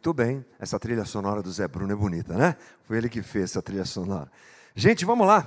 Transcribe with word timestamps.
Muito 0.00 0.14
bem, 0.14 0.42
essa 0.58 0.78
trilha 0.78 1.04
sonora 1.04 1.42
do 1.42 1.52
Zé 1.52 1.68
Bruno 1.68 1.92
é 1.92 1.94
bonita, 1.94 2.32
né? 2.32 2.56
Foi 2.84 2.96
ele 2.96 3.06
que 3.06 3.20
fez 3.20 3.50
essa 3.50 3.60
trilha 3.60 3.84
sonora. 3.84 4.32
Gente, 4.74 5.04
vamos 5.04 5.26
lá. 5.26 5.46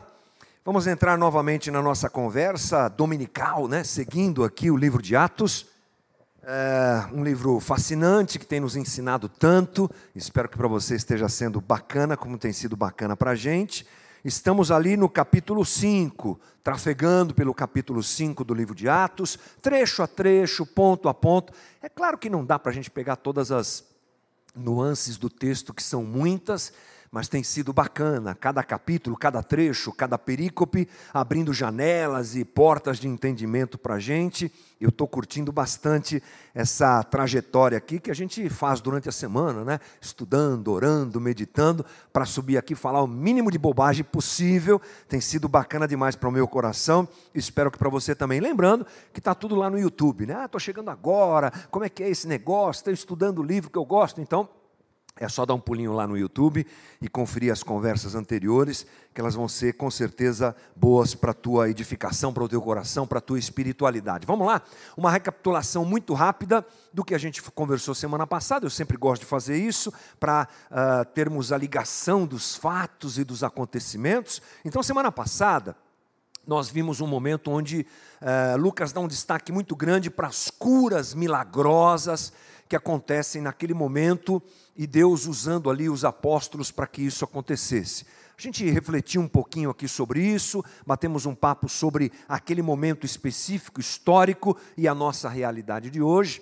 Vamos 0.64 0.86
entrar 0.86 1.18
novamente 1.18 1.72
na 1.72 1.82
nossa 1.82 2.08
conversa 2.08 2.88
dominical, 2.88 3.68
né? 3.68 3.84
Seguindo 3.84 4.44
aqui 4.44 4.70
o 4.70 4.78
livro 4.78 5.02
de 5.02 5.16
Atos. 5.16 5.66
É 6.44 7.04
um 7.12 7.24
livro 7.24 7.60
fascinante 7.60 8.38
que 8.38 8.46
tem 8.46 8.60
nos 8.60 8.76
ensinado 8.76 9.28
tanto. 9.28 9.90
Espero 10.16 10.48
que 10.48 10.56
para 10.56 10.68
você 10.68 10.94
esteja 10.94 11.28
sendo 11.28 11.60
bacana, 11.60 12.16
como 12.16 12.38
tem 12.38 12.54
sido 12.54 12.78
bacana 12.78 13.18
para 13.18 13.32
a 13.32 13.36
gente. 13.36 13.88
Estamos 14.24 14.70
ali 14.70 14.96
no 14.96 15.10
capítulo 15.10 15.66
5, 15.66 16.40
trafegando 16.64 17.34
pelo 17.34 17.56
capítulo 17.56 18.04
5 18.04 18.44
do 18.44 18.54
livro 18.54 18.76
de 18.76 18.88
Atos, 18.88 19.36
trecho 19.64 20.04
a 20.04 20.08
trecho, 20.08 20.64
ponto 20.64 21.10
a 21.10 21.14
ponto. 21.14 21.52
É 21.82 21.90
claro 21.90 22.20
que 22.20 22.30
não 22.30 22.46
dá 22.46 22.60
para 22.60 22.72
a 22.72 22.76
gente 22.76 22.92
pegar 22.92 23.16
todas 23.16 23.52
as 23.52 23.92
nuances 24.56 25.18
do 25.18 25.30
texto, 25.30 25.74
que 25.74 25.84
são 25.84 26.04
muitas, 26.04 26.74
mas 27.14 27.28
tem 27.28 27.44
sido 27.44 27.72
bacana, 27.72 28.34
cada 28.34 28.64
capítulo, 28.64 29.16
cada 29.16 29.44
trecho, 29.44 29.94
cada 29.94 30.18
perícope, 30.18 30.90
abrindo 31.14 31.54
janelas 31.54 32.36
e 32.36 32.44
portas 32.44 32.98
de 32.98 33.08
entendimento 33.08 33.78
para 33.78 33.94
a 33.94 34.00
gente. 34.00 34.52
Eu 34.82 34.90
estou 34.90 35.08
curtindo 35.08 35.52
bastante 35.52 36.24
essa 36.56 37.04
trajetória 37.04 37.78
aqui 37.78 38.00
que 38.00 38.10
a 38.10 38.16
gente 38.16 38.50
faz 38.50 38.82
durante 38.82 39.08
a 39.08 39.12
semana, 39.12 39.64
né? 39.64 39.80
estudando, 40.02 40.70
orando, 40.70 41.22
meditando, 41.22 41.86
para 42.12 42.26
subir 42.26 42.58
aqui 42.58 42.74
e 42.74 42.76
falar 42.76 43.04
o 43.04 43.08
mínimo 43.08 43.52
de 43.52 43.60
bobagem 43.60 44.04
possível. 44.04 44.82
Tem 45.08 45.22
sido 45.22 45.48
bacana 45.48 45.88
demais 45.88 46.16
para 46.16 46.30
o 46.30 46.32
meu 46.32 46.48
coração, 46.48 47.08
espero 47.36 47.70
que 47.70 47.78
para 47.78 47.90
você 47.90 48.16
também. 48.16 48.40
Lembrando 48.40 48.88
que 49.14 49.20
está 49.20 49.36
tudo 49.36 49.54
lá 49.54 49.70
no 49.70 49.78
YouTube, 49.78 50.26
né? 50.26 50.46
Estou 50.46 50.58
ah, 50.58 50.60
chegando 50.60 50.90
agora, 50.90 51.54
como 51.70 51.86
é 51.86 51.90
que 51.90 52.02
é 52.02 52.10
esse 52.10 52.28
negócio? 52.28 52.80
Estou 52.80 52.92
estudando 52.94 53.38
o 53.38 53.44
livro 53.44 53.70
que 53.70 53.78
eu 53.78 53.86
gosto, 53.86 54.20
então 54.20 54.50
é 55.20 55.30
só 55.30 55.46
dar 55.46 55.54
um 55.54 55.60
pulinho 55.60 55.94
lá 55.94 56.08
no 56.08 56.18
YouTube 56.18 56.66
e 57.00 57.08
conferir 57.08 57.52
as 57.52 57.62
conversas 57.62 58.16
anteriores, 58.16 58.86
que 59.14 59.22
elas 59.22 59.36
vão 59.36 59.48
ser 59.48 59.74
com 59.74 59.90
certeza 59.92 60.56
boas 60.76 61.14
para 61.14 61.30
a 61.32 61.36
tua 61.36 61.70
edificação, 61.70 62.34
para 62.34 62.44
o 62.44 62.50
teu 62.50 62.60
coração, 62.60 63.06
para 63.06 63.20
a 63.20 63.22
tua 63.22 63.38
espiritualidade. 63.38 64.26
Vamos 64.26 64.48
lá? 64.48 64.64
Uma 64.98 65.12
recapitulação 65.12 65.86
muito 65.86 66.16
rápida 66.16 66.66
do 66.92 67.06
que 67.06 67.14
a 67.14 67.18
gente 67.20 67.44
conversou 67.52 67.94
semana 67.94 68.26
passada. 68.26 68.66
Eu 68.66 68.72
sempre 68.72 68.98
gosto 68.98 69.22
de 69.22 69.28
fazer 69.28 69.56
isso 69.56 69.94
para 70.20 70.48
uh, 70.72 71.06
termos 71.14 71.52
a 71.52 71.58
ligação 71.58 72.26
dos 72.26 72.56
fatos 72.56 73.20
e 73.20 73.24
dos 73.24 73.44
acontecimentos. 73.44 74.42
Então, 74.66 74.82
semana 74.82 75.12
passada, 75.12 75.76
nós 76.46 76.70
vimos 76.70 77.02
um 77.02 77.08
momento 77.08 77.52
onde 77.52 77.86
uh, 78.20 78.58
Lucas 78.58 78.92
dá 78.92 79.00
um 79.00 79.08
destaque 79.08 79.52
muito 79.52 79.76
grande 79.76 80.10
para 80.10 80.28
as 80.28 80.50
curas 80.50 81.14
milagrosas 81.14 82.34
que 82.68 82.76
acontecem 82.76 83.44
naquele 83.44 83.76
momento 83.76 84.42
e 84.76 84.88
Deus 84.88 85.26
usando 85.26 85.70
ali 85.70 85.90
os 85.90 86.04
apóstolos 86.04 86.72
para 86.72 86.88
que 86.88 87.02
isso 87.02 87.24
acontecesse. 87.24 88.06
A 88.38 88.42
gente 88.42 88.68
refletiu 88.70 89.22
um 89.22 89.28
pouquinho 89.28 89.70
aqui 89.70 89.88
sobre 89.88 90.22
isso, 90.22 90.64
batemos 90.86 91.26
um 91.26 91.36
papo 91.36 91.70
sobre 91.70 92.12
aquele 92.28 92.62
momento 92.62 93.06
específico, 93.06 93.80
histórico 93.80 94.58
e 94.76 94.88
a 94.88 94.96
nossa 94.96 95.30
realidade 95.30 95.90
de 95.90 96.02
hoje. 96.02 96.42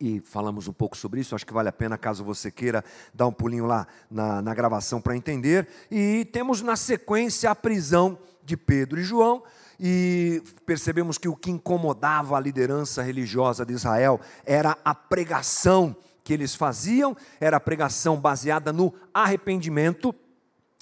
E 0.00 0.20
falamos 0.20 0.66
um 0.66 0.72
pouco 0.72 0.96
sobre 0.96 1.20
isso, 1.20 1.34
acho 1.34 1.46
que 1.46 1.52
vale 1.52 1.68
a 1.68 1.72
pena, 1.72 1.96
caso 1.96 2.24
você 2.24 2.50
queira, 2.50 2.84
dar 3.14 3.28
um 3.28 3.32
pulinho 3.32 3.66
lá 3.66 3.86
na, 4.10 4.42
na 4.42 4.52
gravação 4.52 5.00
para 5.00 5.16
entender. 5.16 5.68
E 5.88 6.24
temos 6.32 6.60
na 6.60 6.74
sequência 6.74 7.48
a 7.50 7.54
prisão 7.54 8.18
de 8.44 8.56
Pedro 8.56 8.98
e 8.98 9.04
João, 9.04 9.44
e 9.78 10.42
percebemos 10.66 11.18
que 11.18 11.28
o 11.28 11.36
que 11.36 11.52
incomodava 11.52 12.36
a 12.36 12.40
liderança 12.40 13.00
religiosa 13.00 13.64
de 13.64 13.72
Israel 13.72 14.20
era 14.44 14.76
a 14.84 14.92
pregação 14.92 15.96
que 16.24 16.32
eles 16.32 16.54
faziam 16.54 17.16
era 17.40 17.56
a 17.56 17.60
pregação 17.60 18.20
baseada 18.20 18.72
no 18.72 18.92
arrependimento. 19.12 20.14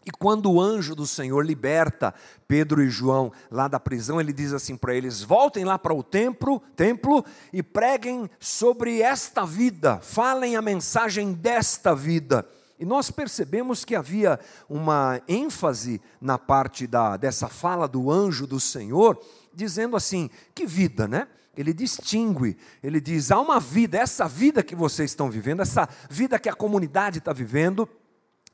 E 0.04 0.10
quando 0.10 0.50
o 0.50 0.60
anjo 0.60 0.94
do 0.94 1.06
Senhor 1.06 1.44
liberta 1.44 2.14
Pedro 2.48 2.82
e 2.82 2.88
João 2.88 3.30
lá 3.50 3.68
da 3.68 3.78
prisão, 3.78 4.20
ele 4.20 4.32
diz 4.32 4.52
assim 4.52 4.76
para 4.76 4.94
eles: 4.94 5.22
voltem 5.22 5.64
lá 5.64 5.78
para 5.78 5.94
o 5.94 6.02
templo, 6.02 6.60
templo 6.74 7.24
e 7.52 7.62
preguem 7.62 8.28
sobre 8.38 9.02
esta 9.02 9.44
vida, 9.44 9.98
falem 9.98 10.56
a 10.56 10.62
mensagem 10.62 11.32
desta 11.32 11.94
vida. 11.94 12.46
E 12.78 12.84
nós 12.86 13.10
percebemos 13.10 13.84
que 13.84 13.94
havia 13.94 14.40
uma 14.66 15.20
ênfase 15.28 16.00
na 16.18 16.38
parte 16.38 16.86
da, 16.86 17.18
dessa 17.18 17.46
fala 17.46 17.86
do 17.86 18.10
anjo 18.10 18.46
do 18.46 18.58
Senhor, 18.58 19.20
dizendo 19.52 19.96
assim: 19.96 20.30
que 20.54 20.66
vida, 20.66 21.06
né? 21.06 21.28
Ele 21.56 21.72
distingue, 21.72 22.56
ele 22.82 23.00
diz: 23.00 23.30
há 23.30 23.40
uma 23.40 23.58
vida, 23.58 23.98
essa 23.98 24.28
vida 24.28 24.62
que 24.62 24.74
vocês 24.74 25.10
estão 25.10 25.30
vivendo, 25.30 25.62
essa 25.62 25.88
vida 26.08 26.38
que 26.38 26.48
a 26.48 26.54
comunidade 26.54 27.18
está 27.18 27.32
vivendo, 27.32 27.88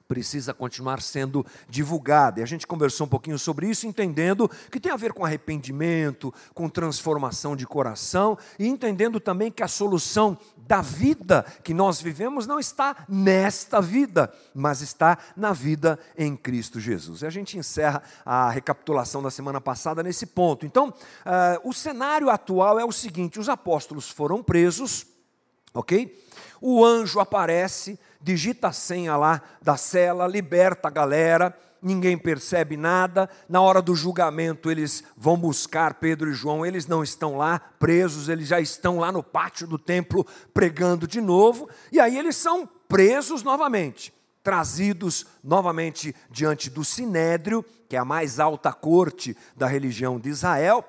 precisa 0.06 0.54
continuar 0.54 1.00
sendo 1.00 1.44
divulgada. 1.68 2.40
E 2.40 2.42
a 2.42 2.46
gente 2.46 2.66
conversou 2.66 3.06
um 3.06 3.10
pouquinho 3.10 3.38
sobre 3.38 3.68
isso, 3.68 3.86
entendendo 3.86 4.48
que 4.70 4.80
tem 4.80 4.92
a 4.92 4.96
ver 4.96 5.12
com 5.12 5.24
arrependimento, 5.24 6.32
com 6.54 6.68
transformação 6.68 7.56
de 7.56 7.66
coração, 7.66 8.38
e 8.58 8.66
entendendo 8.66 9.20
também 9.20 9.50
que 9.50 9.62
a 9.62 9.68
solução 9.68 10.38
da 10.66 10.80
vida 10.80 11.44
que 11.62 11.72
nós 11.72 12.00
vivemos 12.00 12.46
não 12.46 12.58
está 12.58 13.04
nesta 13.08 13.80
vida, 13.80 14.32
mas 14.54 14.80
está 14.80 15.18
na 15.36 15.52
vida 15.52 15.98
em 16.16 16.36
Cristo 16.36 16.80
Jesus. 16.80 17.22
E 17.22 17.26
a 17.26 17.30
gente 17.30 17.56
encerra 17.56 18.02
a 18.24 18.50
recapitulação 18.50 19.22
da 19.22 19.30
semana 19.30 19.60
passada 19.60 20.02
nesse 20.02 20.26
ponto. 20.26 20.66
Então, 20.66 20.88
uh, 20.88 21.68
o 21.68 21.72
cenário 21.72 22.30
atual 22.30 22.78
é 22.78 22.84
o 22.84 22.92
seguinte: 22.92 23.38
os 23.38 23.48
apóstolos 23.48 24.10
foram 24.10 24.42
presos, 24.42 25.06
ok? 25.72 26.24
O 26.60 26.84
anjo 26.84 27.20
aparece 27.20 27.98
digita 28.20 28.68
a 28.68 28.72
senha 28.72 29.16
lá 29.16 29.40
da 29.62 29.76
cela, 29.76 30.26
liberta 30.26 30.88
a 30.88 30.90
galera, 30.90 31.56
ninguém 31.86 32.18
percebe 32.18 32.76
nada. 32.76 33.30
Na 33.48 33.60
hora 33.60 33.80
do 33.80 33.94
julgamento, 33.94 34.70
eles 34.70 35.04
vão 35.16 35.38
buscar 35.38 35.94
Pedro 35.94 36.30
e 36.30 36.34
João, 36.34 36.66
eles 36.66 36.88
não 36.88 37.02
estão 37.02 37.36
lá 37.36 37.60
presos, 37.60 38.28
eles 38.28 38.48
já 38.48 38.60
estão 38.60 38.98
lá 38.98 39.12
no 39.12 39.22
pátio 39.22 39.68
do 39.68 39.78
templo 39.78 40.26
pregando 40.52 41.06
de 41.06 41.20
novo, 41.20 41.68
e 41.92 42.00
aí 42.00 42.18
eles 42.18 42.34
são 42.34 42.68
presos 42.88 43.44
novamente. 43.44 44.12
Trazidos 44.42 45.26
novamente 45.42 46.14
diante 46.28 46.68
do 46.68 46.84
sinédrio, 46.84 47.64
que 47.88 47.94
é 47.94 47.98
a 48.00 48.04
mais 48.04 48.40
alta 48.40 48.72
corte 48.72 49.36
da 49.56 49.68
religião 49.68 50.18
de 50.18 50.28
Israel, 50.28 50.84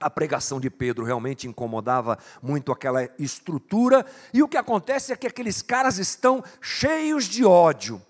a 0.00 0.10
pregação 0.10 0.58
de 0.58 0.68
Pedro 0.68 1.04
realmente 1.04 1.46
incomodava 1.46 2.18
muito 2.42 2.72
aquela 2.72 3.08
estrutura, 3.18 4.04
e 4.32 4.42
o 4.42 4.48
que 4.48 4.56
acontece 4.56 5.12
é 5.12 5.16
que 5.16 5.28
aqueles 5.28 5.62
caras 5.62 5.98
estão 5.98 6.42
cheios 6.60 7.24
de 7.24 7.44
ódio. 7.44 8.02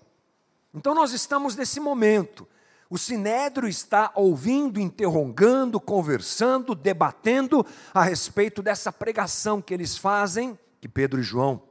Então 0.75 0.93
nós 0.93 1.13
estamos 1.13 1.55
nesse 1.55 1.79
momento. 1.79 2.47
O 2.89 2.97
sinédrio 2.97 3.67
está 3.67 4.11
ouvindo, 4.13 4.79
interrogando, 4.79 5.79
conversando, 5.79 6.75
debatendo 6.75 7.65
a 7.93 8.03
respeito 8.03 8.61
dessa 8.61 8.91
pregação 8.91 9.61
que 9.61 9.73
eles 9.73 9.97
fazem, 9.97 10.57
que 10.79 10.87
Pedro 10.87 11.19
e 11.19 11.23
João 11.23 11.61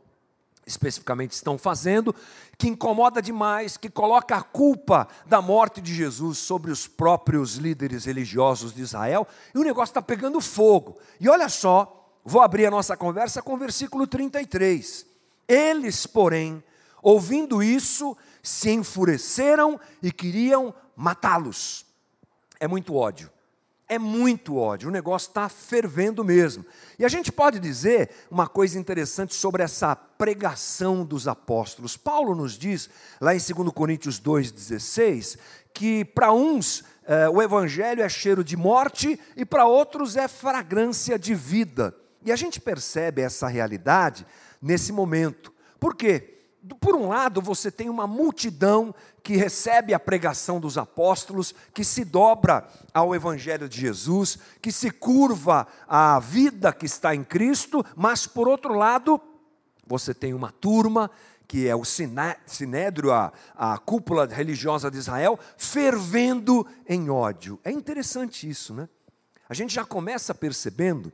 especificamente 0.67 1.33
estão 1.33 1.59
fazendo, 1.59 2.15
que 2.57 2.69
incomoda 2.69 3.21
demais, 3.21 3.77
que 3.77 3.91
coloca 3.91 4.37
a 4.37 4.43
culpa 4.43 5.07
da 5.27 5.43
morte 5.43 5.81
de 5.81 5.95
Jesus 5.95 6.39
sobre 6.39 6.71
os 6.71 6.87
próprios 6.87 7.57
líderes 7.57 8.05
religiosos 8.05 8.75
de 8.75 8.83
Israel, 8.83 9.27
e 9.55 9.59
o 9.59 9.63
negócio 9.63 9.91
está 9.91 10.03
pegando 10.03 10.41
fogo. 10.41 10.99
E 11.21 11.29
olha 11.29 11.49
só, 11.49 12.11
vou 12.25 12.41
abrir 12.41 12.67
a 12.67 12.71
nossa 12.71 12.97
conversa 12.97 13.43
com 13.43 13.55
o 13.55 13.59
versículo 13.59 14.07
33. 14.07 15.07
Eles, 15.47 16.07
porém, 16.07 16.63
ouvindo 17.03 17.63
isso, 17.63 18.17
se 18.45 18.71
enfureceram 18.71 19.81
e 20.01 20.13
queriam 20.13 20.73
matá-los. 20.95 21.85
É 22.61 22.69
muito 22.69 22.95
ódio 22.95 23.29
é 23.89 23.99
muito 23.99 24.57
ódio, 24.57 24.89
o 24.89 24.93
negócio 24.93 25.29
está 25.29 25.49
fervendo 25.49 26.25
mesmo. 26.25 26.65
E 26.99 27.05
a 27.05 27.09
gente 27.09 27.31
pode 27.31 27.59
dizer 27.59 28.11
uma 28.31 28.49
coisa 28.49 28.79
interessante 28.79 29.35
sobre 29.35 29.63
essa 29.63 29.95
pregação 29.95 31.05
dos 31.05 31.29
apóstolos. 31.29 31.97
Paulo 31.97 32.35
nos 32.35 32.59
diz, 32.59 32.89
lá 33.21 33.35
em 33.35 33.39
2 33.39 33.71
Coríntios 33.73 34.21
2,16, 34.21 35.39
que 35.73 36.05
para 36.05 36.33
uns 36.33 36.83
eh, 37.07 37.29
o 37.29 37.43
evangelho 37.43 38.03
é 38.03 38.09
cheiro 38.09 38.43
de 38.43 38.57
morte 38.57 39.21
e 39.37 39.45
para 39.45 39.67
outros 39.67 40.17
é 40.17 40.29
fragrância 40.29 41.19
de 41.19 41.35
vida. 41.35 41.95
E 42.25 42.33
a 42.33 42.37
gente 42.37 42.61
percebe 42.61 43.21
essa 43.21 43.49
realidade 43.49 44.27
nesse 44.63 44.93
momento. 44.93 45.53
Por 45.79 45.95
quê? 45.95 46.34
Por 46.81 46.97
um 46.97 47.09
lado, 47.09 47.43
você 47.43 47.71
tem 47.71 47.91
uma 47.91 48.07
multidão 48.07 48.95
que 49.23 49.37
recebe 49.37 49.93
a 49.93 50.01
pregação 50.01 50.59
dos 50.59 50.79
apóstolos, 50.79 51.55
que 51.75 51.85
se 51.85 52.05
dobra 52.05 52.67
ao 52.93 53.15
Evangelho 53.15 53.69
de 53.69 53.81
Jesus, 53.81 54.39
que 54.63 54.73
se 54.73 54.91
curva 54.91 55.67
à 55.87 56.19
vida 56.19 56.73
que 56.73 56.87
está 56.87 57.15
em 57.15 57.23
Cristo, 57.23 57.85
mas 57.95 58.27
por 58.27 58.49
outro 58.49 58.75
lado, 58.75 59.21
você 59.87 60.15
tem 60.15 60.33
uma 60.33 60.51
turma 60.51 61.11
que 61.47 61.69
é 61.69 61.77
o 61.77 61.85
sinédrio, 61.85 63.13
a, 63.13 63.31
a 63.55 63.77
cúpula 63.77 64.27
religiosa 64.27 64.91
de 64.91 64.97
Israel, 64.97 65.39
fervendo 65.59 66.67
em 66.89 67.11
ódio. 67.11 67.61
É 67.63 67.71
interessante 67.71 68.49
isso, 68.49 68.73
né? 68.73 68.89
A 69.47 69.53
gente 69.53 69.75
já 69.75 69.85
começa 69.85 70.35
percebendo 70.35 71.13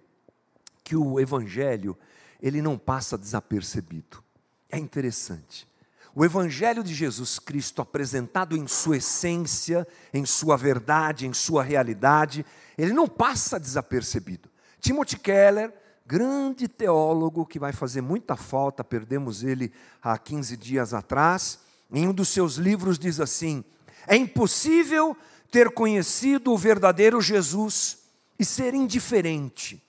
que 0.85 0.94
o 0.94 1.19
Evangelho, 1.19 1.99
ele 2.41 2.62
não 2.62 2.79
passa 2.79 3.19
desapercebido. 3.19 4.23
É 4.70 4.78
interessante. 4.78 5.69
O 6.14 6.25
Evangelho 6.25 6.82
de 6.82 6.93
Jesus 6.93 7.38
Cristo, 7.38 7.81
apresentado 7.81 8.56
em 8.56 8.67
sua 8.67 8.96
essência, 8.96 9.87
em 10.12 10.26
sua 10.26 10.56
verdade, 10.56 11.26
em 11.26 11.32
sua 11.32 11.62
realidade, 11.62 12.44
ele 12.76 12.93
não 12.93 13.06
passa 13.06 13.61
desapercebido. 13.61 14.49
Timothy 14.81 15.19
Keller, 15.19 15.72
grande 16.05 16.67
teólogo 16.67 17.46
que 17.46 17.58
vai 17.58 17.72
fazer 17.72 18.00
muita 18.00 18.34
falta, 18.34 18.82
perdemos 18.82 19.44
ele 19.44 19.72
há 20.02 20.19
15 20.19 20.56
dias 20.56 20.93
atrás, 20.93 21.61
em 21.93 22.08
um 22.08 22.12
dos 22.12 22.28
seus 22.28 22.55
livros 22.55 22.99
diz 22.99 23.20
assim: 23.20 23.64
é 24.06 24.17
impossível 24.17 25.17
ter 25.50 25.70
conhecido 25.70 26.52
o 26.52 26.58
verdadeiro 26.58 27.20
Jesus 27.20 27.99
e 28.38 28.44
ser 28.44 28.75
indiferente. 28.75 29.82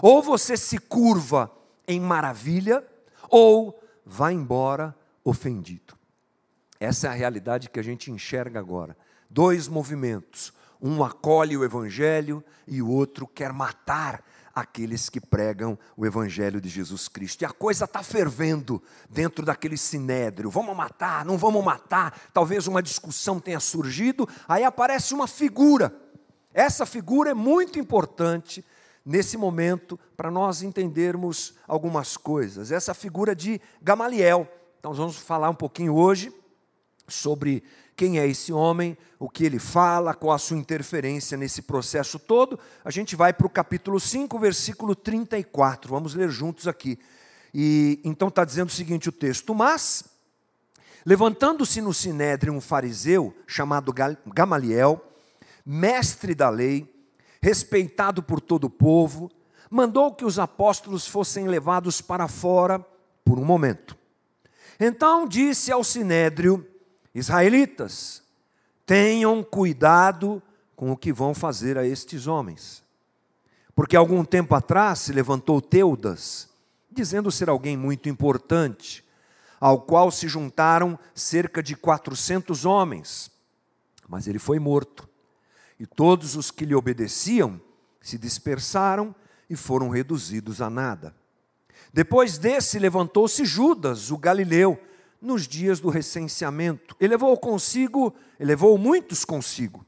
Ou 0.00 0.22
você 0.22 0.56
se 0.56 0.78
curva 0.78 1.50
em 1.86 2.00
maravilha, 2.00 2.84
ou 3.28 3.80
vai 4.04 4.34
embora 4.34 4.94
ofendido. 5.22 5.94
Essa 6.78 7.08
é 7.08 7.10
a 7.10 7.14
realidade 7.14 7.70
que 7.70 7.80
a 7.80 7.82
gente 7.84 8.10
enxerga 8.10 8.58
agora. 8.58 8.96
Dois 9.30 9.68
movimentos. 9.68 10.52
Um 10.80 11.02
acolhe 11.02 11.56
o 11.56 11.64
evangelho 11.64 12.44
e 12.66 12.82
o 12.82 12.88
outro 12.88 13.26
quer 13.26 13.52
matar 13.52 14.22
aqueles 14.54 15.08
que 15.08 15.20
pregam 15.20 15.76
o 15.96 16.06
Evangelho 16.06 16.60
de 16.60 16.68
Jesus 16.68 17.08
Cristo. 17.08 17.42
E 17.42 17.44
a 17.44 17.50
coisa 17.50 17.86
está 17.86 18.02
fervendo 18.02 18.80
dentro 19.10 19.44
daquele 19.44 19.76
sinédrio. 19.76 20.48
Vamos 20.48 20.76
matar, 20.76 21.24
não 21.24 21.36
vamos 21.36 21.64
matar. 21.64 22.16
Talvez 22.32 22.66
uma 22.66 22.82
discussão 22.82 23.40
tenha 23.40 23.58
surgido, 23.58 24.28
aí 24.46 24.62
aparece 24.62 25.12
uma 25.12 25.26
figura. 25.26 25.92
Essa 26.52 26.86
figura 26.86 27.30
é 27.30 27.34
muito 27.34 27.80
importante 27.80 28.64
nesse 29.04 29.36
momento 29.36 29.98
para 30.16 30.30
nós 30.30 30.62
entendermos 30.62 31.54
algumas 31.68 32.16
coisas. 32.16 32.70
Essa 32.70 32.94
figura 32.94 33.34
de 33.34 33.60
Gamaliel. 33.82 34.48
Então, 34.78 34.92
nós 34.92 34.98
vamos 34.98 35.16
falar 35.16 35.50
um 35.50 35.54
pouquinho 35.54 35.94
hoje 35.94 36.32
sobre 37.06 37.62
quem 37.96 38.18
é 38.18 38.26
esse 38.26 38.52
homem, 38.52 38.96
o 39.18 39.28
que 39.28 39.44
ele 39.44 39.58
fala, 39.58 40.14
qual 40.14 40.34
a 40.34 40.38
sua 40.38 40.56
interferência 40.56 41.36
nesse 41.36 41.62
processo 41.62 42.18
todo. 42.18 42.58
A 42.84 42.90
gente 42.90 43.14
vai 43.14 43.32
para 43.32 43.46
o 43.46 43.50
capítulo 43.50 44.00
5, 44.00 44.38
versículo 44.38 44.94
34. 44.94 45.90
Vamos 45.90 46.14
ler 46.14 46.30
juntos 46.30 46.66
aqui. 46.66 46.98
E 47.52 48.00
então 48.02 48.28
está 48.28 48.44
dizendo 48.44 48.68
o 48.68 48.72
seguinte 48.72 49.08
o 49.08 49.12
texto: 49.12 49.54
Mas, 49.54 50.04
levantando-se 51.06 51.80
no 51.80 51.94
sinédrio 51.94 52.52
um 52.52 52.60
fariseu 52.60 53.34
chamado 53.46 53.94
Gamaliel, 54.26 55.00
mestre 55.64 56.34
da 56.34 56.50
lei, 56.50 56.92
respeitado 57.44 58.22
por 58.22 58.40
todo 58.40 58.64
o 58.64 58.70
povo, 58.70 59.30
mandou 59.68 60.14
que 60.14 60.24
os 60.24 60.38
apóstolos 60.38 61.06
fossem 61.06 61.46
levados 61.46 62.00
para 62.00 62.26
fora 62.26 62.78
por 63.22 63.38
um 63.38 63.44
momento. 63.44 63.94
Então 64.80 65.28
disse 65.28 65.70
ao 65.70 65.84
sinédrio: 65.84 66.66
Israelitas, 67.14 68.22
tenham 68.86 69.42
cuidado 69.42 70.42
com 70.74 70.90
o 70.90 70.96
que 70.96 71.12
vão 71.12 71.34
fazer 71.34 71.76
a 71.76 71.86
estes 71.86 72.26
homens. 72.26 72.82
Porque 73.74 73.94
algum 73.94 74.24
tempo 74.24 74.54
atrás 74.54 75.00
se 75.00 75.12
levantou 75.12 75.60
Teudas, 75.60 76.48
dizendo 76.90 77.30
ser 77.30 77.50
alguém 77.50 77.76
muito 77.76 78.08
importante, 78.08 79.04
ao 79.60 79.82
qual 79.82 80.10
se 80.10 80.28
juntaram 80.28 80.98
cerca 81.14 81.62
de 81.62 81.76
400 81.76 82.64
homens. 82.64 83.30
Mas 84.08 84.26
ele 84.26 84.38
foi 84.38 84.58
morto. 84.58 85.06
E 85.78 85.86
todos 85.86 86.36
os 86.36 86.50
que 86.50 86.64
lhe 86.64 86.74
obedeciam 86.74 87.60
se 88.00 88.18
dispersaram 88.18 89.14
e 89.48 89.56
foram 89.56 89.88
reduzidos 89.88 90.60
a 90.60 90.70
nada. 90.70 91.14
Depois 91.92 92.38
desse 92.38 92.78
levantou-se 92.78 93.44
Judas, 93.44 94.10
o 94.10 94.18
galileu, 94.18 94.80
nos 95.20 95.48
dias 95.48 95.80
do 95.80 95.88
recenseamento. 95.88 96.94
Ele 97.00 97.14
levou 97.14 97.36
consigo, 97.38 98.14
ele 98.38 98.48
levou 98.48 98.76
muitos 98.76 99.24
consigo. 99.24 99.84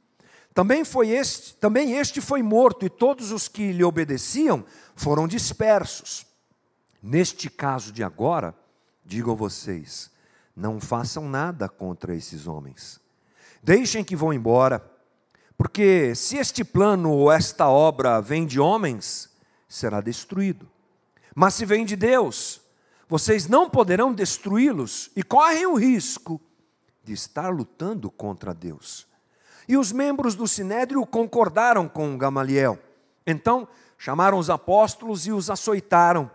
Também 0.55 0.85
foi 0.85 1.11
este, 1.11 1.55
também 1.57 1.93
este 1.93 2.21
foi 2.21 2.43
morto 2.43 2.87
e 2.87 2.89
todos 2.89 3.31
os 3.31 3.47
que 3.47 3.73
lhe 3.73 3.85
obedeciam 3.85 4.65
foram 4.95 5.29
dispersos. 5.29 6.27
Neste 7.03 7.51
caso 7.51 7.93
de 7.93 8.03
agora, 8.03 8.55
digo 9.05 9.31
a 9.31 9.35
vocês, 9.35 10.11
não 10.57 10.81
façam 10.81 11.29
nada 11.29 11.69
contra 11.69 12.17
esses 12.17 12.47
homens. 12.47 12.99
Deixem 13.63 14.03
que 14.03 14.17
vão 14.17 14.33
embora, 14.33 14.83
porque 15.57 16.15
se 16.15 16.37
este 16.37 16.63
plano 16.63 17.11
ou 17.11 17.33
esta 17.33 17.69
obra 17.69 18.21
vem 18.21 18.47
de 18.47 18.61
homens, 18.61 19.31
será 19.69 20.01
destruído. 20.01 20.69
Mas 21.35 21.55
se 21.55 21.65
vem 21.65 21.85
de 21.85 21.97
Deus, 21.97 22.61
vocês 23.09 23.49
não 23.49 23.69
poderão 23.71 24.13
destruí-los 24.13 25.11
e 25.17 25.23
correm 25.23 25.67
o 25.67 25.75
risco 25.75 26.41
de 27.03 27.13
estar 27.13 27.49
lutando 27.49 28.11
contra 28.11 28.53
Deus. 28.53 29.07
E 29.69 29.77
os 29.77 29.93
membros 29.93 30.35
do 30.35 30.47
sinédrio 30.47 31.05
concordaram 31.07 31.89
com 31.89 32.19
Gamaliel. 32.19 32.79
Então 33.27 33.67
chamaram 33.99 34.39
os 34.39 34.51
apóstolos 34.51 35.27
e 35.27 35.33
os 35.33 35.49
açoitaram. 35.51 36.31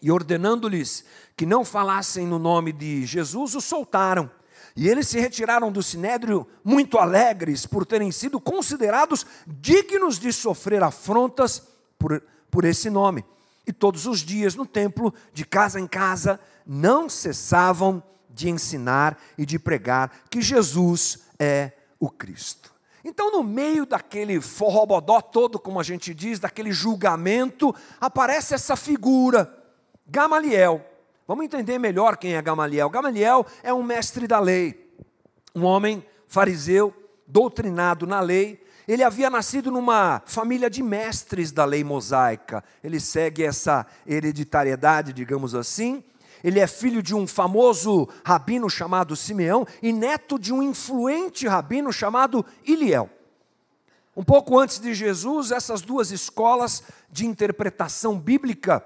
E 0.00 0.10
ordenando-lhes 0.10 1.04
que 1.36 1.46
não 1.46 1.64
falassem 1.64 2.26
no 2.26 2.38
nome 2.38 2.72
de 2.72 3.06
Jesus, 3.06 3.54
os 3.54 3.64
soltaram. 3.64 4.30
E 4.74 4.88
eles 4.88 5.08
se 5.08 5.20
retiraram 5.20 5.70
do 5.70 5.82
sinédrio 5.82 6.46
muito 6.64 6.98
alegres 6.98 7.66
por 7.66 7.84
terem 7.84 8.10
sido 8.10 8.40
considerados 8.40 9.26
dignos 9.46 10.18
de 10.18 10.32
sofrer 10.32 10.82
afrontas 10.82 11.62
por, 11.98 12.22
por 12.50 12.64
esse 12.64 12.88
nome. 12.88 13.24
E 13.66 13.72
todos 13.72 14.06
os 14.06 14.20
dias 14.20 14.54
no 14.54 14.66
templo, 14.66 15.12
de 15.32 15.44
casa 15.44 15.78
em 15.78 15.86
casa, 15.86 16.40
não 16.66 17.08
cessavam 17.08 18.02
de 18.28 18.48
ensinar 18.48 19.18
e 19.36 19.44
de 19.44 19.58
pregar 19.58 20.10
que 20.30 20.40
Jesus 20.40 21.20
é 21.38 21.72
o 22.00 22.10
Cristo. 22.10 22.72
Então, 23.04 23.32
no 23.32 23.42
meio 23.42 23.84
daquele 23.84 24.40
forrobodó 24.40 25.20
todo, 25.20 25.58
como 25.58 25.80
a 25.80 25.82
gente 25.82 26.14
diz, 26.14 26.38
daquele 26.38 26.72
julgamento, 26.72 27.74
aparece 28.00 28.54
essa 28.54 28.76
figura, 28.76 29.52
Gamaliel. 30.06 30.91
Vamos 31.26 31.44
entender 31.44 31.78
melhor 31.78 32.16
quem 32.16 32.34
é 32.34 32.42
Gamaliel. 32.42 32.90
Gamaliel 32.90 33.46
é 33.62 33.72
um 33.72 33.82
mestre 33.82 34.26
da 34.26 34.40
lei, 34.40 34.92
um 35.54 35.64
homem 35.64 36.04
fariseu, 36.26 36.94
doutrinado 37.26 38.06
na 38.06 38.20
lei, 38.20 38.62
ele 38.86 39.04
havia 39.04 39.30
nascido 39.30 39.70
numa 39.70 40.22
família 40.26 40.68
de 40.68 40.82
mestres 40.82 41.52
da 41.52 41.64
lei 41.64 41.84
mosaica. 41.84 42.64
Ele 42.82 42.98
segue 42.98 43.44
essa 43.44 43.86
hereditariedade, 44.06 45.12
digamos 45.12 45.54
assim. 45.54 46.02
Ele 46.42 46.58
é 46.58 46.66
filho 46.66 47.00
de 47.02 47.14
um 47.14 47.26
famoso 47.26 48.08
rabino 48.24 48.68
chamado 48.68 49.14
Simeão 49.14 49.64
e 49.80 49.92
neto 49.92 50.38
de 50.38 50.52
um 50.52 50.60
influente 50.62 51.46
rabino 51.46 51.92
chamado 51.92 52.44
Iliel. 52.66 53.08
Um 54.16 54.24
pouco 54.24 54.58
antes 54.58 54.80
de 54.80 54.92
Jesus, 54.92 55.52
essas 55.52 55.80
duas 55.80 56.10
escolas 56.10 56.82
de 57.10 57.24
interpretação 57.24 58.18
bíblica 58.18 58.84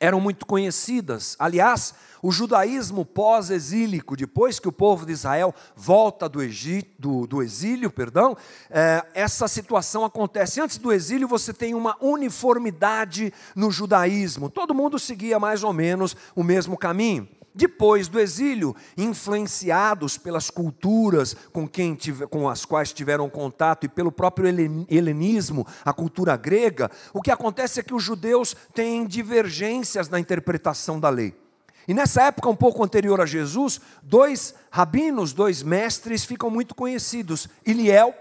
eram 0.00 0.20
muito 0.20 0.46
conhecidas. 0.46 1.36
Aliás, 1.38 1.94
o 2.22 2.32
judaísmo 2.32 3.04
pós-exílico, 3.04 4.16
depois 4.16 4.58
que 4.58 4.68
o 4.68 4.72
povo 4.72 5.06
de 5.06 5.12
Israel 5.12 5.54
volta 5.76 6.28
do, 6.28 6.42
Egito, 6.42 6.90
do, 6.98 7.26
do 7.26 7.42
exílio, 7.42 7.90
perdão, 7.90 8.36
é, 8.70 9.04
essa 9.14 9.46
situação 9.46 10.04
acontece. 10.04 10.60
Antes 10.60 10.78
do 10.78 10.92
exílio, 10.92 11.28
você 11.28 11.52
tem 11.52 11.74
uma 11.74 11.96
uniformidade 12.00 13.32
no 13.54 13.70
judaísmo. 13.70 14.50
Todo 14.50 14.74
mundo 14.74 14.98
seguia 14.98 15.38
mais 15.38 15.62
ou 15.62 15.72
menos 15.72 16.16
o 16.34 16.42
mesmo 16.42 16.76
caminho. 16.76 17.28
Depois 17.58 18.06
do 18.06 18.20
exílio, 18.20 18.76
influenciados 18.96 20.16
pelas 20.16 20.48
culturas 20.48 21.34
com, 21.52 21.66
quem 21.66 21.96
tive, 21.96 22.24
com 22.28 22.48
as 22.48 22.64
quais 22.64 22.92
tiveram 22.92 23.28
contato 23.28 23.82
e 23.82 23.88
pelo 23.88 24.12
próprio 24.12 24.46
helenismo, 24.88 25.66
a 25.84 25.92
cultura 25.92 26.36
grega, 26.36 26.88
o 27.12 27.20
que 27.20 27.32
acontece 27.32 27.80
é 27.80 27.82
que 27.82 27.92
os 27.92 28.00
judeus 28.04 28.54
têm 28.72 29.04
divergências 29.04 30.08
na 30.08 30.20
interpretação 30.20 31.00
da 31.00 31.08
lei. 31.08 31.34
E 31.88 31.92
nessa 31.92 32.22
época, 32.22 32.48
um 32.48 32.54
pouco 32.54 32.84
anterior 32.84 33.20
a 33.20 33.26
Jesus, 33.26 33.80
dois 34.04 34.54
rabinos, 34.70 35.32
dois 35.32 35.60
mestres 35.60 36.24
ficam 36.24 36.48
muito 36.48 36.76
conhecidos. 36.76 37.48
Iliel, 37.66 38.14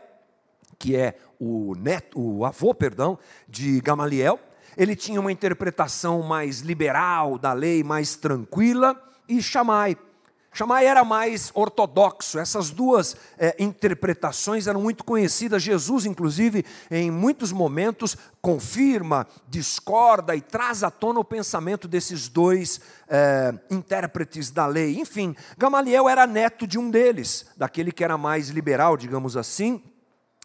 que 0.80 0.96
é 0.96 1.16
o, 1.40 1.76
neto, 1.76 2.20
o 2.20 2.44
avô, 2.44 2.74
perdão, 2.74 3.20
de 3.48 3.80
Gamaliel, 3.82 4.40
ele 4.76 4.96
tinha 4.96 5.22
uma 5.22 5.32
interpretação 5.32 6.24
mais 6.24 6.62
liberal 6.62 7.38
da 7.38 7.54
lei, 7.54 7.84
mais 7.84 8.16
tranquila, 8.16 9.00
e 9.28 9.42
Shammai. 9.42 9.98
Shammai 10.58 10.88
era 10.88 11.04
mais 11.04 11.52
ortodoxo, 11.54 12.40
essas 12.40 12.72
duas 12.72 13.16
é, 13.38 13.56
interpretações 13.60 14.66
eram 14.66 14.82
muito 14.82 15.04
conhecidas. 15.04 15.62
Jesus, 15.62 16.04
inclusive, 16.04 16.66
em 16.90 17.12
muitos 17.12 17.52
momentos, 17.52 18.18
confirma, 18.42 19.28
discorda 19.48 20.36
e 20.36 20.42
traz 20.42 20.84
à 20.84 20.90
tona 20.90 21.20
o 21.20 21.24
pensamento 21.24 21.88
desses 21.88 22.28
dois 22.28 22.82
é, 23.08 23.54
intérpretes 23.70 24.50
da 24.50 24.66
lei. 24.66 25.00
Enfim, 25.00 25.36
Gamaliel 25.56 26.10
era 26.10 26.26
neto 26.26 26.66
de 26.66 26.80
um 26.80 26.90
deles, 26.90 27.46
daquele 27.56 27.92
que 27.92 28.04
era 28.04 28.18
mais 28.18 28.50
liberal, 28.50 28.98
digamos 28.98 29.38
assim, 29.38 29.84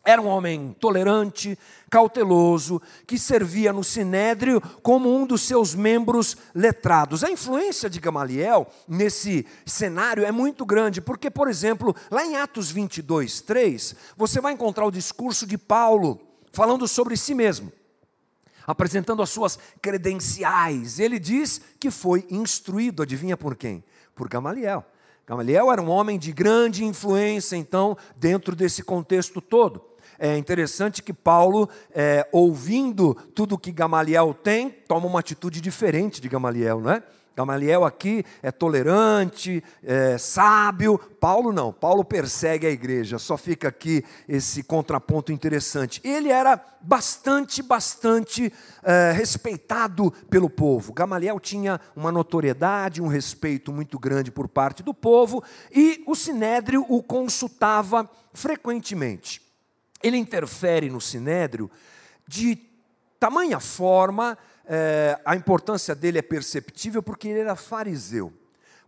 Era 0.05 0.21
um 0.21 0.27
homem 0.27 0.75
tolerante, 0.81 1.57
cauteloso, 1.89 2.83
que 3.07 3.17
servia 3.17 3.73
no 3.73 3.85
sinédrio 3.85 4.61
como 4.83 5.15
um 5.15 5.25
dos 5.25 5.43
seus 5.43 5.77
membros 5.77 6.37
letrados. 6.53 7.23
A 7.23 7.31
influência 7.31 7.89
de 7.89 8.01
Gamaliel 8.01 8.67
nesse 8.89 9.47
cenário 9.65 10.25
é 10.25 10.33
muito 10.33 10.67
grande, 10.67 11.01
porque, 11.01 11.31
por 11.31 11.49
exemplo, 11.49 11.95
lá 12.11 12.27
em 12.27 12.37
Atos 12.37 12.69
22, 12.73 13.43
3, 13.43 13.95
você 14.17 14.41
vai 14.41 14.53
encontrar 14.53 14.87
o 14.87 14.91
discurso 14.91 15.47
de 15.47 15.57
Paulo 15.57 16.21
falando 16.51 16.89
sobre 16.89 17.17
si 17.17 17.33
mesmo, 17.33 17.73
apresentando 18.67 19.23
as 19.23 19.31
suas 19.31 19.57
credenciais. 19.81 20.99
Ele 20.99 21.21
diz 21.21 21.61
que 21.79 21.93
foi 21.93 22.27
instruído, 22.29 23.05
adivinha 23.05 23.37
por 23.37 23.55
quem? 23.55 23.85
Por 24.17 24.29
Gamaliel. 24.29 24.85
Gamaliel 25.25 25.71
era 25.71 25.81
um 25.81 25.89
homem 25.89 26.19
de 26.19 26.33
grande 26.33 26.85
influência, 26.85 27.55
então, 27.55 27.97
dentro 28.17 28.57
desse 28.57 28.83
contexto 28.83 29.41
todo. 29.41 29.92
É 30.25 30.39
interessante 30.39 31.03
que 31.03 31.13
Paulo, 31.13 31.69
é, 31.93 32.25
ouvindo 32.31 33.13
tudo 33.35 33.59
que 33.59 33.73
Gamaliel 33.73 34.33
tem, 34.33 34.71
toma 34.71 35.09
uma 35.09 35.19
atitude 35.19 35.61
diferente 35.61 36.21
de 36.21 36.29
Gamaliel, 36.29 36.81
não 36.81 36.93
é? 36.93 37.03
Gamaliel 37.35 37.85
aqui 37.85 38.25
é 38.41 38.53
tolerante, 38.53 39.65
é 39.83 40.17
sábio. 40.17 40.97
Paulo 40.97 41.51
não, 41.51 41.73
Paulo 41.73 42.05
persegue 42.05 42.69
a 42.69 42.71
igreja, 42.71 43.19
só 43.19 43.37
fica 43.37 43.67
aqui 43.67 44.05
esse 44.29 44.63
contraponto 44.63 45.33
interessante. 45.33 46.01
Ele 46.05 46.29
era 46.29 46.65
bastante, 46.81 47.61
bastante 47.61 48.53
é, 48.85 49.11
respeitado 49.11 50.13
pelo 50.31 50.49
povo. 50.49 50.93
Gamaliel 50.93 51.41
tinha 51.41 51.81
uma 51.97 52.13
notoriedade, 52.13 53.03
um 53.03 53.09
respeito 53.09 53.73
muito 53.73 53.99
grande 53.99 54.31
por 54.31 54.47
parte 54.47 54.85
do 54.85 54.95
povo 54.95 55.43
e 55.75 56.01
o 56.07 56.15
sinédrio 56.15 56.87
o 56.89 57.03
consultava 57.03 58.09
frequentemente 58.33 59.51
ele 60.03 60.17
interfere 60.17 60.89
no 60.91 61.01
sinédrio 61.01 61.71
de 62.27 62.57
tamanha 63.19 63.61
forma, 63.61 64.37
é, 64.65 65.19
a 65.25 65.37
importância 65.37 65.95
dele 65.95 66.19
é 66.19 66.23
perceptível 66.23 67.03
porque 67.03 67.29
ele 67.29 67.41
era 67.41 67.57
fariseu. 67.57 68.33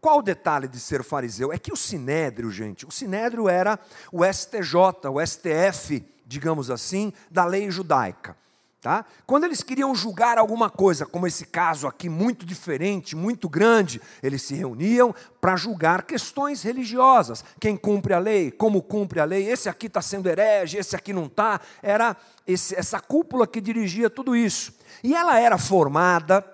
Qual 0.01 0.19
o 0.19 0.23
detalhe 0.23 0.69
de 0.69 0.79
ser 0.79 1.03
fariseu? 1.03 1.53
É 1.53 1.59
que 1.59 1.73
o 1.73 1.77
sinédrio, 1.77 2.51
gente, 2.51 2.85
o 2.85 2.91
sinédrio 2.91 3.49
era 3.49 3.79
o 4.13 4.25
STJ, 4.25 5.09
o 5.11 5.25
STF, 5.25 6.05
digamos 6.27 6.71
assim, 6.71 7.13
da 7.31 7.45
lei 7.45 7.71
judaica. 7.71 8.37
Tá? 8.85 9.03
Quando 9.27 9.45
eles 9.45 9.63
queriam 9.63 9.95
julgar 9.95 10.37
alguma 10.37 10.69
coisa, 10.69 11.07
como 11.07 11.27
esse 11.27 11.47
caso 11.47 11.87
aqui, 11.87 12.07
muito 12.07 12.45
diferente, 12.45 13.17
muito 13.17 13.49
grande, 13.49 13.99
eles 14.23 14.43
se 14.43 14.55
reuniam 14.55 15.15
para 15.41 15.57
julgar 15.57 16.03
questões 16.03 16.63
religiosas. 16.63 17.43
Quem 17.59 17.79
cumpre 17.79 18.13
a 18.13 18.19
lei, 18.19 18.51
como 18.51 18.83
cumpre 18.83 19.21
a 19.21 19.25
lei, 19.25 19.51
esse 19.51 19.71
aqui 19.71 19.87
está 19.87 20.03
sendo 20.03 20.29
herege, 20.29 20.77
esse 20.77 20.95
aqui 20.95 21.15
não 21.15 21.25
está. 21.25 21.63
Era 21.83 22.15
esse, 22.47 22.75
essa 22.75 23.01
cúpula 23.01 23.47
que 23.47 23.59
dirigia 23.59 24.11
tudo 24.11 24.37
isso. 24.37 24.75
E 25.03 25.15
ela 25.15 25.41
era 25.41 25.57
formada, 25.57 26.45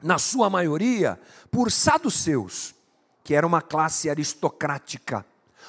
na 0.00 0.18
sua 0.18 0.48
maioria, 0.48 1.18
por 1.50 1.72
saduceus, 1.72 2.76
que 3.24 3.34
era 3.34 3.44
uma 3.44 3.60
classe 3.60 4.08
aristocrática 4.08 5.26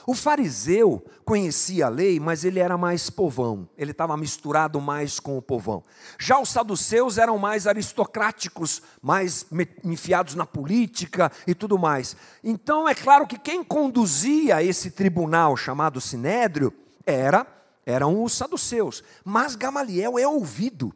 o 0.07 0.13
fariseu 0.13 1.05
conhecia 1.25 1.87
a 1.87 1.89
lei, 1.89 2.17
mas 2.17 2.45
ele 2.45 2.59
era 2.59 2.77
mais 2.77 3.09
povão, 3.09 3.67
ele 3.77 3.91
estava 3.91 4.15
misturado 4.15 4.79
mais 4.79 5.19
com 5.19 5.37
o 5.37 5.41
povão. 5.41 5.83
Já 6.17 6.39
os 6.39 6.47
saduceus 6.47 7.17
eram 7.17 7.37
mais 7.37 7.67
aristocráticos, 7.67 8.81
mais 9.01 9.45
enfiados 9.83 10.33
na 10.33 10.45
política 10.45 11.29
e 11.45 11.53
tudo 11.53 11.77
mais. 11.77 12.15
Então 12.41 12.87
é 12.87 12.95
claro 12.95 13.27
que 13.27 13.37
quem 13.37 13.61
conduzia 13.61 14.63
esse 14.63 14.91
tribunal 14.91 15.57
chamado 15.57 15.99
sinédrio 15.99 16.73
era 17.05 17.45
eram 17.85 18.23
os 18.23 18.31
saduceus, 18.31 19.03
mas 19.25 19.55
Gamaliel 19.55 20.17
é 20.17 20.25
ouvido. 20.25 20.93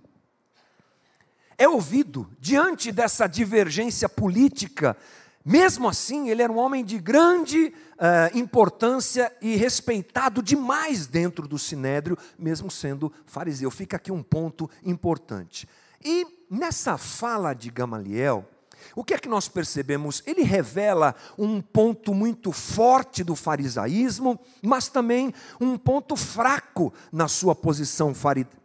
É 1.58 1.68
ouvido 1.68 2.30
diante 2.40 2.94
dessa 2.94 3.28
divergência 3.28 4.08
política 4.08 4.96
mesmo 5.44 5.88
assim, 5.88 6.30
ele 6.30 6.42
era 6.42 6.52
um 6.52 6.58
homem 6.58 6.86
de 6.86 7.00
grande 7.00 7.74
uh, 7.94 8.38
importância 8.38 9.32
e 9.42 9.56
respeitado 9.56 10.42
demais 10.44 11.08
dentro 11.08 11.48
do 11.48 11.58
sinédrio, 11.58 12.18
mesmo 12.38 12.70
sendo 12.70 13.12
fariseu. 13.26 13.72
Fica 13.72 13.98
aqui 13.98 14.12
um 14.12 14.22
ponto 14.22 14.70
importante. 14.84 15.68
E 16.04 16.26
nessa 16.50 16.98
fala 16.98 17.54
de 17.54 17.70
Gamaliel, 17.70 18.48
o 18.96 19.04
que 19.04 19.14
é 19.14 19.18
que 19.18 19.30
nós 19.30 19.48
percebemos? 19.48 20.24
Ele 20.26 20.42
revela 20.42 21.16
um 21.38 21.62
ponto 21.62 22.14
muito 22.14 22.52
forte 22.52 23.24
do 23.24 23.36
farisaísmo, 23.36 24.40
mas 24.62 24.90
também 24.90 25.34
um 25.60 25.78
ponto 25.78 26.16
fraco 26.16 26.94
na 27.12 27.28
sua 27.28 27.56
posição 27.56 28.14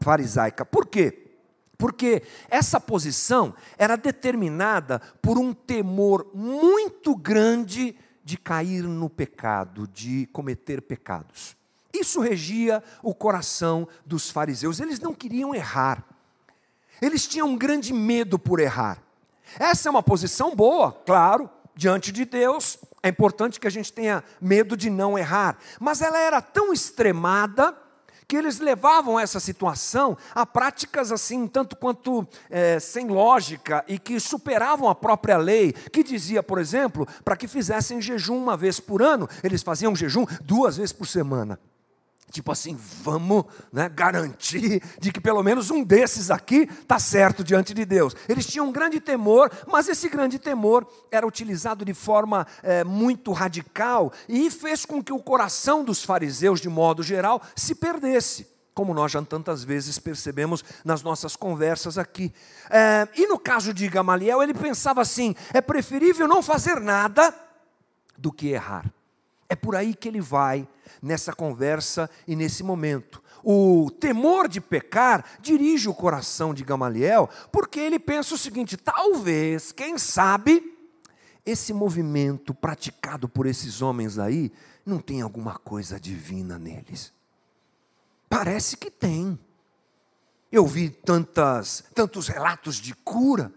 farisaica. 0.01 0.65
Por 0.65 0.87
quê? 0.87 1.26
Porque 1.79 2.23
essa 2.49 2.81
posição 2.81 3.55
era 3.77 3.97
determinada 3.97 5.01
por 5.21 5.39
um 5.39 5.53
temor 5.53 6.31
muito 6.35 7.15
grande 7.15 7.97
de 8.25 8.37
cair 8.37 8.83
no 8.83 9.09
pecado, 9.09 9.87
de 9.87 10.27
cometer 10.33 10.83
pecados. 10.83 11.57
Isso 11.93 12.21
regia 12.21 12.83
o 13.03 13.15
coração 13.15 13.89
dos 14.05 14.31
fariseus. 14.31 14.81
Eles 14.81 15.01
não 15.01 15.15
queriam 15.15 15.55
errar. 15.55 16.05
Eles 17.01 17.27
tinham 17.27 17.49
um 17.49 17.57
grande 17.57 17.93
medo 17.93 18.39
por 18.39 18.59
errar. 18.59 19.03
Essa 19.59 19.89
é 19.89 19.91
uma 19.91 20.03
posição 20.03 20.55
boa, 20.55 20.93
claro, 21.07 21.49
diante 21.75 22.11
de 22.11 22.25
Deus. 22.25 22.79
É 23.03 23.09
importante 23.09 23.61
que 23.61 23.67
a 23.67 23.71
gente 23.71 23.93
tenha 23.93 24.25
medo 24.41 24.77
de 24.77 24.91
não 24.91 25.19
errar. 25.19 25.59
Mas 25.79 26.03
ela 26.03 26.19
era 26.19 26.41
tão 26.41 26.73
extremada 26.73 27.77
que 28.29 28.37
eles 28.37 28.59
levavam 28.59 29.19
essa 29.19 29.39
situação 29.39 30.17
a 30.35 30.45
práticas 30.45 31.13
assim, 31.13 31.47
tanto 31.47 31.77
quanto 31.77 32.27
é, 32.51 32.81
sem 32.81 33.07
lógica 33.07 33.85
e 33.87 33.99
que 33.99 34.19
superavam 34.19 34.89
a 34.89 34.95
própria 34.95 35.37
lei, 35.37 35.73
que 35.73 36.03
dizia, 36.03 36.43
por 36.43 36.59
exemplo, 36.59 37.07
para 37.25 37.37
que 37.37 37.47
fizessem 37.47 38.01
jejum 38.01 38.37
uma 38.37 38.57
vez 38.57 38.81
por 38.81 39.03
ano, 39.03 39.29
eles 39.43 39.63
faziam 39.63 39.95
jejum 39.95 40.27
duas 40.43 40.77
vezes 40.77 40.93
por 40.93 41.07
semana. 41.07 41.59
Tipo 42.31 42.51
assim, 42.51 42.77
vamos 43.03 43.45
né, 43.73 43.89
garantir 43.89 44.83
de 45.01 45.13
que 45.13 45.21
pelo 45.21 45.43
menos 45.43 45.71
um 45.71 45.85
desses 45.85 46.31
aqui 46.31 46.69
está 46.81 46.99
certo 46.99 47.45
diante 47.45 47.73
de 47.73 47.85
Deus. 47.85 48.17
Eles 48.29 48.47
tinham 48.47 48.67
um 48.67 48.73
grande 48.73 49.01
temor, 49.01 49.51
mas 49.67 49.89
esse 49.89 50.09
grande 50.09 50.39
temor 50.39 50.87
era 51.11 51.27
utilizado 51.27 51.85
de 51.85 51.95
forma 51.95 52.47
é, 52.63 52.83
muito 52.83 53.33
radical 53.33 54.13
e 54.29 54.51
fez 54.51 54.85
com 54.85 55.03
que 55.03 55.13
o 55.13 55.23
coração 55.23 55.85
dos 55.85 56.05
fariseus, 56.05 56.61
de 56.61 56.69
modo 56.69 57.03
geral, 57.03 57.41
se 57.55 57.75
perdesse 57.75 58.57
como 58.75 58.93
nós 58.93 59.11
já 59.11 59.23
tantas 59.23 59.65
vezes 59.65 59.99
percebemos 59.99 60.63
nas 60.85 61.03
nossas 61.03 61.35
conversas 61.35 61.97
aqui. 61.97 62.31
É, 62.69 63.09
e 63.17 63.27
no 63.27 63.39
caso 63.39 63.73
de 63.73 63.89
Gamaliel, 63.89 64.43
ele 64.43 64.53
pensava 64.53 65.01
assim: 65.01 65.35
é 65.55 65.63
preferível 65.63 66.29
não 66.29 66.43
fazer 66.43 66.79
nada 66.79 67.35
do 68.19 68.31
que 68.31 68.49
errar. 68.49 68.85
É 69.49 69.55
por 69.55 69.77
aí 69.77 69.95
que 69.95 70.09
ele 70.09 70.21
vai 70.21 70.69
nessa 71.01 71.33
conversa 71.33 72.11
e 72.27 72.35
nesse 72.35 72.63
momento. 72.63 73.23
O 73.45 73.91
temor 74.01 74.49
de 74.49 74.61
pecar 74.61 75.25
dirige 75.41 75.89
o 75.89 75.95
coração 75.95 76.53
de 76.53 76.65
Gamaliel, 76.65 77.31
porque 77.53 77.79
ele 77.79 77.99
pensa 77.99 78.35
o 78.35 78.39
seguinte: 78.39 78.77
talvez, 78.77 79.71
quem 79.71 79.99
sabe, 79.99 80.77
esse 81.45 81.73
movimento 81.73 82.53
praticado 82.53 83.29
por 83.29 83.47
esses 83.47 83.81
homens 83.81 84.19
aí 84.19 84.53
não 84.85 84.99
tem 84.99 85.23
alguma 85.23 85.57
coisa 85.57 86.01
divina 86.01 86.59
neles. 86.59 87.13
Parece 88.29 88.77
que 88.77 88.91
tem. 88.91 89.39
Eu 90.51 90.67
vi 90.67 90.91
tantas, 90.91 91.85
tantos 91.95 92.29
relatos 92.29 92.77
de 92.77 92.95
cura 92.95 93.53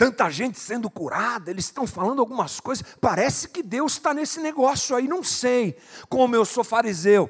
tanta 0.00 0.30
gente 0.30 0.58
sendo 0.58 0.88
curada, 0.88 1.50
eles 1.50 1.66
estão 1.66 1.86
falando 1.86 2.20
algumas 2.20 2.58
coisas, 2.58 2.82
parece 3.02 3.46
que 3.46 3.62
Deus 3.62 3.92
está 3.92 4.14
nesse 4.14 4.40
negócio 4.40 4.96
aí, 4.96 5.06
não 5.06 5.22
sei. 5.22 5.76
Como 6.08 6.34
eu 6.34 6.42
sou 6.46 6.64
fariseu 6.64 7.28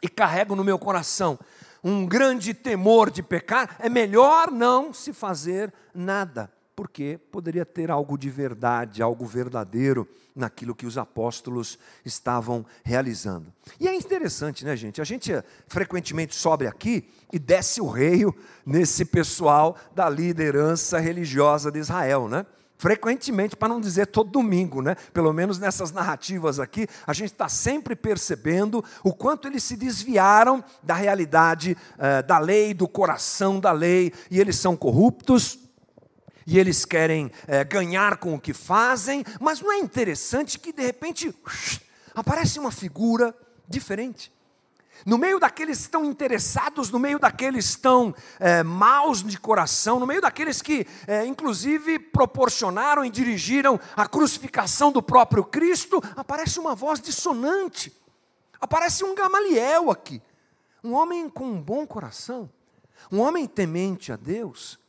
e 0.00 0.08
carrego 0.08 0.56
no 0.56 0.64
meu 0.64 0.78
coração 0.78 1.38
um 1.84 2.06
grande 2.06 2.54
temor 2.54 3.10
de 3.10 3.22
pecar, 3.22 3.76
é 3.78 3.90
melhor 3.90 4.50
não 4.50 4.94
se 4.94 5.12
fazer 5.12 5.70
nada 5.94 6.50
porque 6.80 7.20
poderia 7.30 7.66
ter 7.66 7.90
algo 7.90 8.16
de 8.16 8.30
verdade, 8.30 9.02
algo 9.02 9.26
verdadeiro 9.26 10.08
naquilo 10.34 10.74
que 10.74 10.86
os 10.86 10.96
apóstolos 10.96 11.78
estavam 12.06 12.64
realizando. 12.82 13.52
E 13.78 13.86
é 13.86 13.94
interessante, 13.94 14.64
né, 14.64 14.74
gente? 14.74 14.98
A 14.98 15.04
gente 15.04 15.30
eh, 15.30 15.44
frequentemente 15.66 16.34
sobe 16.34 16.66
aqui 16.66 17.06
e 17.30 17.38
desce 17.38 17.82
o 17.82 17.86
reio 17.86 18.34
nesse 18.64 19.04
pessoal 19.04 19.76
da 19.94 20.08
liderança 20.08 20.98
religiosa 20.98 21.70
de 21.70 21.80
Israel, 21.80 22.30
né? 22.30 22.46
frequentemente, 22.78 23.54
para 23.54 23.68
não 23.68 23.78
dizer 23.78 24.06
todo 24.06 24.30
domingo, 24.30 24.80
né? 24.80 24.96
pelo 25.12 25.34
menos 25.34 25.58
nessas 25.58 25.92
narrativas 25.92 26.58
aqui, 26.58 26.86
a 27.06 27.12
gente 27.12 27.32
está 27.32 27.46
sempre 27.46 27.94
percebendo 27.94 28.82
o 29.04 29.12
quanto 29.12 29.46
eles 29.46 29.62
se 29.64 29.76
desviaram 29.76 30.64
da 30.82 30.94
realidade 30.94 31.76
uh, 31.98 32.26
da 32.26 32.38
lei, 32.38 32.72
do 32.72 32.88
coração 32.88 33.60
da 33.60 33.70
lei, 33.70 34.14
e 34.30 34.40
eles 34.40 34.56
são 34.56 34.74
corruptos, 34.74 35.58
e 36.50 36.58
eles 36.58 36.84
querem 36.84 37.30
é, 37.46 37.62
ganhar 37.62 38.16
com 38.16 38.34
o 38.34 38.40
que 38.40 38.52
fazem, 38.52 39.24
mas 39.40 39.60
não 39.60 39.70
é 39.70 39.78
interessante 39.78 40.58
que 40.58 40.72
de 40.72 40.82
repente 40.82 41.32
aparece 42.12 42.58
uma 42.58 42.72
figura 42.72 43.32
diferente. 43.68 44.32
no 45.06 45.16
meio 45.16 45.38
daqueles 45.38 45.78
que 45.78 45.84
estão 45.84 46.04
interessados, 46.04 46.90
no 46.90 46.98
meio 46.98 47.20
daqueles 47.20 47.66
que 47.66 47.70
estão 47.76 48.12
é, 48.40 48.64
maus 48.64 49.22
de 49.22 49.38
coração, 49.38 50.00
no 50.00 50.06
meio 50.08 50.20
daqueles 50.20 50.60
que, 50.60 50.88
é, 51.06 51.24
inclusive, 51.24 52.00
proporcionaram 52.00 53.04
e 53.04 53.10
dirigiram 53.10 53.78
a 53.94 54.08
crucificação 54.08 54.90
do 54.90 55.00
próprio 55.00 55.44
Cristo, 55.44 56.02
aparece 56.16 56.58
uma 56.58 56.74
voz 56.74 57.00
dissonante, 57.00 57.96
aparece 58.60 59.04
um 59.04 59.14
Gamaliel 59.14 59.88
aqui, 59.88 60.20
um 60.82 60.94
homem 60.94 61.28
com 61.28 61.44
um 61.44 61.62
bom 61.62 61.86
coração, 61.86 62.50
um 63.10 63.20
homem 63.20 63.46
temente 63.46 64.10
a 64.10 64.16
Deus, 64.16 64.79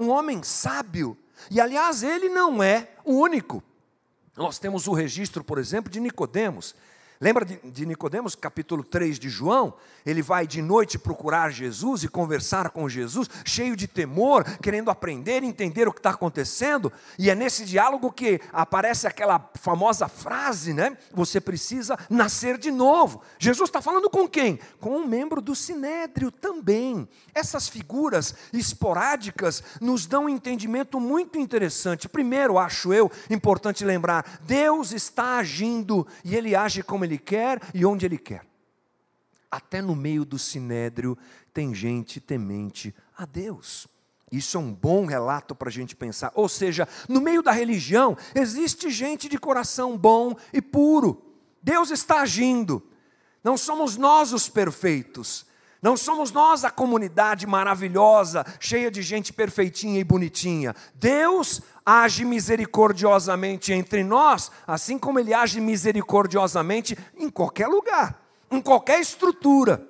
um 0.00 0.08
homem 0.08 0.42
sábio, 0.42 1.16
e 1.50 1.60
aliás, 1.60 2.02
ele 2.02 2.30
não 2.30 2.62
é 2.62 2.88
o 3.04 3.12
único. 3.14 3.62
Nós 4.34 4.58
temos 4.58 4.86
o 4.88 4.94
registro, 4.94 5.44
por 5.44 5.58
exemplo, 5.58 5.92
de 5.92 6.00
Nicodemos, 6.00 6.74
Lembra 7.22 7.44
de, 7.44 7.58
de 7.62 7.84
Nicodemos, 7.84 8.34
capítulo 8.34 8.82
3 8.82 9.18
de 9.18 9.28
João? 9.28 9.74
Ele 10.06 10.22
vai 10.22 10.46
de 10.46 10.62
noite 10.62 10.98
procurar 10.98 11.50
Jesus 11.50 12.02
e 12.02 12.08
conversar 12.08 12.70
com 12.70 12.88
Jesus, 12.88 13.28
cheio 13.44 13.76
de 13.76 13.86
temor, 13.86 14.42
querendo 14.62 14.90
aprender, 14.90 15.42
entender 15.42 15.86
o 15.86 15.92
que 15.92 15.98
está 15.98 16.08
acontecendo. 16.08 16.90
E 17.18 17.28
é 17.28 17.34
nesse 17.34 17.66
diálogo 17.66 18.10
que 18.10 18.40
aparece 18.50 19.06
aquela 19.06 19.50
famosa 19.56 20.08
frase, 20.08 20.72
né? 20.72 20.96
Você 21.12 21.42
precisa 21.42 21.98
nascer 22.08 22.56
de 22.56 22.70
novo. 22.70 23.20
Jesus 23.38 23.68
está 23.68 23.82
falando 23.82 24.08
com 24.08 24.26
quem? 24.26 24.58
Com 24.80 24.96
um 24.96 25.06
membro 25.06 25.42
do 25.42 25.54
Sinédrio 25.54 26.30
também. 26.30 27.06
Essas 27.34 27.68
figuras 27.68 28.34
esporádicas 28.50 29.62
nos 29.78 30.06
dão 30.06 30.24
um 30.24 30.28
entendimento 30.30 30.98
muito 30.98 31.38
interessante. 31.38 32.08
Primeiro, 32.08 32.56
acho 32.56 32.94
eu 32.94 33.12
importante 33.28 33.84
lembrar: 33.84 34.40
Deus 34.46 34.92
está 34.92 35.36
agindo 35.36 36.06
e 36.24 36.34
Ele 36.34 36.56
age 36.56 36.82
como 36.82 37.04
Ele 37.04 37.09
ele 37.10 37.18
quer 37.18 37.60
e 37.74 37.84
onde 37.84 38.06
Ele 38.06 38.18
quer. 38.18 38.46
Até 39.50 39.82
no 39.82 39.96
meio 39.96 40.24
do 40.24 40.38
sinédrio 40.38 41.18
tem 41.52 41.74
gente 41.74 42.20
temente 42.20 42.94
a 43.16 43.26
Deus. 43.26 43.88
Isso 44.30 44.56
é 44.56 44.60
um 44.60 44.72
bom 44.72 45.06
relato 45.06 45.56
para 45.56 45.68
a 45.68 45.72
gente 45.72 45.96
pensar. 45.96 46.30
Ou 46.36 46.48
seja, 46.48 46.86
no 47.08 47.20
meio 47.20 47.42
da 47.42 47.50
religião 47.50 48.16
existe 48.32 48.88
gente 48.88 49.28
de 49.28 49.38
coração 49.38 49.98
bom 49.98 50.36
e 50.52 50.62
puro. 50.62 51.20
Deus 51.60 51.90
está 51.90 52.20
agindo. 52.20 52.82
Não 53.42 53.56
somos 53.56 53.96
nós 53.96 54.32
os 54.32 54.48
perfeitos. 54.48 55.46
Não 55.82 55.96
somos 55.96 56.30
nós 56.30 56.62
a 56.62 56.70
comunidade 56.70 57.46
maravilhosa, 57.46 58.44
cheia 58.60 58.90
de 58.90 59.00
gente 59.00 59.32
perfeitinha 59.32 59.98
e 59.98 60.04
bonitinha. 60.04 60.76
Deus 60.94 61.62
age 61.84 62.24
misericordiosamente 62.24 63.72
entre 63.72 64.04
nós, 64.04 64.50
assim 64.66 64.98
como 64.98 65.18
Ele 65.18 65.34
age 65.34 65.60
misericordiosamente 65.60 66.96
em 67.16 67.28
qualquer 67.28 67.66
lugar, 67.66 68.22
em 68.50 68.60
qualquer 68.60 69.00
estrutura, 69.00 69.86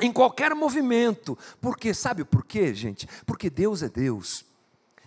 em 0.00 0.12
qualquer 0.12 0.54
movimento. 0.54 1.38
Porque, 1.60 1.94
sabe 1.94 2.24
por 2.24 2.44
quê, 2.44 2.74
gente? 2.74 3.08
Porque 3.26 3.48
Deus 3.48 3.82
é 3.82 3.88
Deus. 3.88 4.44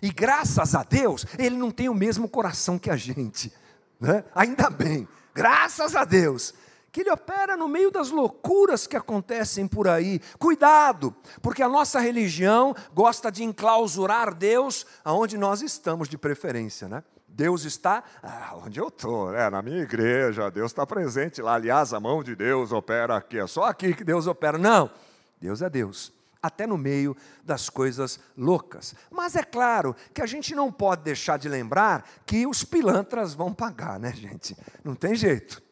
E 0.02 0.10
graças 0.10 0.74
a 0.74 0.82
Deus, 0.82 1.24
Ele 1.38 1.56
não 1.56 1.70
tem 1.70 1.88
o 1.88 1.94
mesmo 1.94 2.28
coração 2.28 2.78
que 2.78 2.90
a 2.90 2.96
gente. 2.96 3.52
Né? 4.00 4.24
Ainda 4.34 4.68
bem, 4.68 5.08
graças 5.34 5.96
a 5.96 6.04
Deus 6.04 6.54
que 6.96 7.02
ele 7.02 7.10
opera 7.10 7.58
no 7.58 7.68
meio 7.68 7.90
das 7.90 8.08
loucuras 8.08 8.86
que 8.86 8.96
acontecem 8.96 9.68
por 9.68 9.86
aí. 9.86 10.18
Cuidado, 10.38 11.14
porque 11.42 11.62
a 11.62 11.68
nossa 11.68 12.00
religião 12.00 12.74
gosta 12.94 13.30
de 13.30 13.44
enclausurar 13.44 14.34
Deus 14.34 14.86
aonde 15.04 15.36
nós 15.36 15.60
estamos 15.60 16.08
de 16.08 16.16
preferência, 16.16 16.88
né? 16.88 17.04
Deus 17.28 17.66
está 17.66 18.02
ah, 18.22 18.54
onde 18.64 18.80
eu 18.80 18.88
estou, 18.88 19.30
né? 19.30 19.50
na 19.50 19.60
minha 19.60 19.82
igreja, 19.82 20.50
Deus 20.50 20.70
está 20.70 20.86
presente 20.86 21.42
lá. 21.42 21.56
Aliás, 21.56 21.92
a 21.92 22.00
mão 22.00 22.22
de 22.22 22.34
Deus 22.34 22.72
opera 22.72 23.14
aqui, 23.14 23.38
é 23.38 23.46
só 23.46 23.64
aqui 23.64 23.92
que 23.92 24.02
Deus 24.02 24.26
opera. 24.26 24.56
Não, 24.56 24.90
Deus 25.38 25.60
é 25.60 25.68
Deus, 25.68 26.10
até 26.42 26.66
no 26.66 26.78
meio 26.78 27.14
das 27.44 27.68
coisas 27.68 28.18
loucas. 28.34 28.94
Mas 29.10 29.36
é 29.36 29.42
claro 29.42 29.94
que 30.14 30.22
a 30.22 30.26
gente 30.26 30.54
não 30.54 30.72
pode 30.72 31.02
deixar 31.02 31.38
de 31.38 31.46
lembrar 31.46 32.08
que 32.24 32.46
os 32.46 32.64
pilantras 32.64 33.34
vão 33.34 33.52
pagar, 33.52 34.00
né, 34.00 34.14
gente? 34.14 34.56
Não 34.82 34.94
tem 34.94 35.14
jeito. 35.14 35.65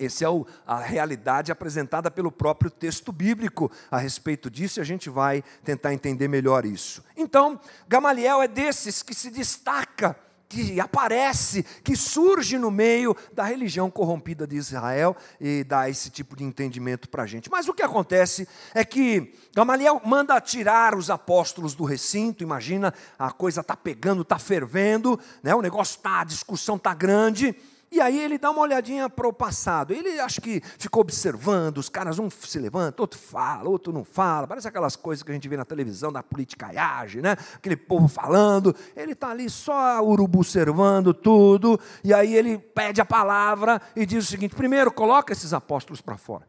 Essa 0.00 0.24
é 0.24 0.28
a 0.66 0.78
realidade 0.78 1.52
apresentada 1.52 2.10
pelo 2.10 2.32
próprio 2.32 2.70
texto 2.70 3.12
bíblico 3.12 3.70
a 3.90 3.98
respeito 3.98 4.50
disso, 4.50 4.80
e 4.80 4.82
a 4.82 4.84
gente 4.84 5.10
vai 5.10 5.44
tentar 5.62 5.92
entender 5.92 6.26
melhor 6.26 6.64
isso. 6.64 7.04
Então, 7.14 7.60
Gamaliel 7.86 8.40
é 8.40 8.48
desses 8.48 9.02
que 9.02 9.14
se 9.14 9.30
destaca, 9.30 10.16
que 10.50 10.80
aparece, 10.80 11.62
que 11.84 11.94
surge 11.94 12.58
no 12.58 12.72
meio 12.72 13.16
da 13.32 13.44
religião 13.44 13.88
corrompida 13.88 14.48
de 14.48 14.56
Israel 14.56 15.16
e 15.40 15.62
dá 15.62 15.88
esse 15.88 16.10
tipo 16.10 16.34
de 16.34 16.42
entendimento 16.42 17.08
para 17.08 17.22
a 17.22 17.26
gente. 17.26 17.48
Mas 17.48 17.68
o 17.68 17.74
que 17.74 17.84
acontece 17.84 18.48
é 18.74 18.84
que 18.84 19.32
Gamaliel 19.54 20.00
manda 20.04 20.40
tirar 20.40 20.96
os 20.96 21.08
apóstolos 21.08 21.74
do 21.74 21.84
recinto, 21.84 22.42
imagina, 22.42 22.92
a 23.16 23.30
coisa 23.30 23.60
está 23.60 23.76
pegando, 23.76 24.22
está 24.22 24.40
fervendo, 24.40 25.20
né? 25.40 25.54
o 25.54 25.62
negócio 25.62 25.96
está, 25.96 26.22
a 26.22 26.24
discussão 26.24 26.74
está 26.74 26.92
grande. 26.94 27.54
E 27.92 28.00
aí 28.00 28.20
ele 28.20 28.38
dá 28.38 28.50
uma 28.50 28.60
olhadinha 28.60 29.10
para 29.10 29.26
o 29.26 29.32
passado. 29.32 29.92
Ele 29.92 30.20
acho 30.20 30.40
que 30.40 30.62
ficou 30.78 31.00
observando, 31.00 31.78
os 31.78 31.88
caras 31.88 32.20
um 32.20 32.30
se 32.30 32.58
levanta, 32.58 33.02
outro 33.02 33.18
fala, 33.18 33.68
outro 33.68 33.92
não 33.92 34.04
fala. 34.04 34.46
Parece 34.46 34.68
aquelas 34.68 34.94
coisas 34.94 35.24
que 35.24 35.30
a 35.30 35.34
gente 35.34 35.48
vê 35.48 35.56
na 35.56 35.64
televisão 35.64 36.12
da 36.12 36.22
politicaiagem, 36.22 37.20
né? 37.20 37.36
Aquele 37.54 37.76
povo 37.76 38.06
falando. 38.06 38.74
Ele 38.94 39.12
está 39.12 39.30
ali 39.30 39.50
só 39.50 40.00
urubu 40.04 40.44
observando 40.50 41.12
tudo. 41.12 41.80
E 42.04 42.14
aí 42.14 42.34
ele 42.34 42.58
pede 42.58 43.00
a 43.00 43.04
palavra 43.04 43.80
e 43.96 44.06
diz 44.06 44.24
o 44.24 44.30
seguinte: 44.30 44.54
primeiro, 44.54 44.92
coloca 44.92 45.32
esses 45.32 45.52
apóstolos 45.52 46.00
para 46.00 46.16
fora. 46.16 46.48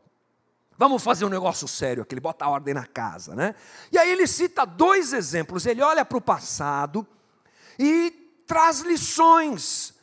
Vamos 0.78 1.04
fazer 1.04 1.26
um 1.26 1.30
negócio 1.30 1.68
sério 1.68 2.02
aqui, 2.02 2.16
ele 2.16 2.22
bota 2.22 2.46
a 2.46 2.50
ordem 2.50 2.74
na 2.74 2.86
casa, 2.86 3.36
né? 3.36 3.54
E 3.92 3.98
aí 3.98 4.12
ele 4.12 4.26
cita 4.26 4.66
dois 4.66 5.14
exemplos. 5.14 5.66
Ele 5.66 5.82
olha 5.82 6.04
para 6.04 6.18
o 6.18 6.22
passado 6.22 7.06
e 7.78 8.12
traz 8.48 8.82
lições 8.82 9.94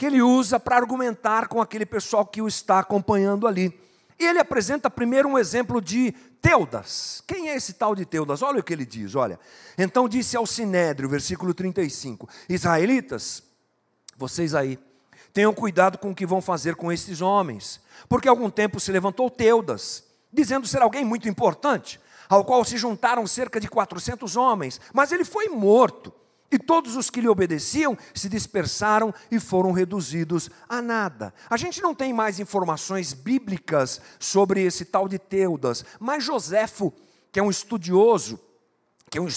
que 0.00 0.06
ele 0.06 0.22
usa 0.22 0.58
para 0.58 0.76
argumentar 0.76 1.46
com 1.46 1.60
aquele 1.60 1.84
pessoal 1.84 2.24
que 2.24 2.40
o 2.40 2.48
está 2.48 2.78
acompanhando 2.78 3.46
ali. 3.46 3.78
E 4.18 4.24
ele 4.24 4.38
apresenta 4.38 4.88
primeiro 4.88 5.28
um 5.28 5.38
exemplo 5.38 5.78
de 5.78 6.12
Teudas. 6.40 7.22
Quem 7.26 7.50
é 7.50 7.54
esse 7.54 7.74
tal 7.74 7.94
de 7.94 8.06
Teudas? 8.06 8.40
Olha 8.40 8.60
o 8.60 8.62
que 8.62 8.72
ele 8.72 8.86
diz, 8.86 9.14
olha. 9.14 9.38
Então 9.76 10.08
disse 10.08 10.38
ao 10.38 10.46
Sinédrio, 10.46 11.06
versículo 11.06 11.52
35: 11.52 12.26
Israelitas, 12.48 13.42
vocês 14.16 14.54
aí, 14.54 14.78
tenham 15.34 15.52
cuidado 15.52 15.98
com 15.98 16.12
o 16.12 16.14
que 16.14 16.24
vão 16.24 16.40
fazer 16.40 16.76
com 16.76 16.90
estes 16.90 17.20
homens, 17.20 17.78
porque 18.08 18.26
algum 18.26 18.48
tempo 18.48 18.80
se 18.80 18.90
levantou 18.90 19.28
Teudas, 19.28 20.02
dizendo 20.32 20.66
ser 20.66 20.80
alguém 20.80 21.04
muito 21.04 21.28
importante, 21.28 22.00
ao 22.26 22.42
qual 22.42 22.64
se 22.64 22.78
juntaram 22.78 23.26
cerca 23.26 23.60
de 23.60 23.68
400 23.68 24.34
homens, 24.34 24.80
mas 24.94 25.12
ele 25.12 25.26
foi 25.26 25.50
morto 25.50 26.10
e 26.50 26.58
todos 26.58 26.96
os 26.96 27.08
que 27.08 27.20
lhe 27.20 27.28
obedeciam 27.28 27.96
se 28.14 28.28
dispersaram 28.28 29.14
e 29.30 29.38
foram 29.38 29.72
reduzidos 29.72 30.50
a 30.68 30.82
nada. 30.82 31.32
A 31.48 31.56
gente 31.56 31.80
não 31.80 31.94
tem 31.94 32.12
mais 32.12 32.40
informações 32.40 33.12
bíblicas 33.12 34.00
sobre 34.18 34.62
esse 34.62 34.84
tal 34.84 35.08
de 35.08 35.18
Teudas, 35.18 35.84
mas 35.98 36.24
Joséfo, 36.24 36.92
que 37.30 37.38
é 37.38 37.42
um 37.42 37.50
estudioso, 37.50 38.40
que 39.08 39.18
é 39.18 39.20
um 39.20 39.28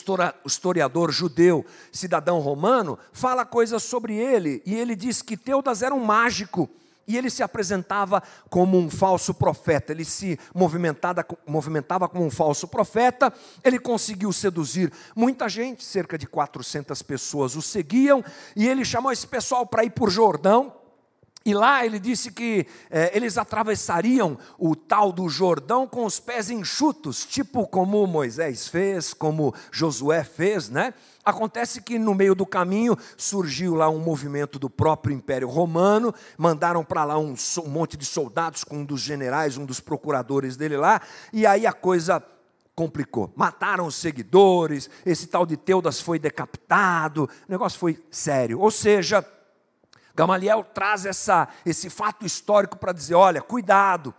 historiador 0.45 1.11
judeu, 1.11 1.65
cidadão 1.91 2.39
romano, 2.39 2.97
fala 3.11 3.45
coisas 3.45 3.81
sobre 3.83 4.15
ele, 4.15 4.61
e 4.65 4.75
ele 4.75 4.95
diz 4.95 5.21
que 5.21 5.35
Teudas 5.35 5.81
era 5.81 5.95
um 5.95 6.03
mágico 6.03 6.69
e 7.07 7.17
ele 7.17 7.29
se 7.29 7.43
apresentava 7.43 8.21
como 8.49 8.77
um 8.77 8.89
falso 8.89 9.33
profeta, 9.33 9.91
ele 9.91 10.05
se 10.05 10.39
movimentava, 10.53 12.07
como 12.07 12.25
um 12.25 12.31
falso 12.31 12.67
profeta, 12.67 13.33
ele 13.63 13.79
conseguiu 13.79 14.31
seduzir 14.31 14.91
muita 15.15 15.49
gente, 15.49 15.83
cerca 15.83 16.17
de 16.17 16.27
400 16.27 17.01
pessoas 17.01 17.55
o 17.55 17.61
seguiam, 17.61 18.23
e 18.55 18.67
ele 18.67 18.85
chamou 18.85 19.11
esse 19.11 19.27
pessoal 19.27 19.65
para 19.65 19.83
ir 19.83 19.91
por 19.91 20.09
Jordão, 20.09 20.82
e 21.45 21.53
lá 21.53 21.85
ele 21.85 21.99
disse 21.99 22.31
que 22.31 22.65
é, 22.89 23.15
eles 23.15 23.37
atravessariam 23.37 24.37
o 24.57 24.75
tal 24.75 25.11
do 25.11 25.27
Jordão 25.27 25.85
com 25.85 26.05
os 26.05 26.17
pés 26.17 26.49
enxutos, 26.49 27.25
tipo 27.25 27.67
como 27.67 28.07
Moisés 28.07 28.67
fez, 28.67 29.13
como 29.13 29.53
Josué 29.69 30.23
fez, 30.23 30.69
né? 30.69 30.93
Acontece 31.25 31.81
que 31.81 31.99
no 31.99 32.15
meio 32.15 32.33
do 32.33 32.45
caminho 32.45 32.97
surgiu 33.17 33.75
lá 33.75 33.89
um 33.89 33.99
movimento 33.99 34.57
do 34.57 34.69
próprio 34.69 35.13
Império 35.13 35.49
Romano, 35.49 36.13
mandaram 36.37 36.83
para 36.83 37.03
lá 37.03 37.17
um, 37.17 37.35
um 37.57 37.69
monte 37.69 37.97
de 37.97 38.05
soldados 38.05 38.63
com 38.63 38.77
um 38.77 38.85
dos 38.85 39.01
generais, 39.01 39.57
um 39.57 39.65
dos 39.65 39.81
procuradores 39.81 40.55
dele 40.55 40.77
lá, 40.77 41.01
e 41.33 41.45
aí 41.45 41.67
a 41.67 41.73
coisa 41.73 42.23
complicou. 42.73 43.31
Mataram 43.35 43.85
os 43.85 43.95
seguidores, 43.95 44.89
esse 45.05 45.27
tal 45.27 45.45
de 45.45 45.57
Teudas 45.57 45.99
foi 45.99 46.17
decapitado, 46.17 47.29
o 47.47 47.51
negócio 47.51 47.77
foi 47.77 48.01
sério. 48.09 48.59
Ou 48.59 48.71
seja, 48.71 49.25
Gamaliel 50.15 50.63
traz 50.63 51.05
essa, 51.05 51.47
esse 51.65 51.89
fato 51.89 52.25
histórico 52.25 52.77
para 52.77 52.93
dizer: 52.93 53.15
olha, 53.15 53.41
cuidado, 53.41 54.13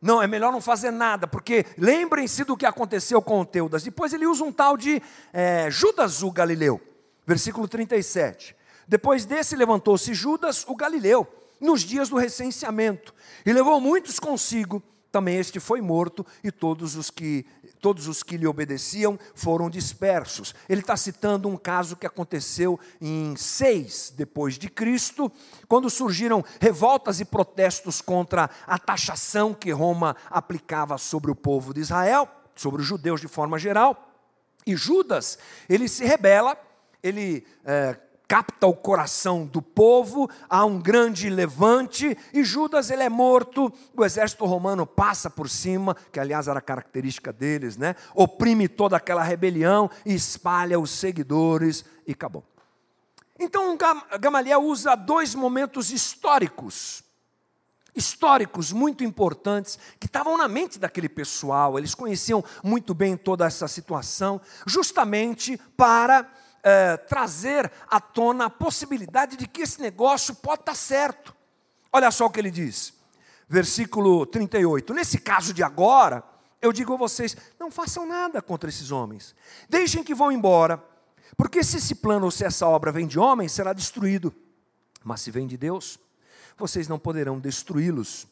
não, 0.00 0.22
é 0.22 0.26
melhor 0.26 0.50
não 0.50 0.60
fazer 0.60 0.90
nada, 0.90 1.26
porque 1.26 1.66
lembrem-se 1.76 2.44
do 2.44 2.56
que 2.56 2.64
aconteceu 2.64 3.20
com 3.20 3.40
o 3.40 3.44
Teudas. 3.44 3.82
Depois 3.82 4.12
ele 4.12 4.26
usa 4.26 4.42
um 4.44 4.52
tal 4.52 4.76
de 4.76 5.02
é, 5.32 5.70
Judas 5.70 6.22
o 6.22 6.30
Galileu, 6.30 6.80
versículo 7.26 7.68
37. 7.68 8.56
Depois 8.88 9.24
desse 9.24 9.54
levantou-se 9.54 10.12
Judas 10.14 10.64
o 10.66 10.74
Galileu, 10.74 11.26
nos 11.60 11.82
dias 11.82 12.08
do 12.08 12.16
recenseamento, 12.16 13.14
e 13.44 13.52
levou 13.52 13.80
muitos 13.80 14.18
consigo, 14.18 14.82
também 15.12 15.36
este 15.36 15.60
foi 15.60 15.80
morto 15.80 16.24
e 16.42 16.50
todos 16.50 16.96
os 16.96 17.10
que 17.10 17.44
todos 17.80 18.06
os 18.06 18.22
que 18.22 18.36
lhe 18.36 18.46
obedeciam 18.46 19.18
foram 19.34 19.70
dispersos. 19.70 20.54
Ele 20.68 20.80
está 20.80 20.96
citando 20.96 21.48
um 21.48 21.56
caso 21.56 21.96
que 21.96 22.06
aconteceu 22.06 22.78
em 23.00 23.34
6 23.36 24.14
depois 24.16 24.58
de 24.58 24.68
Cristo, 24.68 25.30
quando 25.66 25.88
surgiram 25.88 26.44
revoltas 26.60 27.20
e 27.20 27.24
protestos 27.24 28.00
contra 28.00 28.50
a 28.66 28.78
taxação 28.78 29.54
que 29.54 29.70
Roma 29.70 30.16
aplicava 30.28 30.98
sobre 30.98 31.30
o 31.30 31.36
povo 31.36 31.72
de 31.72 31.80
Israel, 31.80 32.28
sobre 32.54 32.82
os 32.82 32.86
judeus 32.86 33.20
de 33.20 33.28
forma 33.28 33.58
geral. 33.58 34.08
E 34.66 34.76
Judas, 34.76 35.38
ele 35.68 35.88
se 35.88 36.04
rebela, 36.04 36.56
ele 37.02 37.46
é, 37.64 37.98
capta 38.30 38.64
o 38.68 38.72
coração 38.72 39.44
do 39.44 39.60
povo, 39.60 40.30
há 40.48 40.64
um 40.64 40.78
grande 40.78 41.28
levante 41.28 42.16
e 42.32 42.44
Judas 42.44 42.88
ele 42.88 43.02
é 43.02 43.08
morto, 43.08 43.72
o 43.92 44.04
exército 44.04 44.46
romano 44.46 44.86
passa 44.86 45.28
por 45.28 45.50
cima, 45.50 45.96
que 46.12 46.20
aliás 46.20 46.46
era 46.46 46.60
característica 46.60 47.32
deles, 47.32 47.76
né? 47.76 47.96
Oprime 48.14 48.68
toda 48.68 48.96
aquela 48.96 49.24
rebelião 49.24 49.90
e 50.06 50.14
espalha 50.14 50.78
os 50.78 50.92
seguidores 50.92 51.84
e 52.06 52.12
acabou. 52.12 52.44
Então 53.36 53.76
Gamaliel 54.20 54.62
usa 54.62 54.94
dois 54.94 55.34
momentos 55.34 55.90
históricos 55.90 57.02
históricos 57.92 58.70
muito 58.70 59.02
importantes 59.02 59.76
que 59.98 60.06
estavam 60.06 60.38
na 60.38 60.46
mente 60.46 60.78
daquele 60.78 61.08
pessoal, 61.08 61.76
eles 61.76 61.92
conheciam 61.92 62.44
muito 62.62 62.94
bem 62.94 63.16
toda 63.16 63.44
essa 63.44 63.66
situação, 63.66 64.40
justamente 64.64 65.58
para 65.76 66.30
é, 66.62 66.96
trazer 66.96 67.70
à 67.88 68.00
tona 68.00 68.46
a 68.46 68.50
possibilidade 68.50 69.36
de 69.36 69.46
que 69.46 69.62
esse 69.62 69.80
negócio 69.80 70.34
pode 70.34 70.62
estar 70.62 70.74
certo. 70.74 71.34
Olha 71.92 72.10
só 72.10 72.26
o 72.26 72.30
que 72.30 72.38
ele 72.38 72.50
diz, 72.50 72.92
versículo 73.48 74.26
38. 74.26 74.94
Nesse 74.94 75.18
caso 75.18 75.52
de 75.52 75.62
agora, 75.62 76.22
eu 76.60 76.72
digo 76.72 76.94
a 76.94 76.96
vocês: 76.96 77.36
não 77.58 77.70
façam 77.70 78.06
nada 78.06 78.40
contra 78.40 78.68
esses 78.68 78.90
homens, 78.90 79.34
deixem 79.68 80.04
que 80.04 80.14
vão 80.14 80.30
embora, 80.30 80.82
porque 81.36 81.64
se 81.64 81.78
esse 81.78 81.94
plano 81.94 82.26
ou 82.26 82.30
se 82.30 82.44
essa 82.44 82.66
obra 82.66 82.92
vem 82.92 83.06
de 83.06 83.18
homens, 83.18 83.52
será 83.52 83.72
destruído, 83.72 84.34
mas 85.02 85.20
se 85.20 85.30
vem 85.30 85.46
de 85.46 85.56
Deus, 85.56 85.98
vocês 86.56 86.86
não 86.86 86.98
poderão 86.98 87.38
destruí-los. 87.38 88.26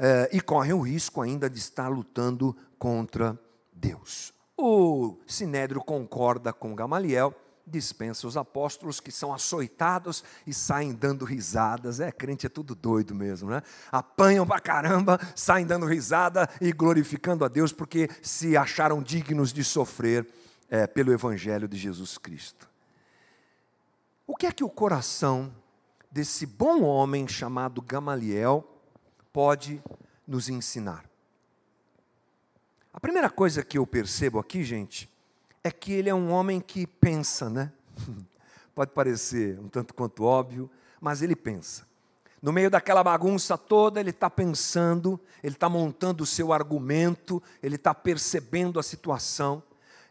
É, 0.00 0.30
e 0.32 0.40
correm 0.40 0.72
o 0.72 0.80
risco 0.80 1.20
ainda 1.20 1.50
de 1.50 1.58
estar 1.58 1.88
lutando 1.88 2.56
contra 2.78 3.36
Deus. 3.72 4.32
O 4.60 5.16
Sinédrio 5.24 5.80
concorda 5.80 6.52
com 6.52 6.74
Gamaliel, 6.74 7.32
dispensa 7.64 8.26
os 8.26 8.36
apóstolos 8.36 8.98
que 8.98 9.12
são 9.12 9.32
açoitados 9.32 10.24
e 10.44 10.52
saem 10.52 10.92
dando 10.92 11.24
risadas. 11.24 12.00
É, 12.00 12.10
crente 12.10 12.46
é 12.46 12.48
tudo 12.48 12.74
doido 12.74 13.14
mesmo, 13.14 13.50
né? 13.50 13.62
Apanham 13.92 14.44
pra 14.44 14.58
caramba, 14.58 15.20
saem 15.36 15.64
dando 15.64 15.86
risada 15.86 16.50
e 16.60 16.72
glorificando 16.72 17.44
a 17.44 17.48
Deus 17.48 17.72
porque 17.72 18.10
se 18.20 18.56
acharam 18.56 19.00
dignos 19.00 19.52
de 19.52 19.62
sofrer 19.62 20.26
é, 20.68 20.88
pelo 20.88 21.12
Evangelho 21.12 21.68
de 21.68 21.76
Jesus 21.76 22.18
Cristo. 22.18 22.68
O 24.26 24.34
que 24.34 24.46
é 24.48 24.50
que 24.50 24.64
o 24.64 24.68
coração 24.68 25.54
desse 26.10 26.44
bom 26.44 26.82
homem 26.82 27.28
chamado 27.28 27.80
Gamaliel 27.80 28.64
pode 29.32 29.80
nos 30.26 30.48
ensinar? 30.48 31.08
A 32.98 33.00
primeira 33.00 33.30
coisa 33.30 33.62
que 33.62 33.78
eu 33.78 33.86
percebo 33.86 34.40
aqui, 34.40 34.64
gente, 34.64 35.08
é 35.62 35.70
que 35.70 35.92
ele 35.92 36.08
é 36.08 36.14
um 36.14 36.32
homem 36.32 36.60
que 36.60 36.84
pensa, 36.84 37.48
né? 37.48 37.70
Pode 38.74 38.90
parecer 38.90 39.56
um 39.60 39.68
tanto 39.68 39.94
quanto 39.94 40.24
óbvio, 40.24 40.68
mas 41.00 41.22
ele 41.22 41.36
pensa. 41.36 41.86
No 42.42 42.52
meio 42.52 42.68
daquela 42.68 43.04
bagunça 43.04 43.56
toda, 43.56 44.00
ele 44.00 44.10
está 44.10 44.28
pensando, 44.28 45.20
ele 45.44 45.54
está 45.54 45.68
montando 45.68 46.24
o 46.24 46.26
seu 46.26 46.52
argumento, 46.52 47.40
ele 47.62 47.76
está 47.76 47.94
percebendo 47.94 48.80
a 48.80 48.82
situação. 48.82 49.62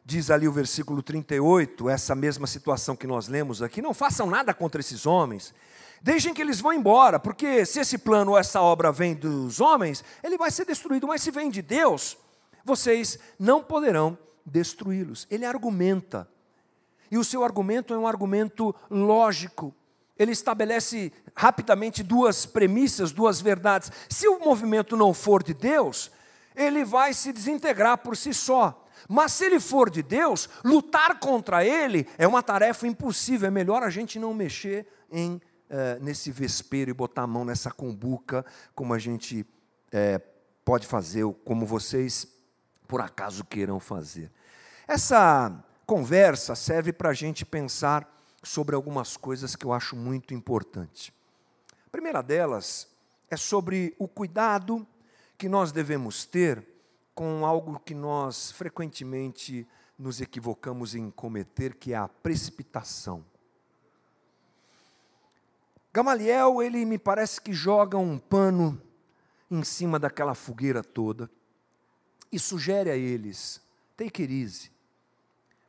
Diz 0.06 0.32
ali 0.32 0.48
o 0.48 0.54
versículo 0.54 1.04
38, 1.04 1.90
essa 1.90 2.16
mesma 2.16 2.48
situação 2.48 2.96
que 2.96 3.06
nós 3.06 3.28
lemos 3.28 3.62
aqui: 3.62 3.82
não 3.82 3.94
façam 3.94 4.28
nada 4.28 4.54
contra 4.54 4.80
esses 4.80 5.06
homens, 5.06 5.54
deixem 6.02 6.34
que 6.34 6.42
eles 6.42 6.62
vão 6.62 6.72
embora, 6.72 7.20
porque 7.20 7.66
se 7.66 7.82
esse 7.82 7.98
plano 7.98 8.32
ou 8.32 8.38
essa 8.38 8.62
obra 8.62 8.94
vem 8.94 9.14
dos 9.14 9.60
homens, 9.60 10.06
ele 10.24 10.38
vai 10.38 10.50
ser 10.50 10.66
destruído, 10.66 11.06
mas 11.06 11.22
se 11.22 11.32
vem 11.32 11.50
de 11.50 11.62
Deus, 11.62 12.18
vocês 12.68 13.18
não 13.40 13.64
poderão 13.64 14.18
destruí-los. 14.46 15.26
Ele 15.32 15.46
argumenta. 15.46 16.30
E 17.10 17.18
o 17.18 17.24
seu 17.24 17.44
argumento 17.44 17.94
é 17.94 17.98
um 17.98 18.06
argumento 18.06 18.76
lógico. 18.92 19.74
Ele 20.20 20.34
estabelece 20.34 21.14
rapidamente 21.34 22.04
duas 22.04 22.46
premissas, 22.46 23.14
duas 23.14 23.40
verdades. 23.40 23.90
Se 24.10 24.28
o 24.28 24.40
movimento 24.40 24.98
não 24.98 25.14
for 25.14 25.42
de 25.42 25.54
Deus, 25.54 26.12
ele 26.54 26.84
vai 26.84 27.14
se 27.14 27.32
desintegrar 27.32 28.00
por 28.00 28.18
si 28.18 28.34
só. 28.34 28.86
Mas 29.08 29.32
se 29.32 29.46
ele 29.46 29.60
for 29.60 29.90
de 29.90 30.04
Deus, 30.04 30.50
lutar 30.66 31.20
contra 31.20 31.64
ele 31.64 32.06
é 32.18 32.28
uma 32.28 32.44
tarefa 32.44 32.86
impossível. 32.86 33.48
É 33.48 33.52
melhor 33.52 33.82
a 33.82 33.90
gente 33.90 34.20
não 34.20 34.34
mexer 34.34 34.86
em, 35.10 35.40
eh, 35.70 36.00
nesse 36.02 36.32
vespeiro 36.32 36.92
e 36.92 36.94
botar 36.94 37.22
a 37.22 37.28
mão 37.28 37.46
nessa 37.46 37.72
cumbuca, 37.72 38.46
como 38.76 38.94
a 38.94 39.00
gente 39.00 39.46
eh, 39.92 40.20
pode 40.66 40.86
fazer, 40.86 41.26
como 41.46 41.66
vocês 41.66 42.37
por 42.88 43.02
acaso 43.02 43.44
queiram 43.44 43.80
fazer. 43.80 44.32
Essa 44.88 45.64
conversa 45.86 46.56
serve 46.56 46.94
para 46.94 47.10
a 47.10 47.14
gente 47.14 47.46
pensar 47.46 48.08
sobre 48.42 48.76
algumas 48.76 49.18
coisas 49.18 49.56
que 49.56 49.66
eu 49.66 49.74
acho 49.74 49.96
muito 49.96 50.34
importante. 50.34 51.14
A 51.86 51.90
primeira 51.90 52.22
delas 52.22 52.88
é 53.30 53.36
sobre 53.36 53.96
o 54.00 54.08
cuidado 54.08 54.88
que 55.38 55.50
nós 55.50 55.72
devemos 55.72 56.26
ter 56.26 56.66
com 57.14 57.46
algo 57.46 57.80
que 57.80 57.94
nós 57.94 58.52
frequentemente 58.52 59.68
nos 59.98 60.22
equivocamos 60.22 60.96
em 60.96 61.10
cometer, 61.10 61.76
que 61.76 61.94
é 61.94 61.98
a 61.98 62.08
precipitação. 62.08 63.26
Gamaliel, 65.92 66.62
ele 66.62 66.86
me 66.86 66.98
parece 66.98 67.42
que 67.42 67.54
joga 67.54 67.98
um 67.98 68.20
pano 68.20 68.80
em 69.50 69.64
cima 69.64 69.98
daquela 69.98 70.36
fogueira 70.36 70.84
toda 70.84 71.30
e 72.32 72.40
sugere 72.40 72.90
a 72.90 72.96
eles: 72.96 73.62
take 73.96 74.22
it 74.22 74.34
easy, 74.34 74.72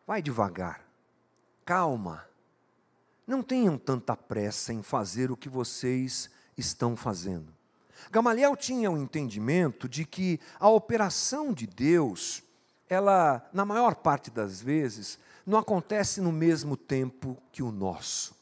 vai 0.07 0.23
devagar, 0.23 0.85
calma, 1.64 2.25
não 3.27 3.42
tenham 3.42 3.77
tanta 3.77 4.16
pressa 4.16 4.73
em 4.73 4.83
fazer 4.83 5.31
o 5.31 5.37
que 5.37 5.49
vocês 5.49 6.31
estão 6.57 6.97
fazendo. 6.97 7.53
Gamaliel 8.11 8.57
tinha 8.57 8.90
o 8.90 8.94
um 8.94 9.03
entendimento 9.03 9.88
de 9.88 10.05
que 10.05 10.40
a 10.59 10.68
operação 10.68 11.53
de 11.53 11.66
Deus, 11.66 12.42
ela, 12.88 13.47
na 13.53 13.64
maior 13.64 13.97
parte 13.97 14.31
das 14.31 14.61
vezes, 14.61 15.18
não 15.44 15.59
acontece 15.59 16.21
no 16.21 16.33
mesmo 16.33 16.77
tempo 16.77 17.37
que 17.53 17.62
o 17.62 17.71
nosso. 17.71 18.35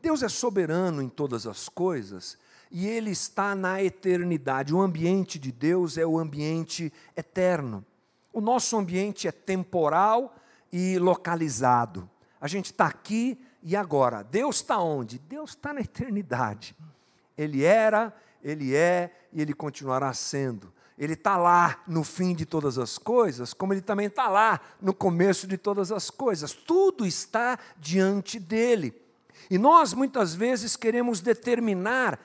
Deus 0.00 0.22
é 0.22 0.28
soberano 0.28 1.02
em 1.02 1.08
todas 1.08 1.46
as 1.46 1.68
coisas 1.68 2.38
e 2.78 2.86
ele 2.86 3.10
está 3.10 3.54
na 3.54 3.82
eternidade. 3.82 4.74
O 4.74 4.82
ambiente 4.82 5.38
de 5.38 5.50
Deus 5.50 5.96
é 5.96 6.04
o 6.04 6.18
ambiente 6.18 6.92
eterno. 7.16 7.82
O 8.30 8.38
nosso 8.38 8.76
ambiente 8.76 9.26
é 9.26 9.32
temporal 9.32 10.36
e 10.70 10.98
localizado. 10.98 12.06
A 12.38 12.46
gente 12.46 12.66
está 12.66 12.84
aqui 12.84 13.42
e 13.62 13.74
agora. 13.74 14.22
Deus 14.22 14.56
está 14.56 14.78
onde? 14.78 15.18
Deus 15.18 15.52
está 15.52 15.72
na 15.72 15.80
eternidade. 15.80 16.76
Ele 17.34 17.64
era, 17.64 18.14
ele 18.44 18.76
é 18.76 19.10
e 19.32 19.40
ele 19.40 19.54
continuará 19.54 20.12
sendo. 20.12 20.70
Ele 20.98 21.14
está 21.14 21.38
lá 21.38 21.82
no 21.88 22.04
fim 22.04 22.34
de 22.34 22.44
todas 22.44 22.76
as 22.76 22.98
coisas, 22.98 23.54
como 23.54 23.72
ele 23.72 23.80
também 23.80 24.08
está 24.08 24.28
lá 24.28 24.60
no 24.82 24.92
começo 24.92 25.46
de 25.46 25.56
todas 25.56 25.90
as 25.90 26.10
coisas. 26.10 26.52
Tudo 26.52 27.06
está 27.06 27.58
diante 27.78 28.38
dele. 28.38 28.94
E 29.50 29.56
nós 29.56 29.94
muitas 29.94 30.34
vezes 30.34 30.76
queremos 30.76 31.22
determinar 31.22 32.20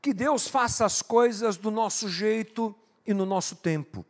que 0.00 0.14
Deus 0.14 0.48
faça 0.48 0.84
as 0.84 1.02
coisas 1.02 1.56
do 1.56 1.70
nosso 1.70 2.08
jeito 2.08 2.74
e 3.06 3.12
no 3.12 3.26
nosso 3.26 3.56
tempo. 3.56 4.04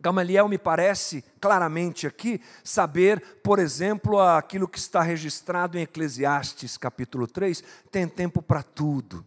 Gamaliel 0.00 0.48
me 0.48 0.56
parece 0.56 1.22
claramente 1.38 2.06
aqui 2.06 2.40
saber, 2.64 3.40
por 3.42 3.58
exemplo, 3.58 4.18
aquilo 4.18 4.66
que 4.66 4.78
está 4.78 5.02
registrado 5.02 5.76
em 5.76 5.82
Eclesiastes 5.82 6.78
capítulo 6.78 7.26
3, 7.26 7.62
tem 7.90 8.08
tempo 8.08 8.40
para 8.40 8.62
tudo. 8.62 9.24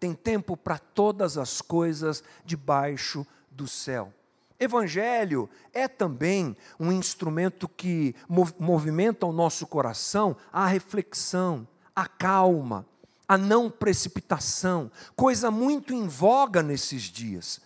Tem 0.00 0.14
tempo 0.14 0.56
para 0.56 0.78
todas 0.78 1.36
as 1.36 1.60
coisas 1.60 2.24
debaixo 2.44 3.26
do 3.50 3.68
céu. 3.68 4.12
Evangelho 4.58 5.48
é 5.72 5.86
também 5.86 6.56
um 6.78 6.90
instrumento 6.90 7.68
que 7.68 8.14
movimenta 8.58 9.26
o 9.26 9.32
nosso 9.32 9.66
coração 9.66 10.36
à 10.52 10.66
reflexão, 10.66 11.66
à 11.94 12.06
calma, 12.06 12.86
a 13.28 13.38
não 13.38 13.70
precipitação, 13.70 14.90
coisa 15.16 15.50
muito 15.50 15.92
em 15.94 16.06
voga 16.06 16.62
nesses 16.62 17.02
dias. 17.02 17.60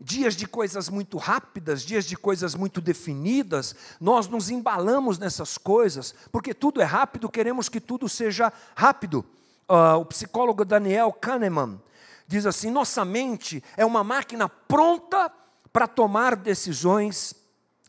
Dias 0.00 0.34
de 0.34 0.46
coisas 0.46 0.88
muito 0.88 1.16
rápidas, 1.16 1.82
dias 1.82 2.04
de 2.04 2.16
coisas 2.16 2.54
muito 2.54 2.80
definidas, 2.80 3.74
nós 4.00 4.26
nos 4.26 4.50
embalamos 4.50 5.18
nessas 5.18 5.56
coisas, 5.56 6.14
porque 6.32 6.52
tudo 6.52 6.80
é 6.80 6.84
rápido, 6.84 7.28
queremos 7.28 7.68
que 7.68 7.80
tudo 7.80 8.08
seja 8.08 8.52
rápido. 8.74 9.24
Uh, 9.68 9.98
o 10.00 10.04
psicólogo 10.04 10.64
Daniel 10.64 11.12
Kahneman 11.12 11.80
diz 12.26 12.44
assim: 12.44 12.70
nossa 12.70 13.04
mente 13.04 13.62
é 13.76 13.84
uma 13.84 14.04
máquina 14.04 14.48
pronta 14.48 15.30
para 15.72 15.86
tomar 15.86 16.36
decisões 16.36 17.34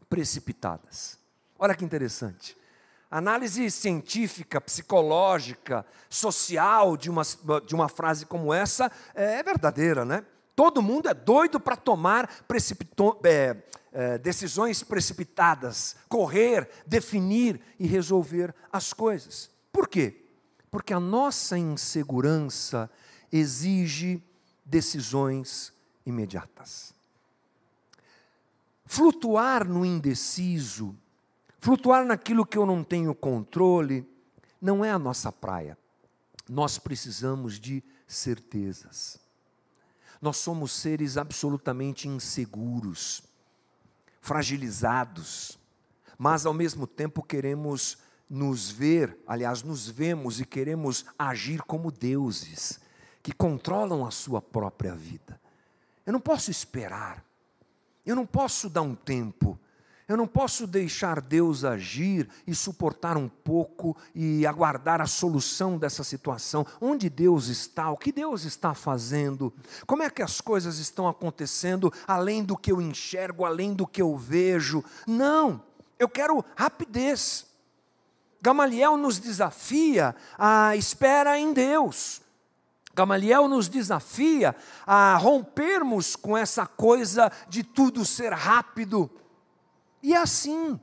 precipitadas. 0.09 1.17
Olha 1.57 1.75
que 1.75 1.83
interessante. 1.83 2.55
Análise 3.17 3.71
científica, 3.71 4.59
psicológica, 4.59 5.85
social 6.09 6.97
de 6.97 7.09
uma, 7.09 7.21
de 7.65 7.73
uma 7.73 7.87
frase 7.87 8.25
como 8.25 8.53
essa 8.53 8.91
é 9.13 9.41
verdadeira, 9.41 10.03
né? 10.03 10.25
Todo 10.53 10.81
mundo 10.81 11.07
é 11.07 11.13
doido 11.13 11.57
para 11.57 11.77
tomar 11.77 12.29
é, 13.23 13.55
é, 13.93 14.17
decisões 14.17 14.83
precipitadas, 14.83 15.95
correr, 16.09 16.69
definir 16.85 17.61
e 17.79 17.87
resolver 17.87 18.53
as 18.69 18.91
coisas. 18.91 19.49
Por 19.71 19.87
quê? 19.87 20.25
Porque 20.69 20.93
a 20.93 20.99
nossa 20.99 21.57
insegurança 21.57 22.91
exige 23.31 24.21
decisões 24.65 25.71
imediatas. 26.05 26.93
Flutuar 28.85 29.65
no 29.65 29.85
indeciso, 29.85 30.93
flutuar 31.65 32.05
naquilo 32.05 32.45
que 32.45 32.59
eu 32.59 32.63
não 32.63 32.83
tenho 32.83 33.15
controle, 33.15 34.07
não 34.61 34.85
é 34.85 34.91
a 34.91 34.99
nossa 34.99 35.31
praia. 35.31 35.75
Nós 36.47 36.77
precisamos 36.77 37.59
de 37.59 37.83
certezas. 38.05 39.19
Nós 40.21 40.37
somos 40.37 40.71
seres 40.71 41.17
absolutamente 41.17 42.07
inseguros, 42.07 43.23
fragilizados, 44.21 45.57
mas 46.19 46.45
ao 46.45 46.53
mesmo 46.53 46.85
tempo 46.85 47.23
queremos 47.23 47.97
nos 48.29 48.69
ver, 48.69 49.17
aliás, 49.25 49.63
nos 49.63 49.89
vemos 49.89 50.39
e 50.39 50.45
queremos 50.45 51.03
agir 51.17 51.63
como 51.63 51.91
deuses 51.91 52.79
que 53.23 53.33
controlam 53.33 54.05
a 54.05 54.11
sua 54.11 54.39
própria 54.39 54.93
vida. 54.93 55.41
Eu 56.05 56.13
não 56.13 56.21
posso 56.21 56.51
esperar, 56.51 57.25
eu 58.05 58.15
não 58.15 58.27
posso 58.27 58.69
dar 58.69 58.83
um 58.83 58.93
tempo, 58.93 59.59
eu 60.07 60.15
não 60.15 60.27
posso 60.27 60.67
deixar 60.67 61.19
Deus 61.19 61.63
agir 61.63 62.29
e 62.45 62.53
suportar 62.53 63.17
um 63.17 63.27
pouco 63.27 63.97
e 64.13 64.45
aguardar 64.45 65.01
a 65.01 65.07
solução 65.07 65.79
dessa 65.79 66.03
situação. 66.03 66.65
Onde 66.79 67.09
Deus 67.09 67.47
está? 67.47 67.89
O 67.89 67.97
que 67.97 68.11
Deus 68.11 68.43
está 68.43 68.75
fazendo? 68.75 69.51
Como 69.87 70.03
é 70.03 70.09
que 70.09 70.21
as 70.21 70.39
coisas 70.39 70.77
estão 70.77 71.07
acontecendo 71.07 71.91
além 72.07 72.43
do 72.43 72.55
que 72.55 72.71
eu 72.71 72.79
enxergo, 72.79 73.45
além 73.45 73.73
do 73.73 73.87
que 73.87 74.01
eu 74.01 74.15
vejo? 74.15 74.83
Não, 75.07 75.63
eu 75.97 76.07
quero 76.07 76.45
rapidez. 76.55 77.47
Gamaliel 78.39 78.97
nos 78.97 79.17
desafia 79.17 80.15
a 80.37 80.75
espera 80.75 81.39
em 81.39 81.51
Deus. 81.51 82.21
Gamaliel 82.93 83.47
nos 83.47 83.67
desafia 83.67 84.55
a 84.85 85.17
rompermos 85.17 86.15
com 86.15 86.37
essa 86.37 86.67
coisa 86.67 87.31
de 87.49 87.63
tudo 87.63 88.05
ser 88.05 88.31
rápido. 88.31 89.09
E 90.05 90.13
é 90.13 90.17
assim. 90.17 90.79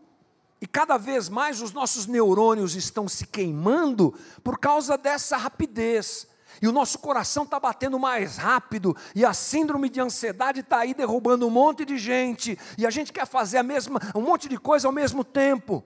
E 0.60 0.66
cada 0.66 0.98
vez 0.98 1.28
mais 1.28 1.62
os 1.62 1.72
nossos 1.72 2.06
neurônios 2.06 2.74
estão 2.74 3.06
se 3.06 3.24
queimando 3.24 4.12
por 4.42 4.58
causa 4.58 4.98
dessa 4.98 5.36
rapidez. 5.36 6.26
E 6.60 6.66
o 6.66 6.72
nosso 6.72 6.98
coração 6.98 7.44
está 7.44 7.60
batendo 7.60 8.00
mais 8.00 8.36
rápido, 8.36 8.96
e 9.14 9.24
a 9.24 9.32
síndrome 9.32 9.88
de 9.88 10.00
ansiedade 10.00 10.58
está 10.58 10.78
aí 10.78 10.92
derrubando 10.92 11.46
um 11.46 11.50
monte 11.50 11.84
de 11.84 11.96
gente, 11.98 12.58
e 12.76 12.84
a 12.84 12.90
gente 12.90 13.12
quer 13.12 13.24
fazer 13.24 13.58
a 13.58 13.62
mesma, 13.62 14.00
um 14.14 14.20
monte 14.20 14.48
de 14.48 14.58
coisa 14.58 14.88
ao 14.88 14.92
mesmo 14.92 15.22
tempo. 15.22 15.84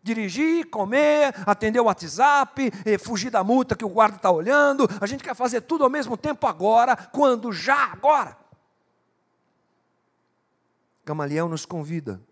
Dirigir, 0.00 0.70
comer, 0.70 1.34
atender 1.44 1.80
o 1.80 1.84
WhatsApp, 1.86 2.72
eh, 2.84 2.98
fugir 2.98 3.30
da 3.30 3.42
multa 3.42 3.74
que 3.74 3.84
o 3.84 3.88
guarda 3.88 4.16
está 4.16 4.30
olhando. 4.30 4.88
A 5.00 5.06
gente 5.06 5.24
quer 5.24 5.34
fazer 5.34 5.62
tudo 5.62 5.82
ao 5.82 5.90
mesmo 5.90 6.16
tempo 6.16 6.46
agora, 6.46 6.96
quando 6.96 7.52
já 7.52 7.92
agora. 7.92 8.36
Gamaliel 11.04 11.48
nos 11.48 11.66
convida. 11.66 12.29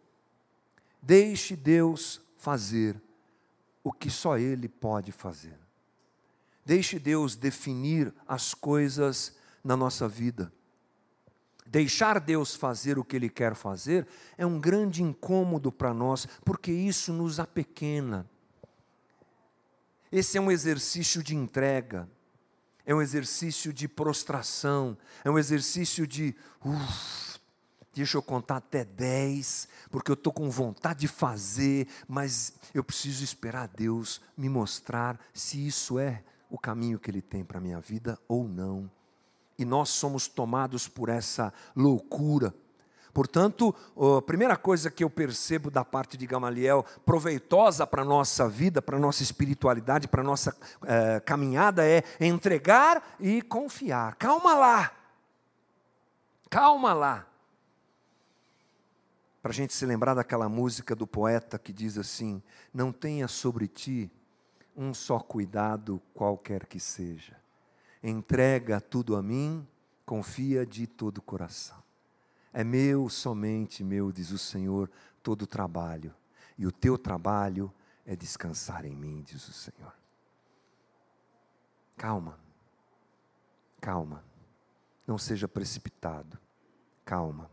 Deixe 1.01 1.57
Deus 1.57 2.21
fazer 2.37 3.01
o 3.83 3.93
que 3.93 4.11
só 4.11 4.37
Ele 4.37 4.69
pode 4.69 5.13
fazer. 5.13 5.59
Deixe 6.65 6.99
Deus 6.99 7.35
definir 7.35 8.13
as 8.27 8.53
coisas 8.53 9.37
na 9.65 9.77
nossa 9.77 10.07
vida. 10.07 10.53
Deixar 11.67 12.19
Deus 12.19 12.55
fazer 12.55 12.99
o 12.99 13.05
que 13.05 13.17
Ele 13.17 13.29
quer 13.29 13.55
fazer 13.55 14.07
é 14.37 14.47
um 14.47 14.59
grande 14.59 15.03
incômodo 15.03 15.71
para 15.71 15.93
nós, 15.93 16.27
porque 16.45 16.73
isso 16.73 17.13
nos 17.13 17.39
apequena. 17.39 18.29
Esse 20.11 20.39
é 20.39 20.41
um 20.41 20.51
exercício 20.51 21.23
de 21.23 21.37
entrega, 21.37 22.09
é 22.87 22.95
um 22.95 23.03
exercício 23.03 23.71
de 23.71 23.87
prostração, 23.87 24.97
é 25.23 25.31
um 25.31 25.39
exercício 25.39 26.07
de, 26.07 26.35
uf, 26.65 27.39
deixa 27.95 28.17
eu 28.17 28.23
contar 28.23 28.57
até 28.57 28.85
dez, 28.85 29.69
porque 29.91 30.11
eu 30.11 30.15
estou 30.15 30.33
com 30.33 30.51
vontade 30.51 31.01
de 31.01 31.09
fazer, 31.09 31.89
mas 32.07 32.53
eu 32.73 32.85
preciso 32.85 33.25
esperar 33.25 33.69
Deus 33.69 34.21
me 34.37 34.49
mostrar 34.49 35.19
se 35.33 35.67
isso 35.67 35.99
é 35.99 36.23
o 36.51 36.59
caminho 36.59 36.99
que 36.99 37.11
Ele 37.11 37.23
tem 37.23 37.45
para 37.45 37.59
a 37.59 37.61
minha 37.61 37.81
vida 37.81 38.19
ou 38.29 38.49
não 38.49 38.91
e 39.59 39.65
nós 39.65 39.89
somos 39.89 40.29
tomados 40.29 40.87
por 40.87 41.09
essa 41.09 41.53
loucura. 41.75 42.55
Portanto, 43.13 43.75
a 44.19 44.23
primeira 44.23 44.57
coisa 44.57 44.91
que 44.91 45.03
eu 45.03 45.11
percebo 45.11 45.71
da 45.71 45.85
parte 45.85 46.17
de 46.17 46.25
Gamaliel, 46.25 46.85
proveitosa 47.05 47.85
para 47.85 48.03
a 48.03 48.05
nossa 48.05 48.49
vida, 48.49 48.81
para 48.81 48.97
a 48.97 49.01
nossa 49.01 49.25
espiritualidade, 49.25 50.07
para 50.07 50.21
a 50.21 50.25
nossa 50.25 50.57
é, 50.85 51.19
caminhada, 51.21 51.85
é 51.85 52.05
entregar 52.21 53.17
e 53.19 53.43
confiar. 53.43 54.15
Calma 54.15 54.55
lá. 54.55 54.93
Calma 56.49 56.95
lá. 56.95 57.27
Para 59.43 59.53
a 59.53 59.55
gente 59.55 59.73
se 59.73 59.87
lembrar 59.87 60.15
daquela 60.15 60.49
música 60.49 60.95
do 60.95 61.07
poeta 61.07 61.59
que 61.59 61.73
diz 61.73 61.97
assim: 61.97 62.43
Não 62.73 62.93
tenha 62.93 63.29
sobre 63.29 63.67
ti 63.69 64.11
um 64.77 64.93
só 64.93 65.19
cuidado, 65.19 66.01
qualquer 66.15 66.67
que 66.67 66.81
seja 66.81 67.39
entrega 68.03 68.81
tudo 68.81 69.17
a 69.17 69.23
mim, 69.23 69.67
confia 70.05 70.65
de 70.65 70.87
todo 70.87 71.19
o 71.19 71.23
coração. 71.23 71.83
É 72.53 72.65
meu, 72.65 73.09
somente 73.09 73.85
meu, 73.85 74.11
diz 74.11 74.31
o 74.31 74.39
Senhor, 74.39 74.91
todo 75.23 75.43
o 75.43 75.47
trabalho, 75.47 76.15
e 76.57 76.67
o 76.67 76.73
teu 76.73 76.97
trabalho 76.97 77.73
é 78.07 78.17
descansar 78.17 78.85
em 78.85 78.97
mim, 78.97 79.23
diz 79.23 79.47
o 79.49 79.53
Senhor. 79.53 79.95
Calma, 81.97 82.39
calma, 83.81 84.25
não 85.07 85.19
seja 85.19 85.49
precipitado, 85.49 86.39
calma. 87.05 87.51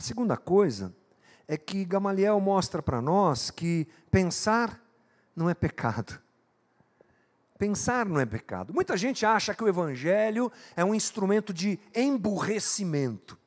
A 0.00 0.02
segunda 0.02 0.34
coisa 0.34 0.96
é 1.46 1.58
que 1.58 1.84
Gamaliel 1.84 2.40
mostra 2.40 2.82
para 2.82 3.02
nós 3.02 3.50
que 3.50 3.86
pensar 4.10 4.80
não 5.36 5.50
é 5.50 5.52
pecado. 5.52 6.18
Pensar 7.58 8.06
não 8.06 8.18
é 8.18 8.24
pecado. 8.24 8.72
Muita 8.72 8.96
gente 8.96 9.26
acha 9.26 9.54
que 9.54 9.62
o 9.62 9.68
Evangelho 9.68 10.50
é 10.74 10.82
um 10.82 10.94
instrumento 10.94 11.52
de 11.52 11.78
emburrecimento. 11.94 13.38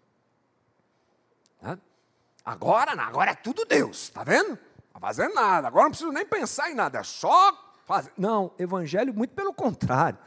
Agora, 2.45 2.91
agora 3.01 3.31
é 3.31 3.35
tudo 3.35 3.65
Deus, 3.65 4.03
está 4.03 4.23
vendo? 4.23 4.49
Não 4.49 4.57
está 4.89 4.99
fazendo 4.99 5.33
nada, 5.33 5.67
agora 5.67 5.85
não 5.85 5.89
preciso 5.89 6.11
nem 6.11 6.23
pensar 6.23 6.69
em 6.69 6.75
nada, 6.75 6.99
é 6.99 7.03
só 7.03 7.73
fazer. 7.83 8.13
Não, 8.15 8.53
Evangelho, 8.59 9.11
muito 9.11 9.33
pelo 9.33 9.55
contrário. 9.55 10.19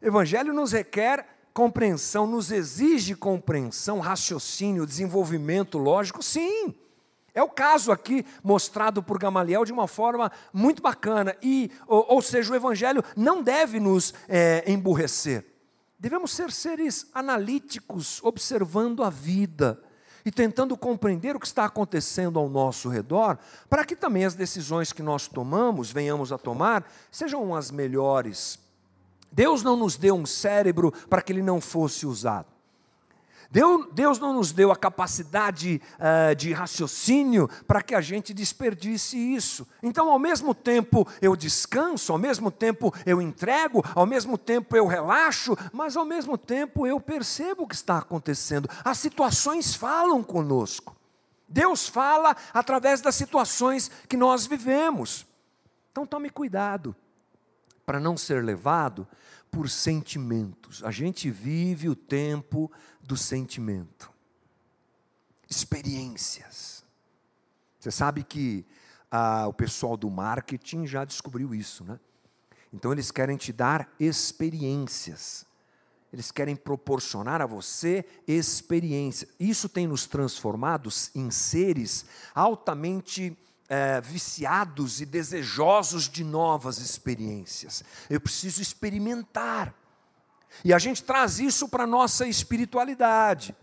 Evangelho 0.00 0.52
nos 0.52 0.70
requer 0.70 1.33
compreensão, 1.54 2.26
nos 2.26 2.50
exige 2.50 3.14
compreensão, 3.14 4.00
raciocínio, 4.00 4.84
desenvolvimento 4.84 5.78
lógico, 5.78 6.20
sim. 6.20 6.74
É 7.32 7.42
o 7.42 7.48
caso 7.48 7.92
aqui 7.92 8.26
mostrado 8.42 9.02
por 9.02 9.18
Gamaliel 9.18 9.64
de 9.64 9.72
uma 9.72 9.88
forma 9.88 10.30
muito 10.52 10.82
bacana. 10.82 11.36
E, 11.40 11.70
ou, 11.86 12.04
ou 12.08 12.22
seja, 12.22 12.52
o 12.52 12.56
Evangelho 12.56 13.02
não 13.16 13.42
deve 13.42 13.78
nos 13.78 14.12
é, 14.28 14.64
emburrecer. 14.70 15.44
Devemos 15.98 16.32
ser 16.32 16.52
seres 16.52 17.08
analíticos, 17.14 18.20
observando 18.22 19.02
a 19.02 19.10
vida 19.10 19.80
e 20.24 20.30
tentando 20.30 20.76
compreender 20.76 21.36
o 21.36 21.40
que 21.40 21.46
está 21.46 21.64
acontecendo 21.64 22.38
ao 22.38 22.48
nosso 22.48 22.88
redor, 22.88 23.38
para 23.68 23.84
que 23.84 23.94
também 23.94 24.24
as 24.24 24.34
decisões 24.34 24.92
que 24.92 25.02
nós 25.02 25.28
tomamos, 25.28 25.92
venhamos 25.92 26.32
a 26.32 26.38
tomar, 26.38 26.88
sejam 27.10 27.54
as 27.54 27.70
melhores. 27.70 28.58
Deus 29.34 29.64
não 29.64 29.76
nos 29.76 29.96
deu 29.96 30.14
um 30.14 30.24
cérebro 30.24 30.92
para 31.10 31.20
que 31.20 31.32
ele 31.32 31.42
não 31.42 31.60
fosse 31.60 32.06
usado. 32.06 32.46
Deus 33.92 34.18
não 34.18 34.32
nos 34.32 34.52
deu 34.52 34.72
a 34.72 34.76
capacidade 34.76 35.80
uh, 35.94 36.34
de 36.34 36.52
raciocínio 36.52 37.48
para 37.66 37.82
que 37.82 37.94
a 37.94 38.00
gente 38.00 38.34
desperdice 38.34 39.16
isso. 39.16 39.66
Então, 39.82 40.10
ao 40.10 40.18
mesmo 40.18 40.54
tempo 40.54 41.06
eu 41.20 41.36
descanso, 41.36 42.12
ao 42.12 42.18
mesmo 42.18 42.50
tempo 42.50 42.92
eu 43.04 43.20
entrego, 43.20 43.84
ao 43.94 44.06
mesmo 44.06 44.38
tempo 44.38 44.76
eu 44.76 44.86
relaxo, 44.86 45.56
mas 45.72 45.96
ao 45.96 46.04
mesmo 46.04 46.38
tempo 46.38 46.86
eu 46.86 47.00
percebo 47.00 47.64
o 47.64 47.68
que 47.68 47.74
está 47.74 47.98
acontecendo. 47.98 48.68
As 48.84 48.98
situações 48.98 49.74
falam 49.74 50.22
conosco. 50.22 50.96
Deus 51.48 51.88
fala 51.88 52.36
através 52.52 53.00
das 53.00 53.14
situações 53.14 53.90
que 54.08 54.16
nós 54.16 54.46
vivemos. 54.46 55.26
Então, 55.92 56.04
tome 56.06 56.30
cuidado. 56.30 56.94
Para 57.84 58.00
não 58.00 58.16
ser 58.16 58.44
levado 58.44 59.06
por 59.50 59.68
sentimentos. 59.68 60.82
A 60.82 60.90
gente 60.90 61.30
vive 61.30 61.88
o 61.88 61.94
tempo 61.94 62.70
do 63.00 63.16
sentimento. 63.16 64.12
Experiências. 65.48 66.84
Você 67.78 67.90
sabe 67.90 68.24
que 68.24 68.66
ah, 69.10 69.46
o 69.46 69.52
pessoal 69.52 69.96
do 69.96 70.10
marketing 70.10 70.86
já 70.86 71.04
descobriu 71.04 71.54
isso, 71.54 71.84
né? 71.84 72.00
Então 72.72 72.90
eles 72.90 73.12
querem 73.12 73.36
te 73.36 73.52
dar 73.52 73.88
experiências. 74.00 75.46
Eles 76.12 76.32
querem 76.32 76.56
proporcionar 76.56 77.40
a 77.40 77.46
você 77.46 78.04
experiência. 78.26 79.28
Isso 79.38 79.68
tem 79.68 79.86
nos 79.86 80.06
transformados 80.06 81.10
em 81.14 81.30
seres 81.30 82.06
altamente 82.34 83.36
é, 83.74 84.00
viciados 84.00 85.00
e 85.00 85.06
desejosos 85.06 86.08
de 86.08 86.22
novas 86.22 86.78
experiências. 86.78 87.82
Eu 88.08 88.20
preciso 88.20 88.62
experimentar. 88.62 89.74
E 90.64 90.72
a 90.72 90.78
gente 90.78 91.02
traz 91.02 91.40
isso 91.40 91.68
para 91.68 91.82
a 91.82 91.86
nossa 91.86 92.24
espiritualidade. 92.24 93.54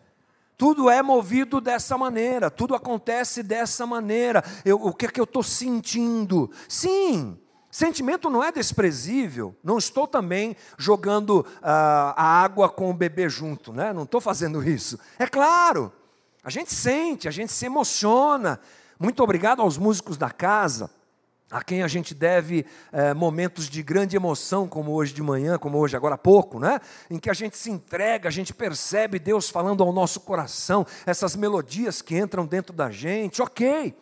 Tudo 0.58 0.90
é 0.90 1.02
movido 1.02 1.62
dessa 1.62 1.98
maneira, 1.98 2.52
tudo 2.52 2.76
acontece 2.76 3.42
dessa 3.42 3.86
maneira. 3.86 4.44
Eu, 4.66 4.76
o 4.76 4.94
que 4.94 5.06
é 5.06 5.10
que 5.10 5.20
eu 5.20 5.24
estou 5.24 5.42
sentindo? 5.42 6.52
Sim, 6.68 7.40
sentimento 7.72 8.30
não 8.30 8.44
é 8.44 8.52
desprezível. 8.52 9.56
Não 9.64 9.78
estou 9.78 10.06
também 10.06 10.58
jogando 10.78 11.40
uh, 11.40 11.58
a 11.64 12.44
água 12.44 12.68
com 12.68 12.90
o 12.90 12.94
bebê 12.94 13.30
junto, 13.30 13.72
né? 13.72 13.94
não 13.94 14.04
estou 14.04 14.20
fazendo 14.20 14.62
isso. 14.62 15.00
É 15.18 15.26
claro, 15.26 15.92
a 16.44 16.50
gente 16.50 16.74
sente, 16.74 17.30
a 17.30 17.32
gente 17.32 17.54
se 17.54 17.66
emociona, 17.66 18.60
muito 19.02 19.24
obrigado 19.24 19.64
aos 19.64 19.80
músicos 19.80 20.16
da 20.16 20.30
casa, 20.30 20.88
a 21.50 21.64
quem 21.64 21.82
a 21.82 21.88
gente 21.88 22.14
deve 22.14 22.68
é, 22.92 23.16
momentos 23.16 23.68
de 23.68 23.82
grande 23.82 24.16
emoção, 24.16 24.68
como 24.68 24.92
hoje 24.92 25.12
de 25.12 25.24
manhã, 25.24 25.58
como 25.58 25.80
hoje 25.80 25.98
agora 25.98 26.14
há 26.14 26.20
pouco, 26.20 26.60
né? 26.60 26.80
em 27.10 27.18
que 27.18 27.28
a 27.28 27.34
gente 27.34 27.58
se 27.58 27.72
entrega, 27.72 28.30
a 28.30 28.32
gente 28.32 28.54
percebe 28.54 29.18
Deus 29.18 29.50
falando 29.50 29.82
ao 29.82 29.92
nosso 29.92 30.20
coração, 30.20 30.86
essas 31.04 31.36
melodias 31.36 32.00
que 32.00 32.16
entram 32.16 32.46
dentro 32.46 32.74
da 32.74 32.92
gente, 32.92 33.42
ok. 33.42 33.98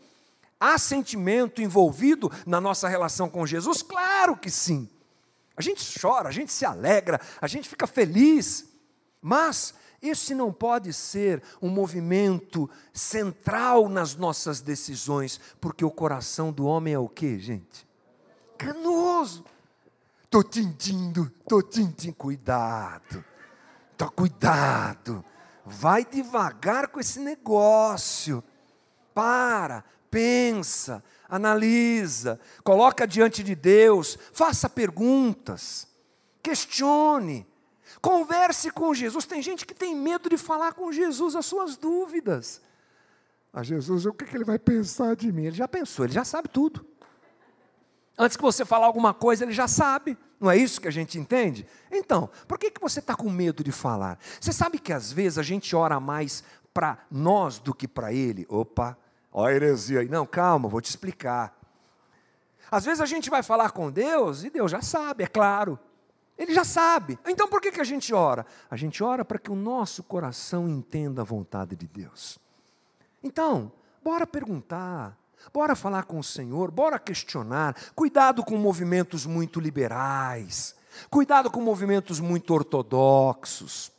Há 0.59 0.77
sentimento 0.77 1.61
envolvido 1.61 2.29
na 2.45 2.59
nossa 2.59 2.89
relação 2.89 3.29
com 3.29 3.47
Jesus? 3.47 3.81
Claro 3.81 4.35
que 4.35 4.51
sim. 4.51 4.89
A 5.55 5.61
gente 5.61 5.97
chora, 5.97 6.27
a 6.27 6.31
gente 6.33 6.51
se 6.51 6.65
alegra, 6.65 7.21
a 7.39 7.47
gente 7.47 7.69
fica 7.69 7.87
feliz, 7.87 8.65
mas 9.21 9.73
esse 10.01 10.33
não 10.33 10.51
pode 10.53 10.93
ser 10.93 11.43
um 11.61 11.69
movimento 11.69 12.69
central 12.93 13.89
nas 13.89 14.15
nossas 14.15 14.61
decisões, 14.61 15.39
porque 15.59 15.83
o 15.83 15.91
coração 15.91 16.51
do 16.51 16.65
homem 16.65 16.93
é 16.93 16.99
o 16.99 17.09
que, 17.09 17.37
gente? 17.37 17.87
Canoso. 18.57 19.43
Estou 20.23 20.43
tintindo, 20.43 21.31
estou 21.41 21.61
tintindo. 21.61 22.15
Cuidado, 22.15 23.25
tô 23.97 24.09
cuidado. 24.11 25.25
Vai 25.65 26.05
devagar 26.05 26.87
com 26.87 26.99
esse 26.99 27.19
negócio. 27.19 28.43
Para, 29.13 29.83
pensa, 30.09 31.03
analisa, 31.27 32.39
coloca 32.63 33.07
diante 33.07 33.43
de 33.43 33.53
Deus, 33.53 34.17
faça 34.31 34.69
perguntas, 34.69 35.87
questione 36.41 37.45
Converse 38.01 38.71
com 38.71 38.93
Jesus. 38.93 39.25
Tem 39.25 39.41
gente 39.41 39.65
que 39.65 39.73
tem 39.73 39.95
medo 39.95 40.29
de 40.29 40.37
falar 40.37 40.73
com 40.73 40.91
Jesus 40.91 41.35
as 41.35 41.45
suas 41.45 41.75
dúvidas. 41.75 42.61
A 43.51 43.63
Jesus, 43.63 44.05
o 44.05 44.13
que, 44.13 44.35
ele 44.35 44.43
vai 44.43 44.59
pensar 44.59 45.15
de 45.15 45.31
mim? 45.31 45.45
Ele 45.45 45.55
já 45.55 45.67
pensou, 45.67 46.05
ele 46.05 46.13
já 46.13 46.23
sabe 46.23 46.47
tudo. 46.47 46.85
Antes 48.17 48.37
que 48.37 48.43
você 48.43 48.63
falar 48.63 48.85
alguma 48.85 49.13
coisa, 49.13 49.43
ele 49.43 49.53
já 49.53 49.67
sabe. 49.67 50.17
Não 50.39 50.51
é 50.51 50.55
isso 50.55 50.79
que 50.79 50.87
a 50.87 50.91
gente 50.91 51.17
entende? 51.17 51.65
Então, 51.91 52.29
por 52.47 52.57
que, 52.57 52.69
que 52.69 52.79
você 52.79 52.99
está 52.99 53.15
com 53.15 53.29
medo 53.29 53.63
de 53.63 53.71
falar? 53.71 54.19
Você 54.39 54.53
sabe 54.53 54.77
que 54.77 54.93
às 54.93 55.11
vezes 55.11 55.37
a 55.37 55.43
gente 55.43 55.75
ora 55.75 55.99
mais 55.99 56.43
para 56.73 56.99
nós 57.09 57.59
do 57.59 57.73
que 57.73 57.87
para 57.87 58.13
ele? 58.13 58.45
Opa, 58.47 58.97
olha 59.31 59.53
a 59.53 59.55
heresia 59.55 60.01
aí. 60.01 60.07
Não, 60.07 60.25
calma, 60.25 60.69
vou 60.69 60.79
te 60.79 60.89
explicar. 60.89 61.57
Às 62.71 62.85
vezes 62.85 63.01
a 63.01 63.05
gente 63.05 63.29
vai 63.29 63.41
falar 63.41 63.71
com 63.71 63.89
Deus 63.89 64.43
e 64.43 64.49
Deus 64.49 64.69
já 64.69 64.81
sabe, 64.81 65.23
é 65.23 65.27
claro. 65.27 65.79
Ele 66.39 66.53
já 66.53 66.63
sabe. 66.63 67.19
Então 67.27 67.49
por 67.49 67.59
que, 67.59 67.69
que 67.69 67.81
a 67.81 67.83
gente 67.83 68.13
ora? 68.13 68.45
A 68.71 68.77
gente 68.77 69.03
ora 69.03 69.25
para 69.25 69.37
que 69.37 69.51
o 69.51 69.55
nosso 69.55 70.01
coração 70.01 70.69
entenda 70.69 71.21
a 71.21 71.25
vontade 71.25 71.75
de 71.75 71.85
Deus. 71.85 72.39
Então, 73.21 73.69
bora 74.01 74.25
perguntar, 74.25 75.17
bora 75.53 75.75
falar 75.75 76.03
com 76.03 76.17
o 76.17 76.23
Senhor, 76.23 76.71
bora 76.71 76.97
questionar. 76.97 77.75
Cuidado 77.93 78.41
com 78.41 78.55
movimentos 78.55 79.25
muito 79.25 79.59
liberais, 79.59 80.73
cuidado 81.09 81.51
com 81.51 81.59
movimentos 81.59 82.21
muito 82.21 82.53
ortodoxos. 82.53 83.91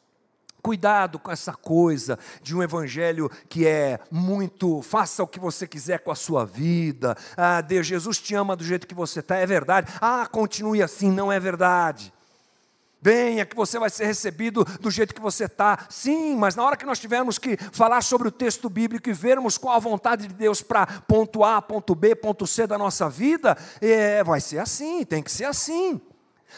Cuidado 0.63 1.19
com 1.19 1.31
essa 1.31 1.55
coisa 1.55 2.19
de 2.43 2.55
um 2.55 2.63
evangelho 2.63 3.31
que 3.49 3.67
é 3.67 3.99
muito, 4.11 4.83
faça 4.83 5.23
o 5.23 5.27
que 5.27 5.41
você 5.41 5.67
quiser 5.67 6.01
com 6.01 6.11
a 6.11 6.15
sua 6.15 6.45
vida. 6.45 7.17
Ah, 7.35 7.63
Deus, 7.63 7.87
Jesus 7.87 8.21
te 8.21 8.35
ama 8.35 8.55
do 8.55 8.63
jeito 8.63 8.87
que 8.87 8.95
você 8.95 9.21
está, 9.21 9.37
é 9.37 9.47
verdade. 9.47 9.91
Ah, 10.03 10.27
continue 10.31 10.83
assim, 10.83 11.11
não 11.11 11.33
é 11.33 11.41
verdade. 11.41 12.13
Venha 13.03 13.47
que 13.47 13.57
você 13.57 13.79
vai 13.79 13.89
ser 13.89 14.05
recebido 14.05 14.63
do 14.79 14.91
jeito 14.91 15.15
que 15.15 15.21
você 15.21 15.45
está. 15.45 15.87
Sim, 15.89 16.37
mas 16.37 16.55
na 16.55 16.63
hora 16.63 16.77
que 16.77 16.85
nós 16.85 16.99
tivermos 16.99 17.39
que 17.39 17.57
falar 17.73 18.03
sobre 18.03 18.29
o 18.29 18.33
texto 18.33 18.69
bíblico 18.69 19.09
e 19.09 19.13
vermos 19.13 19.57
qual 19.57 19.75
a 19.75 19.79
vontade 19.79 20.27
de 20.27 20.35
Deus 20.35 20.61
para 20.61 20.87
ponto 20.87 21.43
A, 21.43 21.63
ponto 21.63 21.95
B, 21.95 22.15
ponto 22.15 22.47
C 22.47 22.67
da 22.67 22.77
nossa 22.77 23.09
vida, 23.09 23.57
é, 23.81 24.23
vai 24.23 24.41
ser 24.41 24.59
assim, 24.59 25.03
tem 25.05 25.23
que 25.23 25.31
ser 25.31 25.45
assim. 25.45 25.99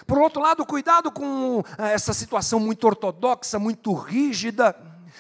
Por 0.07 0.19
outro 0.19 0.43
lado, 0.43 0.67
cuidado 0.67 1.13
com 1.13 1.63
eh, 1.79 1.93
essa 1.93 2.13
situação 2.15 2.59
muito 2.59 2.87
ortodoxa, 2.87 3.59
muito 3.59 3.93
rígida, 3.93 4.75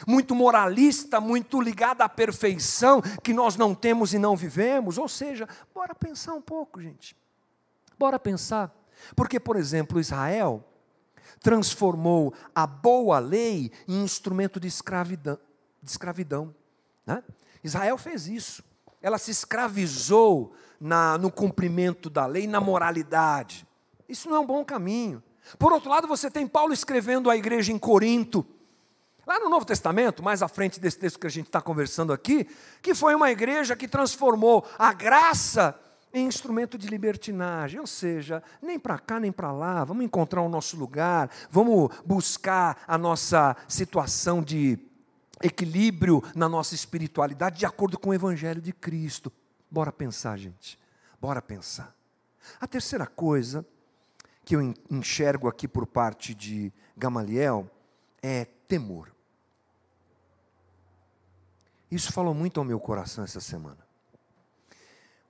muito 0.06 0.34
moralista, 0.34 1.20
muito 1.20 1.60
ligada 1.60 2.04
à 2.04 2.08
perfeição 2.08 3.02
que 3.22 3.32
nós 3.32 3.54
não 3.56 3.74
temos 3.74 4.14
e 4.14 4.18
não 4.18 4.34
vivemos. 4.34 4.98
Ou 4.98 5.08
seja, 5.08 5.46
bora 5.74 5.94
pensar 5.94 6.32
um 6.34 6.40
pouco, 6.40 6.80
gente. 6.80 7.14
Bora 7.98 8.18
pensar. 8.18 8.74
Porque, 9.14 9.38
por 9.38 9.56
exemplo, 9.56 10.00
Israel 10.00 10.64
transformou 11.42 12.32
a 12.54 12.66
boa 12.66 13.18
lei 13.18 13.70
em 13.88 14.02
instrumento 14.02 14.60
de 14.60 14.68
escravidão. 14.68 15.38
De 15.82 15.90
escravidão 15.90 16.54
né? 17.06 17.22
Israel 17.62 17.98
fez 17.98 18.26
isso. 18.26 18.64
Ela 19.00 19.18
se 19.18 19.30
escravizou 19.30 20.54
na, 20.80 21.18
no 21.18 21.30
cumprimento 21.30 22.08
da 22.08 22.26
lei, 22.26 22.46
na 22.46 22.60
moralidade. 22.60 23.66
Isso 24.08 24.28
não 24.28 24.36
é 24.36 24.40
um 24.40 24.46
bom 24.46 24.64
caminho. 24.64 25.22
Por 25.58 25.72
outro 25.72 25.90
lado, 25.90 26.06
você 26.06 26.30
tem 26.30 26.46
Paulo 26.46 26.72
escrevendo 26.72 27.28
à 27.28 27.36
igreja 27.36 27.72
em 27.72 27.78
Corinto, 27.78 28.46
lá 29.26 29.40
no 29.40 29.48
Novo 29.48 29.64
Testamento, 29.64 30.22
mais 30.22 30.42
à 30.42 30.48
frente 30.48 30.78
desse 30.78 30.98
texto 30.98 31.18
que 31.18 31.26
a 31.26 31.30
gente 31.30 31.46
está 31.46 31.60
conversando 31.60 32.12
aqui, 32.12 32.46
que 32.80 32.94
foi 32.94 33.14
uma 33.14 33.30
igreja 33.30 33.74
que 33.74 33.88
transformou 33.88 34.64
a 34.78 34.92
graça 34.92 35.78
em 36.12 36.26
instrumento 36.26 36.76
de 36.76 36.88
libertinagem, 36.88 37.80
ou 37.80 37.86
seja, 37.86 38.42
nem 38.60 38.78
para 38.78 38.98
cá 38.98 39.18
nem 39.18 39.32
para 39.32 39.50
lá, 39.50 39.84
vamos 39.84 40.04
encontrar 40.04 40.42
o 40.42 40.48
nosso 40.48 40.76
lugar, 40.76 41.30
vamos 41.50 41.90
buscar 42.04 42.82
a 42.86 42.98
nossa 42.98 43.56
situação 43.66 44.42
de 44.42 44.78
equilíbrio 45.42 46.22
na 46.34 46.48
nossa 46.48 46.74
espiritualidade 46.74 47.58
de 47.58 47.66
acordo 47.66 47.98
com 47.98 48.10
o 48.10 48.14
Evangelho 48.14 48.60
de 48.60 48.72
Cristo. 48.72 49.32
Bora 49.70 49.90
pensar, 49.90 50.36
gente, 50.38 50.78
bora 51.20 51.40
pensar. 51.40 51.94
A 52.60 52.66
terceira 52.66 53.06
coisa 53.06 53.66
que 54.44 54.56
eu 54.56 54.74
enxergo 54.90 55.48
aqui 55.48 55.66
por 55.66 55.86
parte 55.86 56.34
de 56.34 56.72
Gamaliel 56.96 57.70
é 58.22 58.44
temor. 58.44 59.12
Isso 61.90 62.12
falou 62.12 62.34
muito 62.34 62.58
ao 62.58 62.64
meu 62.64 62.80
coração 62.80 63.22
essa 63.22 63.40
semana. 63.40 63.81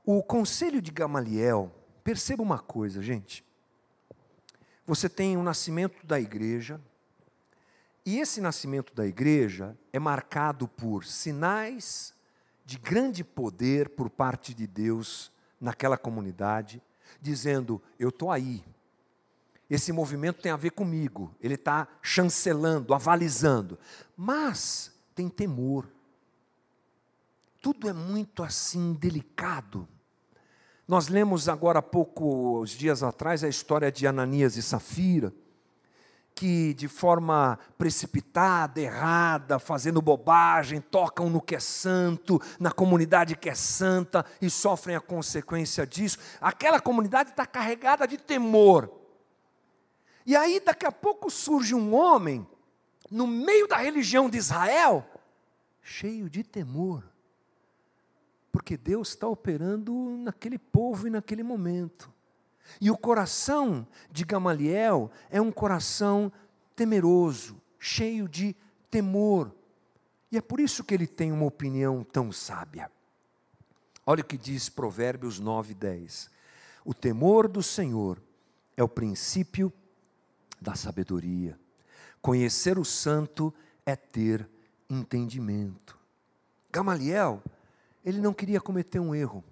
O 0.05 0.23
conselho 0.23 0.83
de 0.83 0.91
Gamaliel, 0.91 1.73
perceba 2.03 2.43
uma 2.43 2.59
coisa, 2.59 3.01
gente. 3.01 3.45
Você 4.85 5.09
tem 5.09 5.37
o 5.37 5.43
nascimento 5.43 6.05
da 6.05 6.19
igreja, 6.19 6.81
e 8.05 8.19
esse 8.19 8.40
nascimento 8.40 8.92
da 8.94 9.07
igreja 9.07 9.79
é 9.92 10.00
marcado 10.00 10.67
por 10.67 11.05
sinais 11.05 12.13
de 12.65 12.79
grande 12.79 13.23
poder 13.23 13.90
por 13.90 14.11
parte 14.11 14.53
de 14.53 14.67
Deus 14.67 15.31
naquela 15.61 15.96
comunidade, 15.96 16.83
dizendo: 17.21 17.81
Eu 17.96 18.09
estou 18.09 18.33
aí. 18.33 18.65
Esse 19.71 19.92
movimento 19.92 20.42
tem 20.42 20.50
a 20.50 20.57
ver 20.57 20.71
comigo. 20.71 21.33
Ele 21.40 21.55
está 21.55 21.87
chancelando, 22.03 22.92
avalizando. 22.92 23.79
Mas 24.17 24.92
tem 25.15 25.29
temor 25.29 25.88
tudo 27.63 27.88
é 27.88 27.92
muito 27.92 28.42
assim 28.42 28.92
delicado. 28.92 29.88
Nós 30.87 31.06
lemos 31.06 31.48
agora 31.48 31.79
há 31.79 31.83
poucos 31.83 32.71
dias 32.71 33.04
atrás 33.04 33.44
a 33.44 33.48
história 33.48 33.90
de 33.90 34.04
Ananias 34.04 34.56
e 34.56 34.63
Safira, 34.63 35.33
que 36.35 36.75
de 36.75 36.88
forma 36.88 37.56
precipitada, 37.79 38.81
errada, 38.81 39.60
fazendo 39.60 40.02
bobagem, 40.02 40.81
tocam 40.81 41.31
no 41.31 41.40
que 41.40 41.54
é 41.54 41.60
santo, 41.60 42.42
na 42.58 42.73
comunidade 42.73 43.37
que 43.37 43.48
é 43.48 43.54
santa 43.54 44.27
e 44.40 44.50
sofrem 44.50 44.96
a 44.96 45.00
consequência 45.00 45.87
disso. 45.87 46.19
Aquela 46.40 46.81
comunidade 46.81 47.31
está 47.31 47.46
carregada 47.46 48.08
de 48.08 48.19
temor. 48.19 48.90
E 50.27 50.35
aí, 50.35 50.58
daqui 50.58 50.85
a 50.85 50.92
pouco, 50.92 51.31
surge 51.31 51.77
um 51.77 51.94
homem, 51.94 52.44
no 53.08 53.27
meio 53.27 53.69
da 53.69 53.77
religião 53.77 54.29
de 54.29 54.38
Israel, 54.38 55.06
cheio 55.81 56.29
de 56.29 56.42
temor. 56.42 57.12
Porque 58.53 58.77
Deus 58.77 59.09
está 59.09 59.27
operando 59.27 59.92
naquele 60.19 60.59
povo 60.59 61.09
e 61.09 61.11
naquele 61.11 61.42
momento. 61.42 62.13
E 62.81 62.90
o 62.90 62.96
coração 62.96 63.87
de 64.11 64.25
Gamaliel 64.25 65.11
é 65.31 65.40
um 65.40 65.50
coração 65.50 66.31
temeroso, 66.77 67.61
cheio 67.79 68.29
de 68.29 68.55
temor. 68.90 69.53
E 70.31 70.37
é 70.37 70.40
por 70.40 70.61
isso 70.61 70.85
que 70.85 70.94
ele 70.94 71.07
tem 71.07 71.33
uma 71.33 71.46
opinião 71.46 72.05
tão 72.05 72.31
sábia. 72.31 72.90
Olha 74.05 74.21
o 74.21 74.25
que 74.25 74.37
diz 74.37 74.69
Provérbios 74.69 75.38
9, 75.38 75.75
10. 75.75 76.31
O 76.85 76.92
temor 76.92 77.48
do 77.48 77.63
Senhor 77.63 78.21
é 78.77 78.83
o 78.83 78.88
princípio 78.88 79.73
da 80.61 80.75
sabedoria. 80.75 81.59
Conhecer 82.21 82.79
o 82.79 82.85
santo 82.85 83.53
é 83.85 83.96
ter 83.96 84.48
entendimento. 84.88 85.98
Gamaliel, 86.73 87.42
ele 88.05 88.21
não 88.21 88.33
queria 88.33 88.61
cometer 88.61 89.00
um 89.00 89.15
erro, 89.15 89.44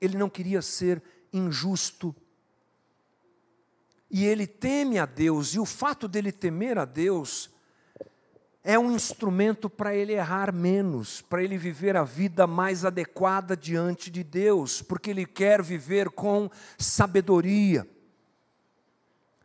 ele 0.00 0.16
não 0.16 0.28
queria 0.28 0.62
ser 0.62 1.02
injusto. 1.32 2.14
E 4.10 4.24
ele 4.24 4.46
teme 4.46 4.98
a 4.98 5.06
Deus, 5.06 5.54
e 5.54 5.58
o 5.58 5.64
fato 5.64 6.06
dele 6.06 6.30
temer 6.30 6.78
a 6.78 6.84
Deus 6.84 7.50
é 8.66 8.78
um 8.78 8.90
instrumento 8.90 9.68
para 9.68 9.94
ele 9.94 10.14
errar 10.14 10.50
menos, 10.50 11.20
para 11.20 11.42
ele 11.42 11.58
viver 11.58 11.96
a 11.96 12.02
vida 12.02 12.46
mais 12.46 12.82
adequada 12.82 13.54
diante 13.54 14.10
de 14.10 14.24
Deus, 14.24 14.80
porque 14.80 15.10
ele 15.10 15.26
quer 15.26 15.62
viver 15.62 16.08
com 16.08 16.50
sabedoria. 16.78 17.86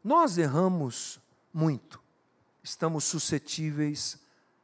Nós 0.02 0.38
erramos 0.38 1.20
muito, 1.54 2.02
estamos 2.64 3.04
suscetíveis, 3.04 4.18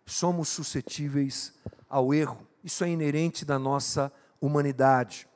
somos 0.06 0.48
suscetíveis 0.48 1.54
ao 1.90 2.14
erro, 2.14 2.48
isso 2.66 2.84
é 2.84 2.90
inerente 2.90 3.46
da 3.46 3.60
nossa 3.60 4.12
humanidade. 4.42 5.28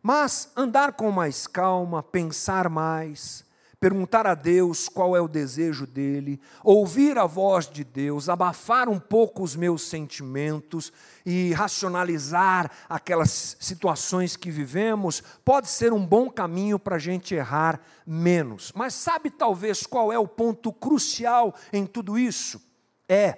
Mas 0.00 0.52
andar 0.56 0.92
com 0.92 1.10
mais 1.10 1.48
calma, 1.48 2.04
pensar 2.04 2.68
mais, 2.68 3.44
perguntar 3.80 4.28
a 4.28 4.34
Deus 4.36 4.88
qual 4.88 5.16
é 5.16 5.20
o 5.20 5.26
desejo 5.26 5.88
dele, 5.88 6.40
ouvir 6.62 7.18
a 7.18 7.26
voz 7.26 7.68
de 7.68 7.82
Deus, 7.82 8.28
abafar 8.28 8.88
um 8.88 9.00
pouco 9.00 9.42
os 9.42 9.56
meus 9.56 9.82
sentimentos 9.82 10.92
e 11.26 11.52
racionalizar 11.52 12.70
aquelas 12.88 13.56
situações 13.58 14.36
que 14.36 14.52
vivemos, 14.52 15.20
pode 15.44 15.68
ser 15.68 15.92
um 15.92 16.06
bom 16.06 16.30
caminho 16.30 16.78
para 16.78 16.94
a 16.94 17.00
gente 17.00 17.34
errar 17.34 17.80
menos. 18.06 18.70
Mas 18.72 18.94
sabe 18.94 19.30
talvez 19.30 19.84
qual 19.84 20.12
é 20.12 20.18
o 20.18 20.28
ponto 20.28 20.72
crucial 20.72 21.52
em 21.72 21.84
tudo 21.84 22.16
isso? 22.16 22.62
É 23.08 23.36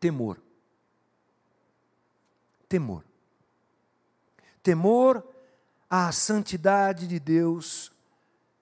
temor. 0.00 0.49
Temor. 2.70 3.04
Temor 4.62 5.26
à 5.90 6.12
santidade 6.12 7.08
de 7.08 7.18
Deus 7.18 7.90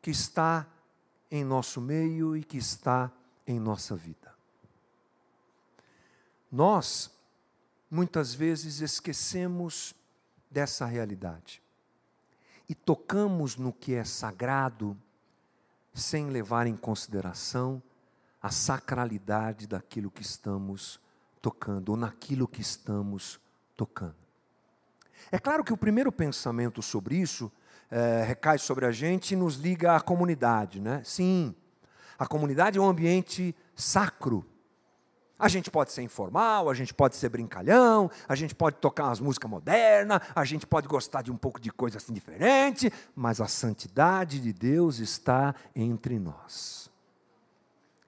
que 0.01 0.11
está 0.11 0.67
em 1.31 1.45
nosso 1.45 1.79
meio 1.79 2.35
e 2.35 2.43
que 2.43 2.57
está 2.57 3.13
em 3.47 3.61
nossa 3.61 3.95
vida. 3.95 4.35
Nós, 6.51 7.11
muitas 7.91 8.33
vezes, 8.33 8.81
esquecemos 8.81 9.95
dessa 10.51 10.87
realidade 10.87 11.63
e 12.67 12.75
tocamos 12.75 13.57
no 13.57 13.75
que 13.75 13.93
é 13.93 14.05
sagrado 14.05 14.97
sem 15.93 16.31
levar 16.31 16.67
em 16.67 16.79
consideração 16.79 17.83
a 18.41 18.51
sacralidade 18.51 19.67
daquilo 19.67 20.11
que 20.11 20.23
estamos 20.23 20.99
tocando, 21.43 21.91
ou 21.91 21.97
naquilo 21.99 22.49
que 22.49 22.63
estamos 22.63 23.39
tocando. 23.79 24.17
É 25.31 25.39
claro 25.39 25.63
que 25.63 25.73
o 25.73 25.77
primeiro 25.77 26.11
pensamento 26.11 26.83
sobre 26.83 27.17
isso 27.17 27.51
é, 27.89 28.25
recai 28.25 28.59
sobre 28.59 28.85
a 28.85 28.91
gente 28.91 29.33
e 29.33 29.37
nos 29.37 29.55
liga 29.55 29.95
à 29.95 30.01
comunidade, 30.01 30.81
né? 30.81 31.01
Sim, 31.05 31.55
a 32.19 32.27
comunidade 32.27 32.77
é 32.77 32.83
um 32.83 32.89
ambiente 32.89 33.55
sacro. 33.77 34.45
A 35.39 35.47
gente 35.47 35.71
pode 35.71 35.93
ser 35.93 36.03
informal, 36.03 36.69
a 36.69 36.75
gente 36.75 36.93
pode 36.93 37.15
ser 37.15 37.29
brincalhão, 37.29 38.11
a 38.29 38.35
gente 38.35 38.53
pode 38.57 38.77
tocar 38.79 39.05
umas 39.05 39.21
músicas 39.21 39.49
modernas, 39.49 40.21
a 40.35 40.45
gente 40.45 40.67
pode 40.67 40.89
gostar 40.89 41.23
de 41.23 41.31
um 41.31 41.37
pouco 41.37 41.61
de 41.61 41.71
coisa 41.71 41.99
assim 41.99 42.13
diferente, 42.13 42.93
mas 43.15 43.41
a 43.41 43.47
santidade 43.47 44.41
de 44.41 44.53
Deus 44.53 44.99
está 44.99 45.55
entre 45.77 46.19
nós. 46.19 46.91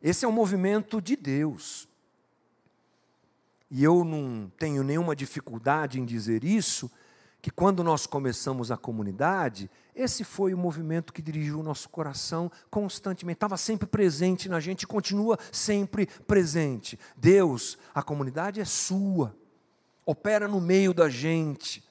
Esse 0.03 0.25
é 0.25 0.29
um 0.29 0.33
movimento 0.33 1.01
de 1.01 1.15
Deus. 1.15 1.89
E 3.71 3.85
eu 3.85 4.05
não 4.05 4.51
tenho 4.59 4.83
nenhuma 4.83 5.15
dificuldade 5.15 6.01
em 6.01 6.05
dizer 6.05 6.43
isso, 6.43 6.91
que 7.41 7.51
quando 7.51 7.83
nós 7.83 8.07
começamos 8.07 8.71
a 8.71 8.77
comunidade, 8.77 9.71
esse 9.95 10.25
foi 10.25 10.53
o 10.53 10.59
movimento 10.59 11.13
que 11.13 11.23
dirigiu 11.23 11.61
o 11.61 11.63
nosso 11.63 11.89
coração 11.89 12.51
constantemente, 12.71 13.37
estava 13.37 13.57
sempre 13.57 13.87
presente 13.87 14.49
na 14.49 14.61
gente 14.61 14.87
continua 14.87 15.39
sempre 15.51 16.07
presente. 16.27 16.99
Deus, 17.17 17.79
a 17.95 18.03
comunidade 18.03 18.61
é 18.61 18.65
sua, 18.65 19.35
opera 20.05 20.47
no 20.47 20.61
meio 20.61 20.93
da 20.93 21.09
gente. 21.09 21.83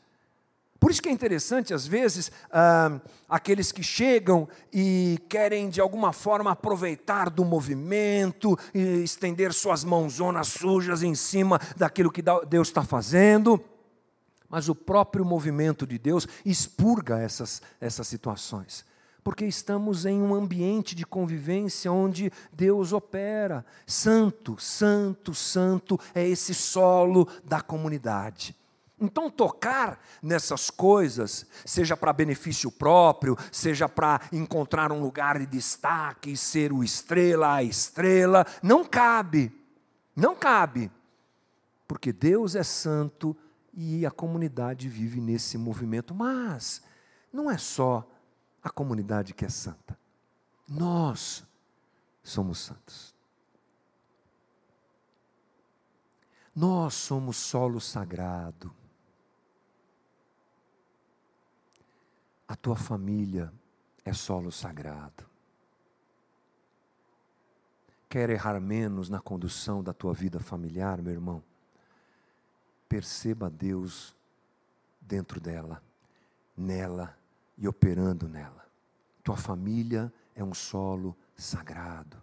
Por 0.79 0.91
isso 0.91 1.01
que 1.01 1.09
é 1.09 1.11
interessante, 1.11 1.73
às 1.73 1.85
vezes, 1.85 2.31
ah, 2.51 3.01
aqueles 3.27 3.71
que 3.71 3.83
chegam 3.83 4.47
e 4.71 5.19
querem, 5.27 5.69
de 5.69 5.81
alguma 5.81 6.13
forma, 6.13 6.51
aproveitar 6.51 7.29
do 7.29 7.43
movimento, 7.43 8.57
e 8.73 9.03
estender 9.03 9.51
suas 9.53 9.83
mãozonas 9.83 10.47
sujas 10.47 11.03
em 11.03 11.15
cima 11.15 11.59
daquilo 11.75 12.11
que 12.11 12.21
Deus 12.21 12.69
está 12.69 12.83
fazendo 12.83 13.61
mas 14.49 14.67
o 14.67 14.73
próprio 14.73 15.23
movimento 15.23 15.85
de 15.85 15.99
Deus 15.99 16.27
expurga 16.43 17.19
essas, 17.19 17.61
essas 17.79 18.07
situações. 18.07 18.83
Porque 19.23 19.45
estamos 19.45 20.05
em 20.05 20.19
um 20.19 20.33
ambiente 20.33 20.95
de 20.95 21.05
convivência 21.05 21.91
onde 21.91 22.31
Deus 22.51 22.91
opera. 22.93 23.63
Santo, 23.85 24.57
santo, 24.57 25.35
santo 25.35 25.99
é 26.15 26.27
esse 26.27 26.55
solo 26.55 27.27
da 27.43 27.61
comunidade. 27.61 28.55
Então, 28.99 29.29
tocar 29.29 29.99
nessas 30.21 30.69
coisas, 30.69 31.45
seja 31.65 31.95
para 31.95 32.11
benefício 32.11 32.69
próprio, 32.69 33.37
seja 33.51 33.87
para 33.87 34.21
encontrar 34.31 34.91
um 34.91 34.99
lugar 34.99 35.39
de 35.39 35.45
destaque, 35.45 36.35
ser 36.35 36.73
o 36.73 36.83
estrela, 36.83 37.53
a 37.53 37.63
estrela, 37.63 38.45
não 38.61 38.83
cabe. 38.83 39.51
Não 40.15 40.35
cabe. 40.35 40.91
Porque 41.87 42.11
Deus 42.11 42.55
é 42.55 42.63
santo 42.63 43.35
e 43.73 44.05
a 44.05 44.11
comunidade 44.11 44.89
vive 44.89 45.21
nesse 45.21 45.57
movimento. 45.57 46.13
Mas 46.13 46.81
não 47.31 47.49
é 47.49 47.57
só 47.57 48.05
a 48.61 48.69
comunidade 48.69 49.33
que 49.33 49.45
é 49.45 49.49
santa. 49.49 49.97
Nós 50.67 51.43
somos 52.21 52.59
santos. 52.59 53.15
Nós 56.53 56.93
somos 56.93 57.37
solo 57.37 57.79
sagrado. 57.79 58.78
A 62.49 62.55
tua 62.57 62.75
família 62.75 63.53
é 64.03 64.11
solo 64.11 64.51
sagrado. 64.51 65.23
Quer 68.09 68.29
errar 68.29 68.59
menos 68.59 69.07
na 69.07 69.21
condução 69.21 69.81
da 69.81 69.93
tua 69.93 70.13
vida 70.13 70.41
familiar, 70.41 71.01
meu 71.01 71.13
irmão? 71.13 71.41
perceba 72.89 73.51
Deus 73.51 74.15
dentro 74.99 75.39
dela, 75.39 75.81
nela 76.57 77.15
e 77.55 77.67
operando 77.67 78.27
nela. 78.27 78.65
Tua 79.23 79.37
família 79.37 80.11
é 80.33 80.43
um 80.43 80.55
solo 80.55 81.15
sagrado. 81.37 82.19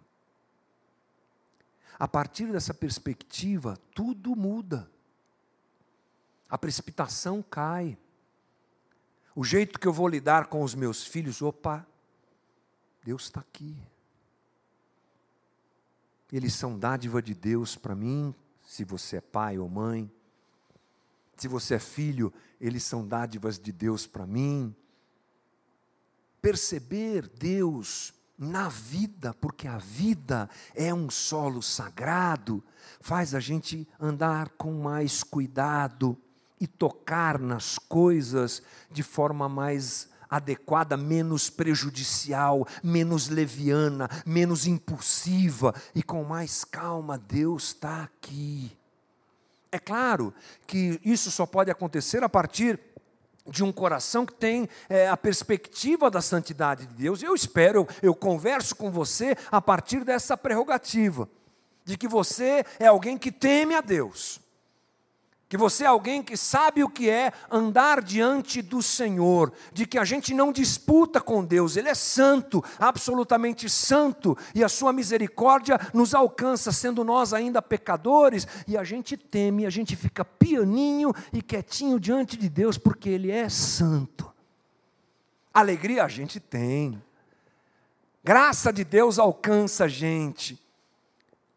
A 1.97 2.07
partir 2.07 2.51
dessa 2.51 2.73
perspectiva, 2.73 3.77
tudo 3.95 4.35
muda. 4.35 4.91
A 6.49 6.57
precipitação 6.57 7.41
cai. 7.41 7.97
O 9.37 9.43
jeito 9.43 9.79
que 9.79 9.87
eu 9.87 9.93
vou 9.93 10.07
lidar 10.07 10.47
com 10.47 10.63
os 10.63 10.73
meus 10.73 11.05
filhos, 11.05 11.41
opa, 11.41 11.85
Deus 13.03 13.23
está 13.23 13.39
aqui. 13.39 13.77
Eles 16.33 16.53
são 16.53 16.77
dádiva 16.77 17.21
de 17.21 17.35
Deus 17.35 17.75
para 17.75 17.95
mim, 17.95 18.33
se 18.65 18.83
você 18.83 19.17
é 19.17 19.21
pai 19.21 19.57
ou 19.57 19.69
mãe 19.69 20.11
se 21.37 21.47
você 21.47 21.75
é 21.75 21.79
filho, 21.79 22.33
eles 22.59 22.83
são 22.83 23.07
dádivas 23.07 23.59
de 23.59 23.71
Deus 23.71 24.07
para 24.07 24.25
mim. 24.25 24.75
Perceber 26.41 27.27
Deus 27.27 28.13
na 28.37 28.69
vida, 28.69 29.33
porque 29.35 29.67
a 29.67 29.77
vida 29.77 30.49
é 30.73 30.93
um 30.93 31.09
solo 31.09 31.61
sagrado, 31.61 32.63
faz 32.99 33.33
a 33.35 33.39
gente 33.39 33.87
andar 33.99 34.49
com 34.49 34.73
mais 34.73 35.23
cuidado 35.23 36.17
e 36.59 36.67
tocar 36.67 37.39
nas 37.39 37.77
coisas 37.77 38.61
de 38.91 39.03
forma 39.03 39.47
mais 39.47 40.09
adequada, 40.29 40.97
menos 40.97 41.49
prejudicial, 41.49 42.67
menos 42.83 43.29
leviana, 43.29 44.09
menos 44.25 44.67
impulsiva 44.67 45.73
e 45.95 46.03
com 46.03 46.23
mais 46.23 46.63
calma. 46.63 47.17
Deus 47.17 47.67
está 47.67 48.03
aqui. 48.03 48.75
É 49.71 49.79
claro 49.79 50.33
que 50.65 50.99
isso 51.03 51.31
só 51.31 51.45
pode 51.45 51.71
acontecer 51.71 52.23
a 52.23 52.29
partir 52.29 52.79
de 53.49 53.63
um 53.63 53.71
coração 53.71 54.25
que 54.25 54.33
tem 54.33 54.67
é, 54.89 55.07
a 55.07 55.15
perspectiva 55.15 56.11
da 56.11 56.21
santidade 56.21 56.85
de 56.85 56.95
Deus. 56.95 57.23
Eu 57.23 57.33
espero, 57.33 57.79
eu, 57.79 57.87
eu 58.09 58.15
converso 58.15 58.75
com 58.75 58.91
você 58.91 59.37
a 59.49 59.61
partir 59.61 60.03
dessa 60.03 60.35
prerrogativa, 60.35 61.29
de 61.85 61.97
que 61.97 62.07
você 62.07 62.65
é 62.77 62.87
alguém 62.87 63.17
que 63.17 63.31
teme 63.31 63.75
a 63.75 63.81
Deus 63.81 64.41
que 65.49 65.55
você 65.55 65.85
é 65.85 65.87
alguém 65.87 66.21
que 66.21 66.35
sabe 66.35 66.83
o 66.83 66.89
que 66.89 67.09
é 67.09 67.31
andar 67.49 68.01
diante 68.01 68.61
do 68.61 68.81
Senhor, 68.81 69.53
de 69.71 69.85
que 69.85 69.97
a 69.97 70.03
gente 70.03 70.33
não 70.33 70.51
disputa 70.51 71.21
com 71.21 71.43
Deus, 71.43 71.77
Ele 71.77 71.87
é 71.87 71.95
santo, 71.95 72.63
absolutamente 72.77 73.69
santo, 73.69 74.37
e 74.53 74.63
a 74.63 74.67
Sua 74.67 74.91
misericórdia 74.91 75.79
nos 75.93 76.13
alcança, 76.13 76.71
sendo 76.71 77.03
nós 77.03 77.33
ainda 77.33 77.61
pecadores, 77.61 78.45
e 78.67 78.77
a 78.77 78.83
gente 78.83 79.15
teme, 79.15 79.65
a 79.65 79.69
gente 79.69 79.95
fica 79.95 80.25
pianinho 80.25 81.13
e 81.31 81.41
quietinho 81.41 81.99
diante 81.99 82.35
de 82.35 82.49
Deus, 82.49 82.77
porque 82.77 83.09
Ele 83.09 83.31
é 83.31 83.47
santo. 83.47 84.29
Alegria 85.53 86.03
a 86.03 86.07
gente 86.09 86.39
tem, 86.41 87.01
graça 88.21 88.71
de 88.73 88.83
Deus 88.83 89.17
alcança 89.17 89.85
a 89.85 89.87
gente, 89.87 90.61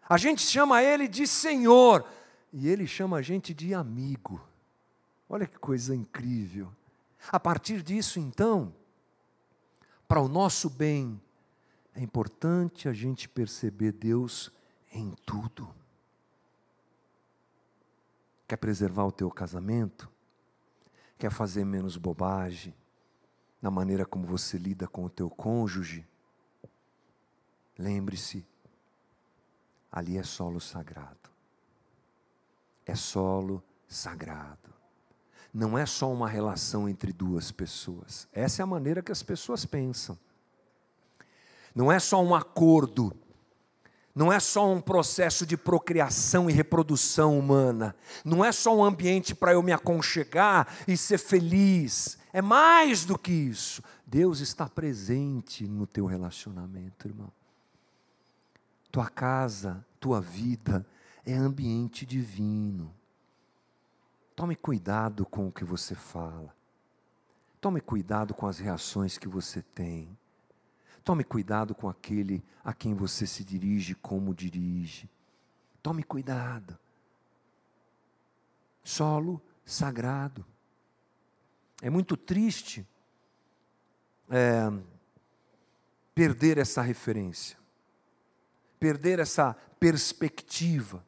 a 0.09 0.17
gente 0.17 0.43
chama 0.43 0.83
Ele 0.83 1.09
de 1.09 1.27
Senhor, 1.27 2.05
e 2.53 2.69
ele 2.69 2.87
chama 2.87 3.19
a 3.19 3.23
gente 3.23 3.55
de 3.55 3.75
amigo. 3.75 4.41
Olha 5.29 5.47
que 5.47 5.59
coisa 5.59 5.95
incrível. 5.95 6.73
A 7.29 7.39
partir 7.39 7.83
disso, 7.83 8.19
então, 8.19 8.75
para 10.09 10.21
o 10.21 10.29
nosso 10.29 10.69
bem, 10.69 11.21
é 11.95 12.01
importante 12.01 12.89
a 12.89 12.93
gente 12.93 13.29
perceber 13.29 13.93
Deus 13.93 14.51
em 14.93 15.13
tudo. 15.25 15.73
Quer 18.49 18.57
preservar 18.57 19.05
o 19.05 19.13
teu 19.13 19.31
casamento? 19.31 20.11
Quer 21.17 21.31
fazer 21.31 21.65
menos 21.65 21.97
bobagem 21.97 22.75
na 23.63 23.71
maneira 23.71 24.05
como 24.05 24.27
você 24.27 24.59
lida 24.59 24.89
com 24.89 25.05
o 25.05 25.11
teu 25.11 25.31
cônjuge? 25.31 26.05
Lembre-se, 27.79 28.45
ali 29.93 30.19
é 30.19 30.23
solo 30.23 30.61
sagrado 30.61 31.30
é 32.91 32.95
solo 32.95 33.63
sagrado. 33.89 34.71
Não 35.53 35.77
é 35.77 35.85
só 35.85 36.13
uma 36.13 36.29
relação 36.29 36.89
entre 36.89 37.13
duas 37.13 37.51
pessoas. 37.51 38.29
Essa 38.33 38.63
é 38.63 38.65
a 38.65 38.67
maneira 38.67 39.03
que 39.03 39.11
as 39.11 39.23
pessoas 39.23 39.65
pensam. 39.65 40.19
Não 41.75 41.91
é 41.91 41.99
só 41.99 42.23
um 42.23 42.35
acordo. 42.35 43.13
Não 44.15 44.33
é 44.33 44.39
só 44.39 44.73
um 44.73 44.81
processo 44.81 45.47
de 45.47 45.57
procriação 45.57 46.49
e 46.49 46.53
reprodução 46.53 47.39
humana. 47.39 47.95
Não 48.25 48.45
é 48.45 48.53
só 48.53 48.77
um 48.77 48.85
ambiente 48.85 49.35
para 49.35 49.53
eu 49.53 49.63
me 49.63 49.73
aconchegar 49.73 50.69
e 50.87 50.97
ser 50.97 51.19
feliz. 51.19 52.19
É 52.33 52.43
mais 52.43 53.05
do 53.05 53.19
que 53.19 53.33
isso. 53.33 53.83
Deus 54.07 54.41
está 54.41 54.69
presente 54.69 55.67
no 55.67 55.87
teu 55.87 56.07
relacionamento, 56.07 57.09
irmão. 57.09 57.33
Tua 58.91 59.09
casa, 59.09 59.85
tua 60.01 60.21
vida, 60.21 60.85
é 61.25 61.35
ambiente 61.35 62.07
divino. 62.07 62.95
Tome 64.35 64.57
cuidado 64.57 65.27
com 65.27 65.49
o 65.49 65.53
que 65.53 65.65
você 65.65 65.95
fala. 65.95 66.55
Tome 67.61 67.81
cuidado 67.81 68.33
com 68.33 68.47
as 68.47 68.59
reações 68.59 69.19
que 69.19 69.29
você 69.29 69.61
tem. 69.61 70.17
Tome 71.05 71.25
cuidado 71.25 71.75
com 71.75 71.89
aquele 71.89 72.43
a 72.65 72.73
quem 72.73 72.95
você 72.95 73.27
se 73.27 73.45
dirige, 73.45 73.95
como 73.95 74.35
dirige. 74.35 75.09
Tome 75.83 76.03
cuidado. 76.03 76.79
Solo 78.83 79.43
sagrado. 79.65 80.45
É 81.83 81.91
muito 81.91 82.17
triste 82.17 82.87
é, 84.29 84.71
perder 86.15 86.59
essa 86.59 86.83
referência, 86.83 87.59
perder 88.79 89.19
essa 89.19 89.55
perspectiva. 89.79 91.05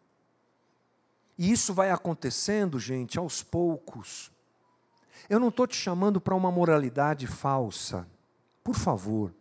E 1.39 1.51
isso 1.51 1.73
vai 1.73 1.91
acontecendo, 1.91 2.79
gente, 2.79 3.19
aos 3.19 3.43
poucos. 3.43 4.31
Eu 5.29 5.41
não 5.41 5.49
estou 5.49 5.67
te 5.67 5.77
chamando 5.77 6.21
para 6.21 6.35
uma 6.35 6.51
moralidade 6.51 7.27
falsa, 7.27 8.07
por 8.63 8.75
favor. 8.75 9.33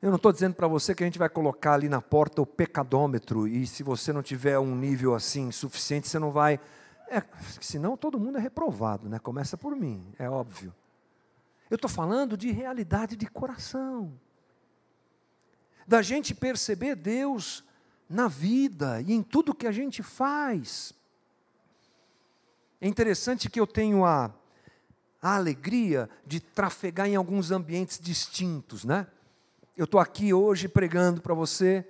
Eu 0.00 0.10
não 0.10 0.16
estou 0.16 0.32
dizendo 0.32 0.54
para 0.54 0.66
você 0.66 0.94
que 0.94 1.02
a 1.04 1.06
gente 1.06 1.18
vai 1.18 1.28
colocar 1.28 1.74
ali 1.74 1.88
na 1.88 2.02
porta 2.02 2.42
o 2.42 2.46
pecadômetro 2.46 3.46
e 3.46 3.66
se 3.66 3.84
você 3.84 4.12
não 4.12 4.22
tiver 4.22 4.58
um 4.58 4.74
nível 4.74 5.14
assim 5.14 5.52
suficiente, 5.52 6.08
você 6.08 6.18
não 6.18 6.32
vai. 6.32 6.58
É, 7.08 7.22
senão 7.60 7.96
todo 7.96 8.18
mundo 8.18 8.36
é 8.36 8.40
reprovado, 8.40 9.08
né? 9.08 9.18
Começa 9.18 9.56
por 9.56 9.76
mim, 9.76 10.12
é 10.18 10.28
óbvio. 10.28 10.74
Eu 11.70 11.76
estou 11.76 11.88
falando 11.88 12.36
de 12.36 12.50
realidade 12.50 13.14
de 13.16 13.26
coração, 13.26 14.12
da 15.86 16.02
gente 16.02 16.34
perceber 16.34 16.96
Deus 16.96 17.64
na 18.08 18.28
vida 18.28 19.00
e 19.00 19.12
em 19.12 19.22
tudo 19.22 19.54
que 19.54 19.66
a 19.66 19.72
gente 19.72 20.02
faz. 20.02 20.92
É 22.80 22.88
interessante 22.88 23.48
que 23.48 23.60
eu 23.60 23.66
tenho 23.66 24.04
a, 24.04 24.32
a 25.20 25.36
alegria 25.36 26.10
de 26.26 26.40
trafegar 26.40 27.06
em 27.06 27.16
alguns 27.16 27.50
ambientes 27.50 27.98
distintos, 28.00 28.84
né? 28.84 29.06
Eu 29.76 29.84
estou 29.84 30.00
aqui 30.00 30.34
hoje 30.34 30.68
pregando 30.68 31.20
para 31.20 31.32
você 31.32 31.86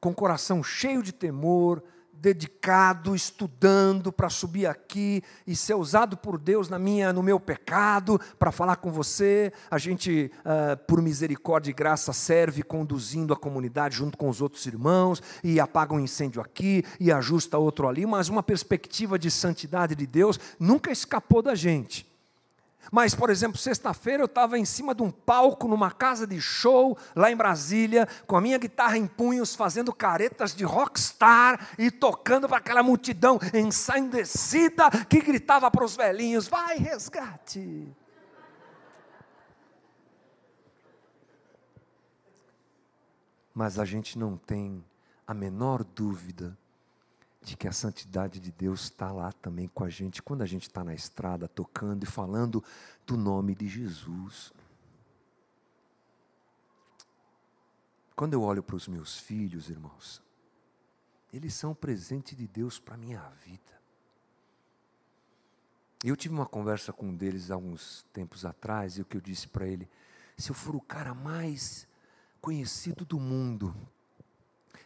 com 0.00 0.10
o 0.10 0.14
coração 0.14 0.62
cheio 0.62 1.02
de 1.02 1.12
temor, 1.12 1.82
dedicado, 2.22 3.16
estudando 3.16 4.12
para 4.12 4.30
subir 4.30 4.66
aqui 4.66 5.24
e 5.44 5.56
ser 5.56 5.74
usado 5.74 6.16
por 6.16 6.38
Deus 6.38 6.68
na 6.68 6.78
minha, 6.78 7.12
no 7.12 7.20
meu 7.20 7.40
pecado, 7.40 8.20
para 8.38 8.52
falar 8.52 8.76
com 8.76 8.92
você. 8.92 9.52
A 9.68 9.76
gente, 9.76 10.30
uh, 10.38 10.76
por 10.86 11.02
misericórdia 11.02 11.72
e 11.72 11.74
graça, 11.74 12.12
serve 12.12 12.62
conduzindo 12.62 13.32
a 13.32 13.36
comunidade 13.36 13.96
junto 13.96 14.16
com 14.16 14.28
os 14.28 14.40
outros 14.40 14.64
irmãos 14.66 15.20
e 15.42 15.58
apaga 15.58 15.94
um 15.94 15.98
incêndio 15.98 16.40
aqui 16.40 16.84
e 17.00 17.10
ajusta 17.10 17.58
outro 17.58 17.88
ali, 17.88 18.06
mas 18.06 18.28
uma 18.28 18.42
perspectiva 18.42 19.18
de 19.18 19.28
santidade 19.28 19.96
de 19.96 20.06
Deus 20.06 20.38
nunca 20.60 20.92
escapou 20.92 21.42
da 21.42 21.56
gente. 21.56 22.11
Mas, 22.90 23.14
por 23.14 23.30
exemplo, 23.30 23.58
sexta-feira 23.58 24.22
eu 24.22 24.26
estava 24.26 24.58
em 24.58 24.64
cima 24.64 24.94
de 24.94 25.02
um 25.02 25.10
palco 25.10 25.68
numa 25.68 25.90
casa 25.90 26.26
de 26.26 26.40
show 26.40 26.98
lá 27.14 27.30
em 27.30 27.36
Brasília, 27.36 28.08
com 28.26 28.36
a 28.36 28.40
minha 28.40 28.58
guitarra 28.58 28.96
em 28.96 29.06
punhos, 29.06 29.54
fazendo 29.54 29.92
caretas 29.92 30.54
de 30.54 30.64
rockstar 30.64 31.68
e 31.78 31.90
tocando 31.90 32.48
para 32.48 32.58
aquela 32.58 32.82
multidão 32.82 33.38
ensandecida 33.54 34.90
que 35.08 35.20
gritava 35.20 35.70
para 35.70 35.84
os 35.84 35.96
velhinhos: 35.96 36.48
Vai, 36.48 36.76
resgate! 36.76 37.94
Mas 43.54 43.78
a 43.78 43.84
gente 43.84 44.18
não 44.18 44.36
tem 44.36 44.82
a 45.26 45.34
menor 45.34 45.84
dúvida 45.84 46.56
de 47.42 47.56
que 47.56 47.66
a 47.66 47.72
santidade 47.72 48.38
de 48.38 48.52
Deus 48.52 48.84
está 48.84 49.10
lá 49.10 49.32
também 49.32 49.66
com 49.68 49.82
a 49.84 49.88
gente 49.88 50.22
quando 50.22 50.42
a 50.42 50.46
gente 50.46 50.62
está 50.62 50.84
na 50.84 50.94
estrada 50.94 51.48
tocando 51.48 52.04
e 52.04 52.06
falando 52.06 52.62
do 53.04 53.16
nome 53.16 53.54
de 53.54 53.68
Jesus. 53.68 54.52
Quando 58.14 58.34
eu 58.34 58.42
olho 58.42 58.62
para 58.62 58.76
os 58.76 58.86
meus 58.86 59.18
filhos, 59.18 59.68
irmãos, 59.68 60.22
eles 61.32 61.54
são 61.54 61.74
presente 61.74 62.36
de 62.36 62.46
Deus 62.46 62.78
para 62.78 62.94
a 62.94 62.98
minha 62.98 63.28
vida. 63.44 63.72
Eu 66.04 66.16
tive 66.16 66.34
uma 66.34 66.46
conversa 66.46 66.92
com 66.92 67.06
um 67.06 67.16
deles 67.16 67.50
há 67.50 67.56
uns 67.56 68.04
tempos 68.12 68.44
atrás, 68.44 68.98
e 68.98 69.02
o 69.02 69.04
que 69.04 69.16
eu 69.16 69.20
disse 69.20 69.48
para 69.48 69.66
ele: 69.66 69.88
se 70.36 70.50
eu 70.50 70.54
for 70.54 70.76
o 70.76 70.80
cara 70.80 71.14
mais 71.14 71.88
conhecido 72.40 73.04
do 73.04 73.18
mundo, 73.18 73.74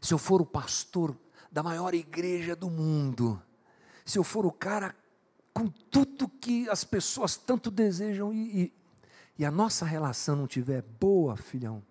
se 0.01 0.15
eu 0.15 0.19
for 0.19 0.41
o 0.41 0.47
pastor 0.47 1.17
da 1.57 1.63
maior 1.63 1.95
igreja 1.95 2.55
do 2.55 2.69
mundo, 2.69 3.43
se 4.05 4.19
eu 4.19 4.23
for 4.23 4.45
o 4.45 4.53
cara 4.53 4.95
com 5.55 5.69
tudo 5.69 6.29
que 6.29 6.69
as 6.69 6.85
pessoas 6.85 7.35
tanto 7.35 7.71
desejam 7.71 8.31
e, 8.31 8.65
e, 8.65 8.73
e 9.39 9.45
a 9.47 9.51
nossa 9.51 9.87
relação 9.87 10.37
não 10.37 10.47
tiver 10.47 10.83
boa, 10.83 11.35
filhão, 11.35 11.83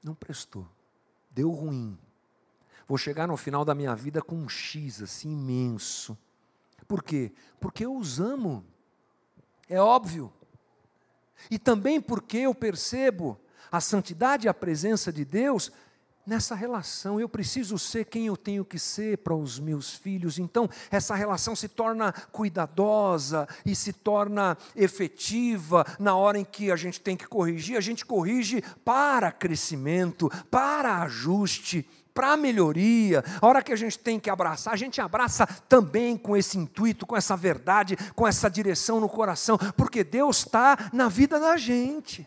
não 0.00 0.14
prestou, 0.14 0.64
deu 1.28 1.50
ruim. 1.50 1.98
Vou 2.86 2.96
chegar 2.96 3.26
no 3.26 3.36
final 3.36 3.64
da 3.64 3.74
minha 3.74 3.96
vida 3.96 4.22
com 4.22 4.36
um 4.36 4.48
X 4.48 5.02
assim 5.02 5.32
imenso. 5.32 6.16
Por 6.86 7.02
quê? 7.02 7.32
Porque 7.58 7.84
eu 7.84 7.96
os 7.96 8.20
amo. 8.20 8.64
É 9.68 9.80
óbvio. 9.80 10.32
E 11.50 11.58
também 11.58 12.00
porque 12.00 12.38
eu 12.38 12.54
percebo 12.54 13.36
a 13.72 13.80
santidade 13.80 14.46
e 14.46 14.48
a 14.48 14.54
presença 14.54 15.12
de 15.12 15.24
Deus 15.24 15.72
nessa 16.30 16.54
relação. 16.54 17.18
Eu 17.18 17.28
preciso 17.28 17.76
ser 17.76 18.04
quem 18.04 18.26
eu 18.26 18.36
tenho 18.36 18.64
que 18.64 18.78
ser 18.78 19.18
para 19.18 19.34
os 19.34 19.58
meus 19.58 19.94
filhos. 19.94 20.38
Então, 20.38 20.70
essa 20.88 21.16
relação 21.16 21.56
se 21.56 21.66
torna 21.66 22.12
cuidadosa 22.30 23.48
e 23.66 23.74
se 23.74 23.92
torna 23.92 24.56
efetiva 24.76 25.84
na 25.98 26.14
hora 26.14 26.38
em 26.38 26.44
que 26.44 26.70
a 26.70 26.76
gente 26.76 27.00
tem 27.00 27.16
que 27.16 27.26
corrigir. 27.26 27.76
A 27.76 27.80
gente 27.80 28.06
corrige 28.06 28.62
para 28.84 29.32
crescimento, 29.32 30.30
para 30.48 31.02
ajuste 31.02 31.86
para 32.12 32.36
melhoria, 32.36 33.24
a 33.40 33.46
hora 33.46 33.62
que 33.62 33.72
a 33.72 33.76
gente 33.76 33.96
tem 33.96 34.18
que 34.18 34.28
abraçar, 34.28 34.74
a 34.74 34.76
gente 34.76 35.00
abraça 35.00 35.46
também 35.46 36.16
com 36.16 36.36
esse 36.36 36.58
intuito, 36.58 37.06
com 37.06 37.16
essa 37.16 37.36
verdade, 37.36 37.96
com 38.14 38.26
essa 38.26 38.50
direção 38.50 39.00
no 39.00 39.08
coração, 39.08 39.56
porque 39.76 40.02
Deus 40.02 40.38
está 40.38 40.90
na 40.92 41.08
vida 41.08 41.38
da 41.38 41.56
gente. 41.56 42.26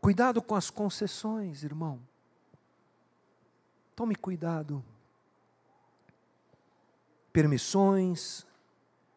Cuidado 0.00 0.40
com 0.40 0.54
as 0.54 0.70
concessões, 0.70 1.62
irmão. 1.62 2.00
Tome 3.94 4.16
cuidado. 4.16 4.82
Permissões, 7.32 8.46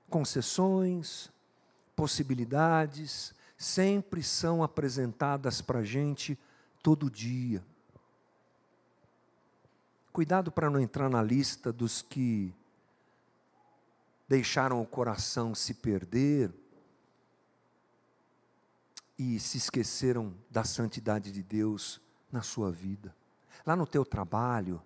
concessões, 0.09 1.31
possibilidades, 1.95 3.33
sempre 3.57 4.21
são 4.21 4.61
apresentadas 4.61 5.61
para 5.61 5.79
a 5.79 5.83
gente 5.83 6.37
todo 6.83 7.09
dia. 7.09 7.63
Cuidado 10.11 10.51
para 10.51 10.69
não 10.69 10.79
entrar 10.79 11.09
na 11.09 11.23
lista 11.23 11.71
dos 11.71 12.01
que 12.01 12.53
deixaram 14.27 14.81
o 14.81 14.85
coração 14.85 15.55
se 15.55 15.73
perder 15.75 16.53
e 19.17 19.39
se 19.39 19.57
esqueceram 19.57 20.33
da 20.49 20.63
santidade 20.63 21.31
de 21.31 21.43
Deus 21.43 22.01
na 22.31 22.41
sua 22.41 22.71
vida. 22.71 23.15
Lá 23.65 23.75
no 23.75 23.85
teu 23.85 24.03
trabalho, 24.03 24.81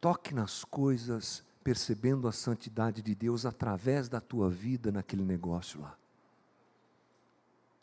toque 0.00 0.34
nas 0.34 0.64
coisas 0.64 1.42
percebendo 1.62 2.26
a 2.28 2.32
santidade 2.32 3.02
de 3.02 3.14
Deus 3.14 3.44
através 3.44 4.08
da 4.08 4.20
tua 4.20 4.50
vida 4.50 4.90
naquele 4.90 5.24
negócio 5.24 5.80
lá. 5.80 5.96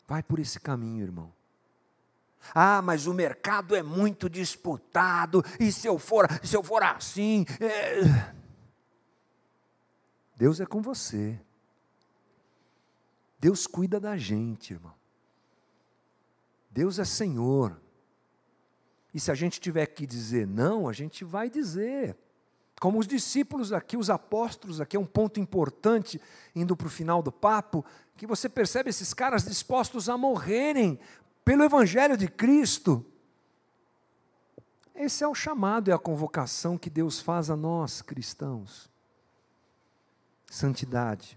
Vai 0.06 0.22
por 0.22 0.38
esse 0.38 0.58
caminho, 0.58 1.02
irmão. 1.02 1.32
Ah, 2.54 2.80
mas 2.80 3.06
o 3.06 3.12
mercado 3.12 3.74
é 3.74 3.82
muito 3.82 4.28
disputado, 4.28 5.44
e 5.58 5.70
se 5.70 5.86
eu 5.86 5.98
for, 5.98 6.26
se 6.42 6.56
eu 6.56 6.62
for 6.62 6.82
assim. 6.82 7.44
É... 7.60 8.34
Deus 10.36 10.60
é 10.60 10.66
com 10.66 10.80
você. 10.80 11.38
Deus 13.40 13.66
cuida 13.66 14.00
da 14.00 14.16
gente, 14.16 14.72
irmão. 14.72 14.97
Deus 16.78 17.00
é 17.00 17.04
Senhor. 17.04 17.76
E 19.12 19.18
se 19.18 19.32
a 19.32 19.34
gente 19.34 19.60
tiver 19.60 19.84
que 19.86 20.06
dizer 20.06 20.46
não, 20.46 20.88
a 20.88 20.92
gente 20.92 21.24
vai 21.24 21.50
dizer. 21.50 22.16
Como 22.80 23.00
os 23.00 23.06
discípulos 23.08 23.72
aqui, 23.72 23.96
os 23.96 24.08
apóstolos 24.08 24.80
aqui, 24.80 24.96
é 24.96 25.00
um 25.00 25.04
ponto 25.04 25.40
importante, 25.40 26.20
indo 26.54 26.76
para 26.76 26.86
o 26.86 26.90
final 26.90 27.20
do 27.20 27.32
papo, 27.32 27.84
que 28.16 28.28
você 28.28 28.48
percebe 28.48 28.90
esses 28.90 29.12
caras 29.12 29.44
dispostos 29.44 30.08
a 30.08 30.16
morrerem 30.16 31.00
pelo 31.44 31.64
Evangelho 31.64 32.16
de 32.16 32.28
Cristo. 32.28 33.04
Esse 34.94 35.24
é 35.24 35.26
o 35.26 35.34
chamado, 35.34 35.90
é 35.90 35.94
a 35.94 35.98
convocação 35.98 36.78
que 36.78 36.88
Deus 36.88 37.20
faz 37.20 37.50
a 37.50 37.56
nós, 37.56 38.00
cristãos. 38.00 38.88
Santidade. 40.46 41.36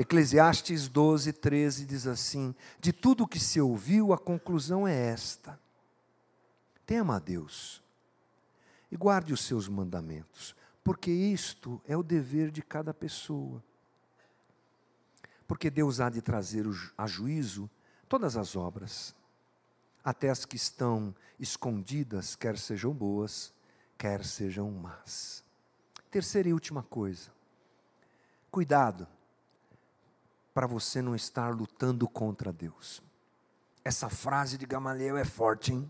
Eclesiastes 0.00 0.88
12, 0.88 1.32
13 1.32 1.84
diz 1.84 2.06
assim: 2.06 2.54
De 2.78 2.92
tudo 2.92 3.26
que 3.26 3.40
se 3.40 3.60
ouviu, 3.60 4.12
a 4.12 4.18
conclusão 4.18 4.86
é 4.86 4.94
esta: 4.94 5.58
tema 6.86 7.16
a 7.16 7.18
Deus 7.18 7.82
e 8.92 8.96
guarde 8.96 9.32
os 9.32 9.44
seus 9.44 9.68
mandamentos, 9.68 10.54
porque 10.84 11.10
isto 11.10 11.82
é 11.84 11.96
o 11.96 12.04
dever 12.04 12.52
de 12.52 12.62
cada 12.62 12.94
pessoa. 12.94 13.60
Porque 15.48 15.68
Deus 15.68 15.98
há 15.98 16.08
de 16.08 16.22
trazer 16.22 16.64
a 16.96 17.06
juízo 17.08 17.68
todas 18.08 18.36
as 18.36 18.54
obras, 18.54 19.12
até 20.04 20.30
as 20.30 20.44
que 20.44 20.54
estão 20.54 21.12
escondidas, 21.40 22.36
quer 22.36 22.56
sejam 22.56 22.94
boas, 22.94 23.52
quer 23.96 24.24
sejam 24.24 24.70
más. 24.70 25.42
Terceira 26.08 26.50
e 26.50 26.52
última 26.52 26.84
coisa, 26.84 27.32
cuidado 28.48 29.08
para 30.58 30.66
você 30.66 31.00
não 31.00 31.14
estar 31.14 31.54
lutando 31.54 32.08
contra 32.08 32.52
Deus. 32.52 33.00
Essa 33.84 34.08
frase 34.08 34.58
de 34.58 34.66
Gamaliel 34.66 35.16
é 35.16 35.24
forte, 35.24 35.72
hein? 35.72 35.88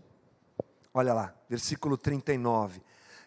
Olha 0.93 1.11
lá, 1.11 1.33
versículo 1.49 1.97
39. 1.97 2.79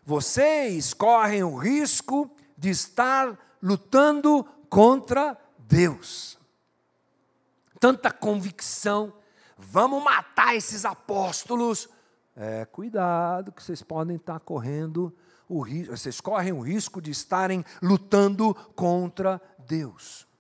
Vocês 0.07 0.95
correm 0.95 1.43
o 1.43 1.57
risco 1.57 2.30
de 2.57 2.70
estar 2.70 3.36
lutando 3.61 4.45
contra 4.70 5.36
Deus. 5.59 6.38
Tanta 7.80 8.12
convicção, 8.12 9.12
vamos 9.59 10.01
matar 10.01 10.55
esses 10.55 10.84
apóstolos. 10.84 11.88
É, 12.36 12.64
cuidado, 12.66 13.51
que 13.51 13.64
vocês 13.64 13.82
podem 13.82 14.14
estar 14.14 14.38
correndo 14.38 15.12
o 15.49 15.61
risco, 15.61 15.97
vocês 15.97 16.20
correm 16.20 16.53
o 16.53 16.61
risco 16.61 17.03
de 17.03 17.11
estarem 17.11 17.64
lutando 17.82 18.55
contra 18.76 19.43
Deus. 19.59 20.30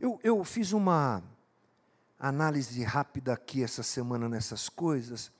Eu, 0.00 0.18
eu 0.22 0.42
fiz 0.44 0.72
uma 0.72 1.22
análise 2.18 2.82
rápida 2.82 3.32
aqui 3.32 3.62
essa 3.62 3.82
semana 3.82 4.28
nessas 4.28 4.68
coisas 4.68 5.30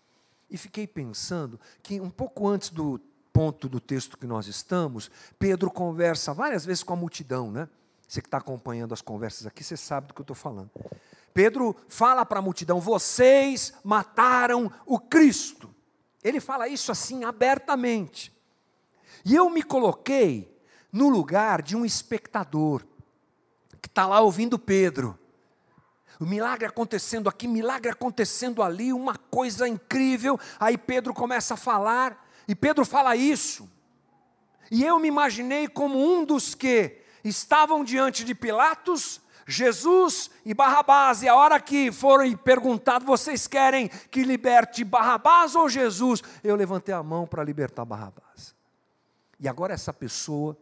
e 0.50 0.56
fiquei 0.56 0.86
pensando 0.86 1.58
que 1.82 2.00
um 2.00 2.10
pouco 2.10 2.46
antes 2.46 2.70
do 2.70 3.00
ponto 3.32 3.68
do 3.68 3.80
texto 3.80 4.16
que 4.16 4.26
nós 4.26 4.46
estamos, 4.46 5.10
Pedro 5.38 5.70
conversa 5.70 6.32
várias 6.32 6.64
vezes 6.64 6.82
com 6.82 6.92
a 6.92 6.96
multidão, 6.96 7.50
né? 7.50 7.68
Você 8.06 8.20
que 8.20 8.28
está 8.28 8.38
acompanhando 8.38 8.94
as 8.94 9.00
conversas 9.00 9.46
aqui, 9.46 9.64
você 9.64 9.76
sabe 9.76 10.08
do 10.08 10.14
que 10.14 10.20
eu 10.20 10.24
estou 10.24 10.36
falando. 10.36 10.70
Pedro 11.32 11.74
fala 11.88 12.24
para 12.24 12.38
a 12.38 12.42
multidão: 12.42 12.80
vocês 12.80 13.72
mataram 13.82 14.70
o 14.86 15.00
Cristo. 15.00 15.74
Ele 16.22 16.38
fala 16.38 16.68
isso 16.68 16.92
assim 16.92 17.24
abertamente. 17.24 18.32
E 19.24 19.34
eu 19.34 19.50
me 19.50 19.62
coloquei 19.62 20.56
no 20.92 21.08
lugar 21.08 21.60
de 21.60 21.76
um 21.76 21.84
espectador 21.84 22.84
está 23.94 24.08
lá 24.08 24.20
ouvindo 24.20 24.58
Pedro. 24.58 25.16
O 26.18 26.26
milagre 26.26 26.66
acontecendo 26.66 27.28
aqui, 27.28 27.46
milagre 27.46 27.92
acontecendo 27.92 28.60
ali, 28.60 28.92
uma 28.92 29.16
coisa 29.16 29.68
incrível. 29.68 30.38
Aí 30.58 30.76
Pedro 30.76 31.14
começa 31.14 31.54
a 31.54 31.56
falar, 31.56 32.28
e 32.48 32.56
Pedro 32.56 32.84
fala 32.84 33.14
isso. 33.14 33.70
E 34.68 34.84
eu 34.84 34.98
me 34.98 35.06
imaginei 35.06 35.68
como 35.68 35.96
um 35.96 36.24
dos 36.24 36.56
que 36.56 37.02
estavam 37.22 37.84
diante 37.84 38.24
de 38.24 38.34
Pilatos, 38.34 39.20
Jesus 39.46 40.28
e 40.44 40.52
Barrabás, 40.52 41.22
e 41.22 41.28
a 41.28 41.36
hora 41.36 41.60
que 41.60 41.92
foram 41.92 42.32
perguntados, 42.36 43.06
vocês 43.06 43.46
querem 43.46 43.88
que 44.10 44.24
liberte 44.24 44.82
Barrabás 44.82 45.54
ou 45.54 45.68
Jesus? 45.68 46.20
Eu 46.42 46.56
levantei 46.56 46.94
a 46.94 47.02
mão 47.02 47.28
para 47.28 47.44
libertar 47.44 47.84
Barrabás. 47.84 48.56
E 49.38 49.46
agora 49.46 49.72
essa 49.72 49.92
pessoa 49.92 50.58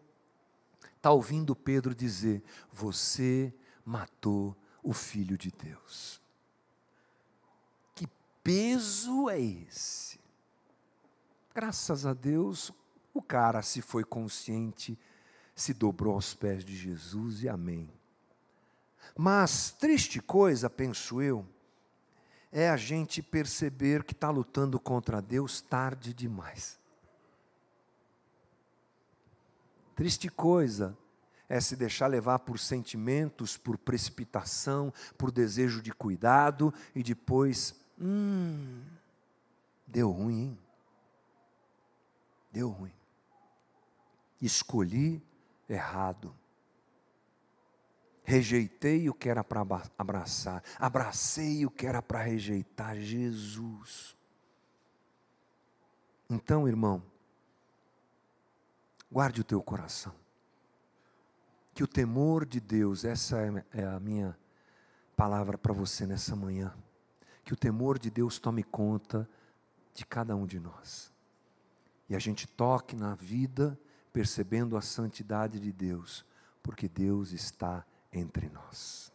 está 1.03 1.11
ouvindo 1.11 1.57
Pedro 1.57 1.93
dizer: 1.97 2.41
Você 2.73 3.53
matou 3.85 4.57
o 4.85 4.93
Filho 4.93 5.37
de 5.37 5.51
Deus. 5.51 6.23
Que 7.93 8.09
peso 8.45 9.29
é 9.29 9.41
esse? 9.41 10.21
Graças 11.53 12.07
a 12.07 12.15
Deus, 12.15 12.73
o 13.13 13.21
cara 13.21 13.63
se 13.63 13.83
foi 13.83 14.05
consciente, 14.05 14.97
se 15.57 15.75
dobrou 15.75 16.15
aos 16.15 16.35
pés 16.35 16.65
de 16.65 16.77
Jesus 16.77 17.43
e 17.43 17.49
amém. 17.49 17.91
Mas, 19.19 19.73
triste 19.73 20.21
coisa, 20.21 20.71
penso 20.71 21.21
eu, 21.21 21.45
é 22.53 22.71
a 22.71 22.77
gente 22.77 23.21
perceber 23.21 24.05
que 24.05 24.13
está 24.13 24.31
lutando 24.31 24.79
contra 24.79 25.21
Deus 25.21 25.61
tarde 25.61 26.15
demais. 26.15 26.81
Triste 30.03 30.29
coisa 30.29 30.99
é 31.49 31.61
se 31.61 31.77
deixar 31.77 32.09
levar 32.09 32.41
por 32.41 32.59
sentimentos, 32.59 33.57
por 33.57 33.79
precipitação, 33.79 34.93
por 35.17 35.31
desejo 35.31 35.81
de 35.81 35.93
cuidado 35.93 36.75
e 36.93 37.05
depois, 37.05 37.73
hum, 38.01 38.83
deu 39.87 40.11
ruim, 40.11 40.41
hein? 40.41 40.59
Deu 42.51 42.69
ruim. 42.69 42.93
Escolhi 44.41 45.23
errado. 45.69 46.35
Rejeitei 48.25 49.09
o 49.09 49.15
que 49.15 49.29
era 49.29 49.45
para 49.45 49.65
abraçar, 49.97 50.65
abracei 50.81 51.65
o 51.65 51.71
que 51.71 51.87
era 51.87 52.03
para 52.03 52.21
rejeitar 52.21 52.97
Jesus. 52.97 54.17
Então, 56.29 56.67
irmão, 56.67 57.05
Guarde 59.13 59.43
o 59.43 59.45
teu 59.45 59.63
coração. 59.63 60.15
Que 61.75 61.85
o 61.85 61.87
temor 61.87 62.47
de 62.47 62.59
Deus, 62.59 63.05
essa 63.05 63.37
é, 63.43 63.83
é 63.83 63.85
a 63.85 64.01
minha 64.01 64.35
palavra 65.15 65.59
para 65.59 65.75
você 65.75 66.07
nessa 66.07 66.35
manhã. 66.35 66.75
Que 67.45 67.53
o 67.53 67.57
temor 67.57 67.99
de 67.99 68.11
Deus 68.11 68.39
tome 68.39 68.63
conta 68.63 69.29
de 69.93 70.07
cada 70.07 70.35
um 70.35 70.47
de 70.47 70.59
nós. 70.59 71.13
E 72.09 72.17
a 72.17 72.19
gente 72.19 72.47
toque 72.47 72.97
na 72.97 73.15
vida 73.15 73.79
percebendo 74.15 74.79
a 74.79 74.81
santidade 74.81 75.61
de 75.61 75.73
Deus, 75.73 76.25
porque 76.63 76.89
Deus 76.89 77.33
está 77.33 77.85
entre 78.11 78.49
nós. 78.49 79.13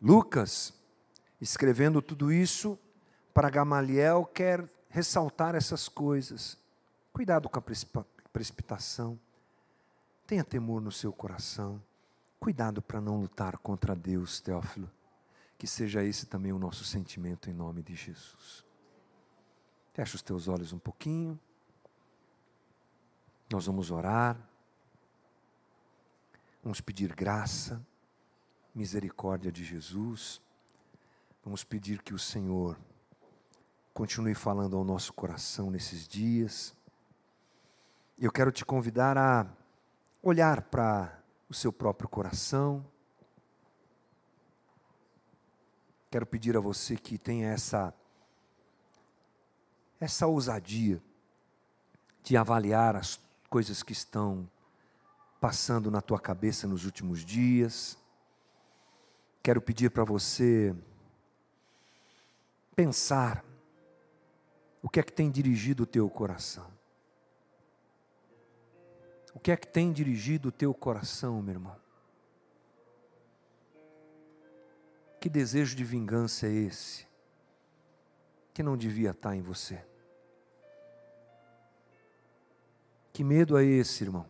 Lucas, 0.00 0.72
escrevendo 1.38 2.00
tudo 2.00 2.32
isso 2.32 2.78
para 3.34 3.50
Gamaliel, 3.50 4.24
quer 4.24 4.66
ressaltar 4.88 5.54
essas 5.54 5.90
coisas. 5.90 6.58
Cuidado 7.12 7.48
com 7.48 7.58
a 7.58 7.62
precipitação. 8.32 9.18
Tenha 10.26 10.44
temor 10.44 10.80
no 10.80 10.92
seu 10.92 11.12
coração. 11.12 11.82
Cuidado 12.38 12.80
para 12.80 13.00
não 13.00 13.20
lutar 13.20 13.58
contra 13.58 13.94
Deus, 13.94 14.40
Teófilo. 14.40 14.90
Que 15.58 15.66
seja 15.66 16.04
esse 16.04 16.26
também 16.26 16.52
o 16.52 16.58
nosso 16.58 16.84
sentimento 16.84 17.50
em 17.50 17.52
nome 17.52 17.82
de 17.82 17.94
Jesus. 17.94 18.64
Fecha 19.92 20.16
os 20.16 20.22
teus 20.22 20.48
olhos 20.48 20.72
um 20.72 20.78
pouquinho. 20.78 21.38
Nós 23.50 23.66
vamos 23.66 23.90
orar. 23.90 24.38
Vamos 26.62 26.80
pedir 26.80 27.14
graça, 27.14 27.84
misericórdia 28.74 29.50
de 29.50 29.64
Jesus. 29.64 30.40
Vamos 31.42 31.64
pedir 31.64 32.02
que 32.02 32.12
o 32.12 32.18
Senhor 32.18 32.78
continue 33.94 34.34
falando 34.34 34.76
ao 34.76 34.84
nosso 34.84 35.12
coração 35.12 35.70
nesses 35.70 36.06
dias. 36.06 36.74
Eu 38.20 38.30
quero 38.30 38.52
te 38.52 38.66
convidar 38.66 39.16
a 39.16 39.46
olhar 40.22 40.60
para 40.60 41.18
o 41.48 41.54
seu 41.54 41.72
próprio 41.72 42.06
coração. 42.06 42.84
Quero 46.10 46.26
pedir 46.26 46.54
a 46.54 46.60
você 46.60 46.98
que 46.98 47.16
tenha 47.16 47.48
essa 47.48 47.94
essa 49.98 50.26
ousadia 50.26 51.02
de 52.22 52.36
avaliar 52.36 52.94
as 52.94 53.18
coisas 53.48 53.82
que 53.82 53.94
estão 53.94 54.46
passando 55.40 55.90
na 55.90 56.02
tua 56.02 56.20
cabeça 56.20 56.66
nos 56.68 56.84
últimos 56.84 57.24
dias. 57.24 57.96
Quero 59.42 59.62
pedir 59.62 59.90
para 59.90 60.04
você 60.04 60.76
pensar 62.76 63.42
o 64.82 64.90
que 64.90 65.00
é 65.00 65.02
que 65.02 65.12
tem 65.12 65.30
dirigido 65.30 65.84
o 65.84 65.86
teu 65.86 66.08
coração. 66.10 66.79
O 69.40 69.42
que 69.42 69.50
é 69.50 69.56
que 69.56 69.66
tem 69.66 69.90
dirigido 69.90 70.50
o 70.50 70.52
teu 70.52 70.74
coração, 70.74 71.40
meu 71.40 71.54
irmão? 71.54 71.74
Que 75.18 75.30
desejo 75.30 75.74
de 75.74 75.82
vingança 75.82 76.46
é 76.46 76.50
esse? 76.50 77.06
Que 78.52 78.62
não 78.62 78.76
devia 78.76 79.12
estar 79.12 79.34
em 79.34 79.40
você. 79.40 79.82
Que 83.14 83.24
medo 83.24 83.56
é 83.56 83.64
esse, 83.64 84.04
irmão? 84.04 84.26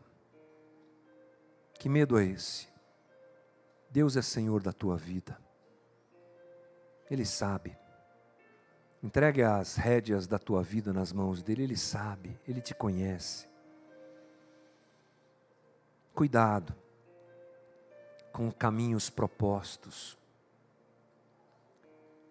Que 1.74 1.88
medo 1.88 2.16
é 2.16 2.24
esse? 2.24 2.68
Deus 3.90 4.16
é 4.16 4.22
Senhor 4.22 4.62
da 4.62 4.72
tua 4.72 4.96
vida. 4.96 5.36
Ele 7.10 7.26
sabe. 7.26 7.76
Entregue 9.02 9.42
as 9.42 9.74
rédeas 9.74 10.28
da 10.28 10.38
tua 10.38 10.62
vida 10.62 10.92
nas 10.92 11.12
mãos 11.12 11.42
dele, 11.42 11.64
ele 11.64 11.76
sabe, 11.76 12.38
ele 12.46 12.60
te 12.60 12.76
conhece. 12.76 13.49
Cuidado 16.20 16.74
com 18.30 18.52
caminhos 18.52 19.08
propostos. 19.08 20.18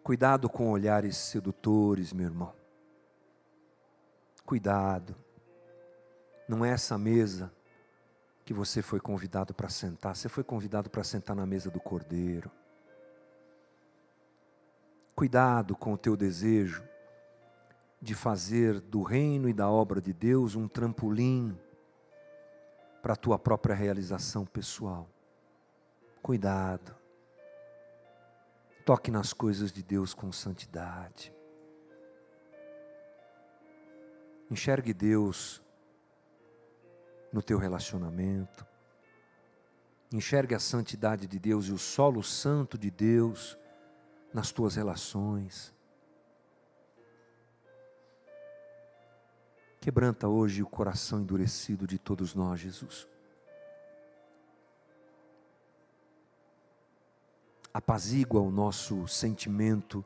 Cuidado 0.04 0.48
com 0.48 0.70
olhares 0.70 1.18
sedutores, 1.18 2.14
meu 2.14 2.28
irmão. 2.28 2.54
Cuidado. 4.46 5.16
Não 6.48 6.64
é 6.64 6.70
essa 6.70 7.00
mesa 7.00 7.52
que 8.46 8.54
você 8.54 8.84
foi 8.84 9.00
convidado 9.00 9.56
para 9.56 9.70
sentar, 9.70 10.16
você 10.16 10.30
foi 10.30 10.44
convidado 10.44 10.88
para 10.88 11.04
sentar 11.04 11.36
na 11.36 11.48
mesa 11.48 11.72
do 11.72 11.80
Cordeiro. 11.80 12.52
Cuidado 15.16 15.76
com 15.76 15.94
o 15.94 15.98
teu 15.98 16.16
desejo 16.16 16.84
de 18.00 18.14
fazer 18.14 18.82
do 18.82 19.02
reino 19.02 19.50
e 19.50 19.54
da 19.54 19.68
obra 19.68 20.00
de 20.00 20.14
Deus 20.14 20.54
um 20.54 20.68
trampolim 20.68 21.58
para 23.02 23.14
a 23.14 23.16
tua 23.16 23.40
própria 23.40 23.76
realização 23.76 24.46
pessoal. 24.46 25.10
Cuidado. 26.22 26.96
Toque 28.86 29.12
nas 29.12 29.34
coisas 29.34 29.72
de 29.72 29.84
Deus 29.84 30.14
com 30.14 30.32
santidade. 30.32 31.34
Enxergue 34.50 34.94
Deus 34.94 35.62
no 37.32 37.42
teu 37.42 37.58
relacionamento. 37.58 38.66
Enxergue 40.12 40.56
a 40.56 40.60
santidade 40.60 41.28
de 41.28 41.38
Deus 41.38 41.68
e 41.68 41.72
o 41.72 41.78
solo 41.78 42.24
santo 42.24 42.78
de 42.78 42.90
Deus 42.90 43.58
nas 44.34 44.52
tuas 44.52 44.76
relações. 44.76 45.74
Quebranta 49.80 50.28
hoje 50.28 50.62
o 50.62 50.68
coração 50.68 51.22
endurecido 51.22 51.88
de 51.88 51.98
todos 51.98 52.36
nós, 52.36 52.60
Jesus. 52.60 53.08
Apazigua 57.74 58.42
o 58.42 58.52
nosso 58.52 59.08
sentimento, 59.08 60.04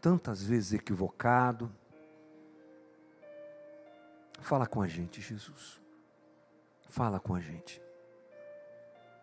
tantas 0.00 0.42
vezes 0.42 0.72
equivocado. 0.72 1.70
Fala 4.40 4.66
com 4.66 4.82
a 4.82 4.88
gente, 4.88 5.20
Jesus. 5.20 5.80
Fala 6.88 7.20
com 7.20 7.34
a 7.34 7.40
gente. 7.40 7.80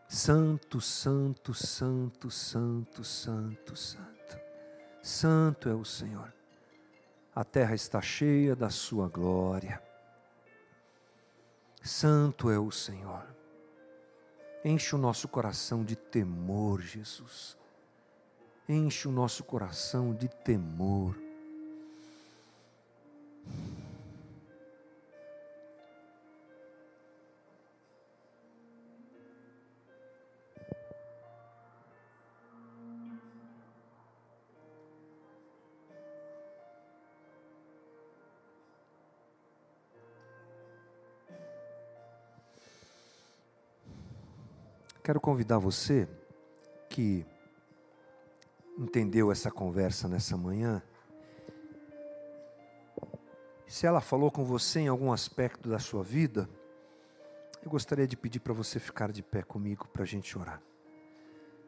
Santo, 0.07 0.79
santo, 0.79 1.53
santo, 1.53 2.29
santo, 2.29 3.03
santo, 3.03 3.75
santo. 3.75 4.39
Santo 5.01 5.67
é 5.67 5.73
o 5.73 5.83
Senhor. 5.83 6.31
A 7.35 7.43
terra 7.43 7.73
está 7.73 7.99
cheia 7.99 8.55
da 8.55 8.69
sua 8.69 9.07
glória. 9.07 9.81
Santo 11.81 12.51
é 12.51 12.59
o 12.59 12.71
Senhor. 12.71 13.25
Enche 14.63 14.95
o 14.95 14.99
nosso 14.99 15.27
coração 15.27 15.83
de 15.83 15.95
temor, 15.95 16.81
Jesus. 16.81 17.57
Enche 18.69 19.07
o 19.07 19.11
nosso 19.11 19.43
coração 19.43 20.13
de 20.13 20.27
temor. 20.29 21.17
Quero 45.03 45.19
convidar 45.19 45.57
você 45.57 46.07
que 46.89 47.25
entendeu 48.77 49.33
essa 49.33 49.51
conversa 49.51 50.07
nessa 50.07 50.37
manhã. 50.37 50.81
Se 53.67 53.85
ela 53.85 53.99
falou 53.99 54.31
com 54.31 54.45
você 54.45 54.79
em 54.79 54.87
algum 54.87 55.11
aspecto 55.11 55.67
da 55.67 55.77
sua 55.77 56.01
vida, 56.01 56.49
eu 57.61 57.69
gostaria 57.69 58.07
de 58.07 58.15
pedir 58.15 58.39
para 58.39 58.53
você 58.53 58.79
ficar 58.79 59.11
de 59.11 59.21
pé 59.21 59.41
comigo 59.41 59.89
para 59.89 60.03
a 60.03 60.05
gente 60.05 60.37
orar. 60.37 60.61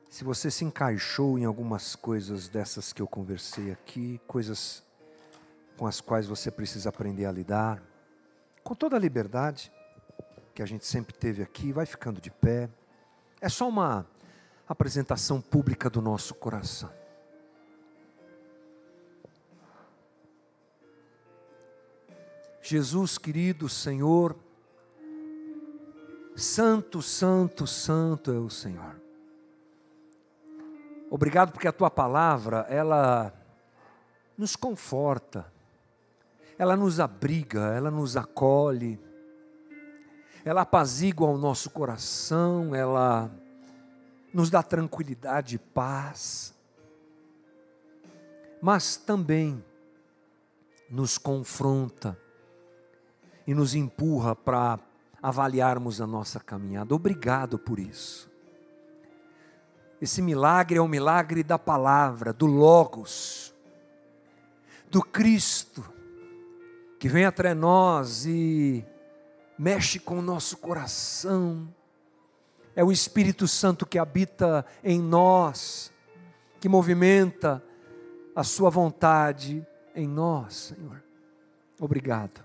Se 0.09 0.23
você 0.23 0.49
se 0.49 0.63
encaixou 0.63 1.37
em 1.37 1.43
algumas 1.43 1.93
coisas 1.93 2.47
dessas 2.47 2.93
que 2.93 3.01
eu 3.01 3.07
conversei 3.07 3.69
aqui, 3.69 4.21
coisas 4.25 4.81
com 5.77 5.85
as 5.85 5.99
quais 5.99 6.25
você 6.25 6.49
precisa 6.49 6.87
aprender 6.87 7.25
a 7.25 7.33
lidar, 7.33 7.83
com 8.63 8.73
toda 8.73 8.95
a 8.95 8.99
liberdade 8.99 9.69
que 10.53 10.61
a 10.61 10.65
gente 10.65 10.85
sempre 10.85 11.13
teve 11.13 11.43
aqui, 11.43 11.73
vai 11.73 11.85
ficando 11.85 12.21
de 12.21 12.31
pé. 12.31 12.69
É 13.45 13.49
só 13.49 13.69
uma 13.69 14.07
apresentação 14.67 15.39
pública 15.39 15.87
do 15.87 16.01
nosso 16.01 16.33
coração. 16.33 16.89
Jesus 22.59 23.19
querido 23.19 23.69
Senhor, 23.69 24.35
Santo, 26.35 27.03
Santo, 27.03 27.67
Santo 27.67 28.31
é 28.31 28.39
o 28.39 28.49
Senhor. 28.49 28.99
Obrigado 31.11 31.51
porque 31.51 31.67
a 31.67 31.71
tua 31.71 31.91
palavra, 31.91 32.65
ela 32.67 33.31
nos 34.35 34.55
conforta, 34.55 35.45
ela 36.57 36.75
nos 36.75 36.99
abriga, 36.99 37.75
ela 37.75 37.91
nos 37.91 38.17
acolhe, 38.17 38.99
ela 40.45 40.61
apazigua 40.61 41.27
o 41.27 41.39
nosso 41.39 41.71
coração, 41.71 42.75
ela 42.75 43.31
nos 44.31 44.51
dá 44.51 44.61
tranquilidade 44.61 45.55
e 45.55 45.59
paz. 45.59 46.53
mas 48.61 48.95
também 48.95 49.63
nos 50.89 51.19
confronta 51.19 52.17
e 53.45 53.53
nos 53.53 53.75
empurra 53.75 54.35
para 54.35 54.79
avaliarmos 55.21 56.01
a 56.01 56.07
nossa 56.07 56.39
caminhada. 56.39 56.95
Obrigado 56.95 57.59
por 57.59 57.77
isso. 57.77 58.31
Esse 60.01 60.19
milagre 60.19 60.79
é 60.79 60.81
o 60.81 60.87
milagre 60.87 61.43
da 61.43 61.59
palavra, 61.59 62.33
do 62.33 62.47
Logos, 62.47 63.53
do 64.89 65.01
Cristo, 65.01 65.85
que 66.97 67.07
vem 67.07 67.25
até 67.25 67.53
nós 67.53 68.25
e 68.25 68.83
mexe 69.57 69.99
com 69.99 70.19
o 70.19 70.21
nosso 70.21 70.57
coração. 70.57 71.67
É 72.75 72.83
o 72.83 72.91
Espírito 72.91 73.47
Santo 73.47 73.85
que 73.85 73.97
habita 73.97 74.65
em 74.83 74.99
nós, 74.99 75.91
que 76.59 76.67
movimenta 76.67 77.63
a 78.35 78.43
Sua 78.43 78.69
vontade 78.69 79.65
em 79.95 80.07
nós, 80.07 80.73
Senhor. 80.75 81.01
Obrigado. 81.79 82.41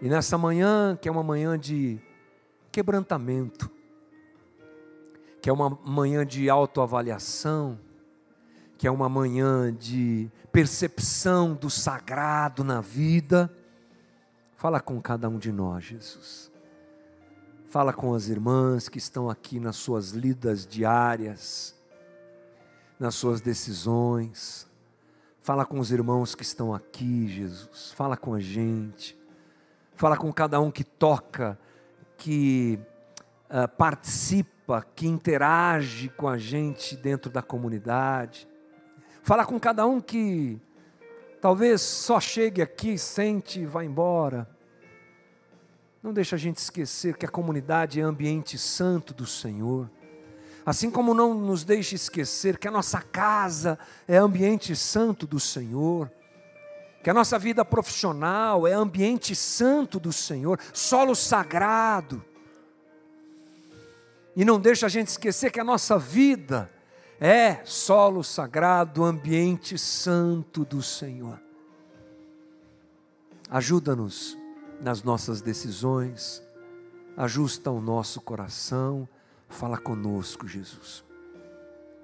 E 0.00 0.08
nessa 0.08 0.36
manhã, 0.36 0.96
que 1.00 1.08
é 1.08 1.12
uma 1.12 1.22
manhã 1.22 1.58
de 1.58 2.00
quebrantamento, 2.70 3.70
que 5.40 5.48
é 5.48 5.52
uma 5.52 5.70
manhã 5.84 6.26
de 6.26 6.50
autoavaliação, 6.50 7.78
que 8.76 8.86
é 8.86 8.90
uma 8.90 9.08
manhã 9.08 9.72
de 9.72 10.30
percepção 10.52 11.54
do 11.54 11.70
sagrado 11.70 12.62
na 12.62 12.80
vida, 12.80 13.50
fala 14.56 14.80
com 14.80 15.00
cada 15.00 15.28
um 15.28 15.38
de 15.38 15.52
nós, 15.52 15.84
Jesus. 15.84 16.50
Fala 17.68 17.92
com 17.92 18.14
as 18.14 18.28
irmãs 18.28 18.88
que 18.88 18.98
estão 18.98 19.28
aqui 19.28 19.60
nas 19.60 19.76
suas 19.76 20.10
lidas 20.10 20.66
diárias, 20.66 21.74
nas 22.98 23.14
suas 23.14 23.40
decisões. 23.40 24.66
Fala 25.42 25.64
com 25.64 25.78
os 25.78 25.92
irmãos 25.92 26.34
que 26.34 26.42
estão 26.42 26.74
aqui, 26.74 27.28
Jesus. 27.28 27.92
Fala 27.92 28.16
com 28.16 28.34
a 28.34 28.40
gente. 28.40 29.16
Fala 29.94 30.16
com 30.16 30.32
cada 30.32 30.60
um 30.60 30.70
que 30.70 30.84
toca, 30.84 31.58
que 32.16 32.78
uh, 33.50 33.68
participa, 33.76 34.86
que 34.94 35.06
interage 35.06 36.08
com 36.10 36.28
a 36.28 36.38
gente 36.38 36.96
dentro 36.96 37.30
da 37.30 37.42
comunidade. 37.42 38.48
Fala 39.22 39.44
com 39.44 39.58
cada 39.58 39.86
um 39.86 40.00
que 40.00 40.60
talvez 41.46 41.80
só 41.80 42.18
chegue 42.18 42.60
aqui, 42.60 42.98
sente 42.98 43.60
e 43.60 43.64
vá 43.64 43.84
embora. 43.84 44.50
Não 46.02 46.12
deixa 46.12 46.34
a 46.34 46.38
gente 46.40 46.56
esquecer 46.56 47.16
que 47.16 47.24
a 47.24 47.28
comunidade 47.28 48.00
é 48.00 48.02
ambiente 48.02 48.58
santo 48.58 49.14
do 49.14 49.24
Senhor. 49.24 49.88
Assim 50.66 50.90
como 50.90 51.14
não 51.14 51.34
nos 51.34 51.62
deixe 51.62 51.94
esquecer 51.94 52.58
que 52.58 52.66
a 52.66 52.70
nossa 52.72 53.00
casa 53.00 53.78
é 54.08 54.16
ambiente 54.16 54.74
santo 54.74 55.24
do 55.24 55.38
Senhor. 55.38 56.10
Que 57.00 57.10
a 57.10 57.14
nossa 57.14 57.38
vida 57.38 57.64
profissional 57.64 58.66
é 58.66 58.72
ambiente 58.72 59.32
santo 59.36 60.00
do 60.00 60.12
Senhor, 60.12 60.58
solo 60.72 61.14
sagrado. 61.14 62.24
E 64.34 64.44
não 64.44 64.58
deixa 64.58 64.86
a 64.86 64.88
gente 64.88 65.06
esquecer 65.06 65.52
que 65.52 65.60
a 65.60 65.64
nossa 65.64 65.96
vida 65.96 66.68
é 67.20 67.64
solo 67.64 68.22
sagrado, 68.22 69.04
ambiente 69.04 69.78
santo 69.78 70.64
do 70.64 70.82
Senhor. 70.82 71.40
Ajuda-nos 73.48 74.36
nas 74.80 75.02
nossas 75.02 75.40
decisões, 75.40 76.42
ajusta 77.16 77.70
o 77.70 77.80
nosso 77.80 78.20
coração, 78.20 79.08
fala 79.48 79.78
conosco, 79.78 80.46
Jesus. 80.46 81.04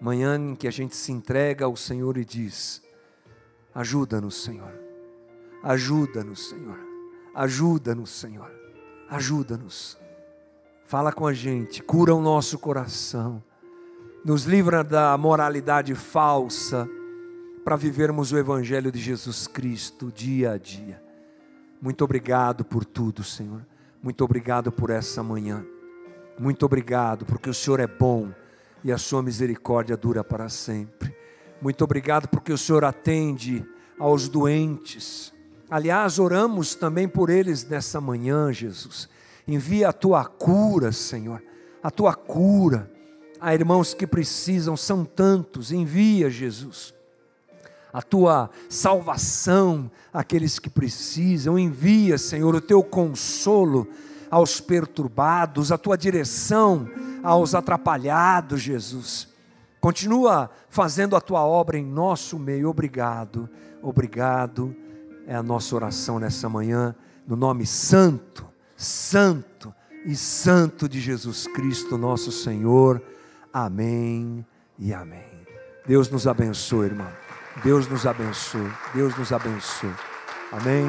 Manhã 0.01 0.37
em 0.37 0.57
que 0.57 0.67
a 0.67 0.71
gente 0.71 0.97
se 0.97 1.13
entrega 1.13 1.65
ao 1.65 1.77
Senhor 1.77 2.17
e 2.17 2.25
diz: 2.25 2.83
Ajuda-nos, 3.75 4.43
Senhor, 4.43 4.73
ajuda-nos, 5.63 6.49
Senhor, 6.49 6.79
ajuda-nos, 7.35 8.11
Senhor, 8.11 8.51
ajuda-nos. 9.09 9.99
Fala 10.87 11.13
com 11.13 11.27
a 11.27 11.33
gente, 11.33 11.83
cura 11.83 12.15
o 12.15 12.21
nosso 12.21 12.59
coração, 12.59 13.43
nos 14.25 14.45
livra 14.45 14.85
da 14.85 15.19
moralidade 15.19 15.95
falsa, 15.95 16.89
para 17.65 17.75
vivermos 17.77 18.33
o 18.33 18.39
Evangelho 18.39 18.91
de 18.91 19.01
Jesus 19.01 19.47
Cristo 19.47 20.13
dia 20.13 20.53
a 20.53 20.59
dia. 20.59 21.03
Muito 21.81 22.05
obrigado 22.05 22.65
por 22.65 22.85
tudo, 22.85 23.25
Senhor. 23.25 23.67
Muito 24.01 24.25
obrigado 24.25 24.71
por 24.71 24.91
essa 24.91 25.23
manhã. 25.23 25.65
Muito 26.39 26.65
obrigado, 26.65 27.25
porque 27.25 27.51
o 27.51 27.55
Senhor 27.55 27.81
é 27.81 27.87
bom 27.87 28.33
e 28.85 28.93
a 28.93 28.99
sua 28.99 29.23
misericórdia 29.23 29.97
dura 29.97 30.23
para 30.23 30.49
sempre. 30.49 31.15
Muito 31.61 31.83
obrigado, 31.83 32.29
porque 32.29 32.53
o 32.53 32.59
Senhor 32.59 32.85
atende 32.85 33.65
aos 33.99 34.29
doentes. 34.29 35.33
Aliás, 35.69 36.19
oramos 36.19 36.75
também 36.75 37.09
por 37.09 37.31
eles 37.31 37.65
nessa 37.65 38.01
manhã, 38.01 38.53
Jesus. 38.53 39.09
Envia 39.47 39.89
a 39.89 39.93
tua 39.93 40.25
cura, 40.25 40.93
Senhor, 40.93 41.43
a 41.83 41.91
tua 41.91 42.15
cura. 42.15 42.92
Há 43.43 43.53
irmãos 43.53 43.93
que 43.93 44.07
precisam, 44.07 44.77
são 44.77 45.05
tantos. 45.05 45.73
Envia, 45.73 46.31
Jesus 46.31 46.95
a 47.93 48.01
tua 48.01 48.49
salvação 48.71 49.91
àqueles 50.13 50.59
que 50.59 50.71
precisam. 50.71 51.59
Envia, 51.59 52.17
Senhor, 52.17 52.55
o 52.55 52.61
teu 52.61 52.83
consolo 52.83 53.87
aos 54.31 54.61
perturbados, 54.61 55.71
a 55.71 55.77
tua 55.77 55.97
direção 55.97 56.89
aos 57.23 57.55
atrapalhados, 57.55 58.63
Jesus. 58.63 59.29
Continua 59.79 60.51
fazendo 60.71 61.15
a 61.15 61.21
tua 61.21 61.45
obra 61.45 61.79
em 61.79 61.85
nosso 61.85 62.39
meio. 62.39 62.71
Obrigado, 62.71 63.49
obrigado. 63.83 64.75
É 65.27 65.37
a 65.37 65.43
nossa 65.43 65.75
oração 65.75 66.19
nessa 66.19 66.49
manhã, 66.49 66.95
no 67.27 67.37
nome 67.37 67.67
santo, 67.67 68.47
santo 68.75 69.73
e 70.07 70.17
santo 70.17 70.89
de 70.89 70.99
Jesus 70.99 71.47
Cristo, 71.47 71.99
nosso 71.99 72.33
Senhor. 72.33 73.03
Amém 73.53 74.47
e 74.79 74.95
amém. 74.95 75.47
Deus 75.87 76.09
nos 76.09 76.27
abençoe, 76.27 76.87
irmão. 76.87 77.13
Deus 77.63 77.87
nos 77.87 78.07
abençoe. 78.07 78.73
Deus 78.95 79.17
nos 79.19 79.31
abençoe. 79.31 79.93
Amém. 80.51 80.89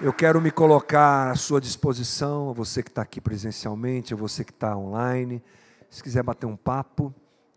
Eu 0.00 0.12
quero 0.12 0.40
me 0.40 0.50
colocar 0.50 1.30
à 1.30 1.36
sua 1.36 1.60
disposição, 1.60 2.50
a 2.50 2.52
você 2.52 2.82
que 2.82 2.88
está 2.88 3.02
aqui 3.02 3.20
presencialmente, 3.20 4.12
a 4.12 4.16
você 4.16 4.42
que 4.42 4.50
está 4.50 4.76
online. 4.76 5.40
Se 5.88 6.02
quiser 6.02 6.22
bater 6.22 6.46
um 6.46 6.56
papo, 6.56 7.14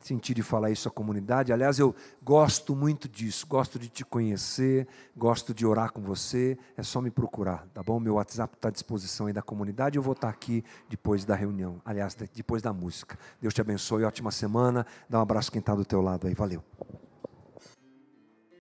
sentir 0.07 0.33
de 0.33 0.43
falar 0.43 0.71
isso 0.71 0.87
à 0.87 0.91
comunidade. 0.91 1.53
Aliás, 1.53 1.79
eu 1.79 1.95
gosto 2.23 2.75
muito 2.75 3.07
disso, 3.07 3.45
gosto 3.47 3.77
de 3.77 3.89
te 3.89 4.03
conhecer, 4.03 4.87
gosto 5.15 5.53
de 5.53 5.65
orar 5.65 5.91
com 5.91 6.01
você. 6.01 6.57
É 6.77 6.83
só 6.83 7.01
me 7.01 7.09
procurar, 7.11 7.65
tá 7.73 7.81
bom? 7.81 7.99
Meu 7.99 8.15
WhatsApp 8.15 8.55
está 8.55 8.69
à 8.69 8.71
disposição 8.71 9.27
aí 9.27 9.33
da 9.33 9.41
comunidade. 9.41 9.97
Eu 9.97 10.03
vou 10.03 10.13
estar 10.13 10.27
tá 10.27 10.33
aqui 10.33 10.63
depois 10.89 11.25
da 11.25 11.35
reunião, 11.35 11.81
aliás, 11.85 12.15
depois 12.33 12.61
da 12.61 12.73
música. 12.73 13.17
Deus 13.41 13.53
te 13.53 13.61
abençoe, 13.61 14.03
ótima 14.03 14.31
semana. 14.31 14.85
Dá 15.09 15.19
um 15.19 15.21
abraço 15.21 15.51
quem 15.51 15.59
está 15.59 15.75
do 15.75 15.85
teu 15.85 16.01
lado 16.01 16.27
aí, 16.27 16.33
valeu. 16.33 16.63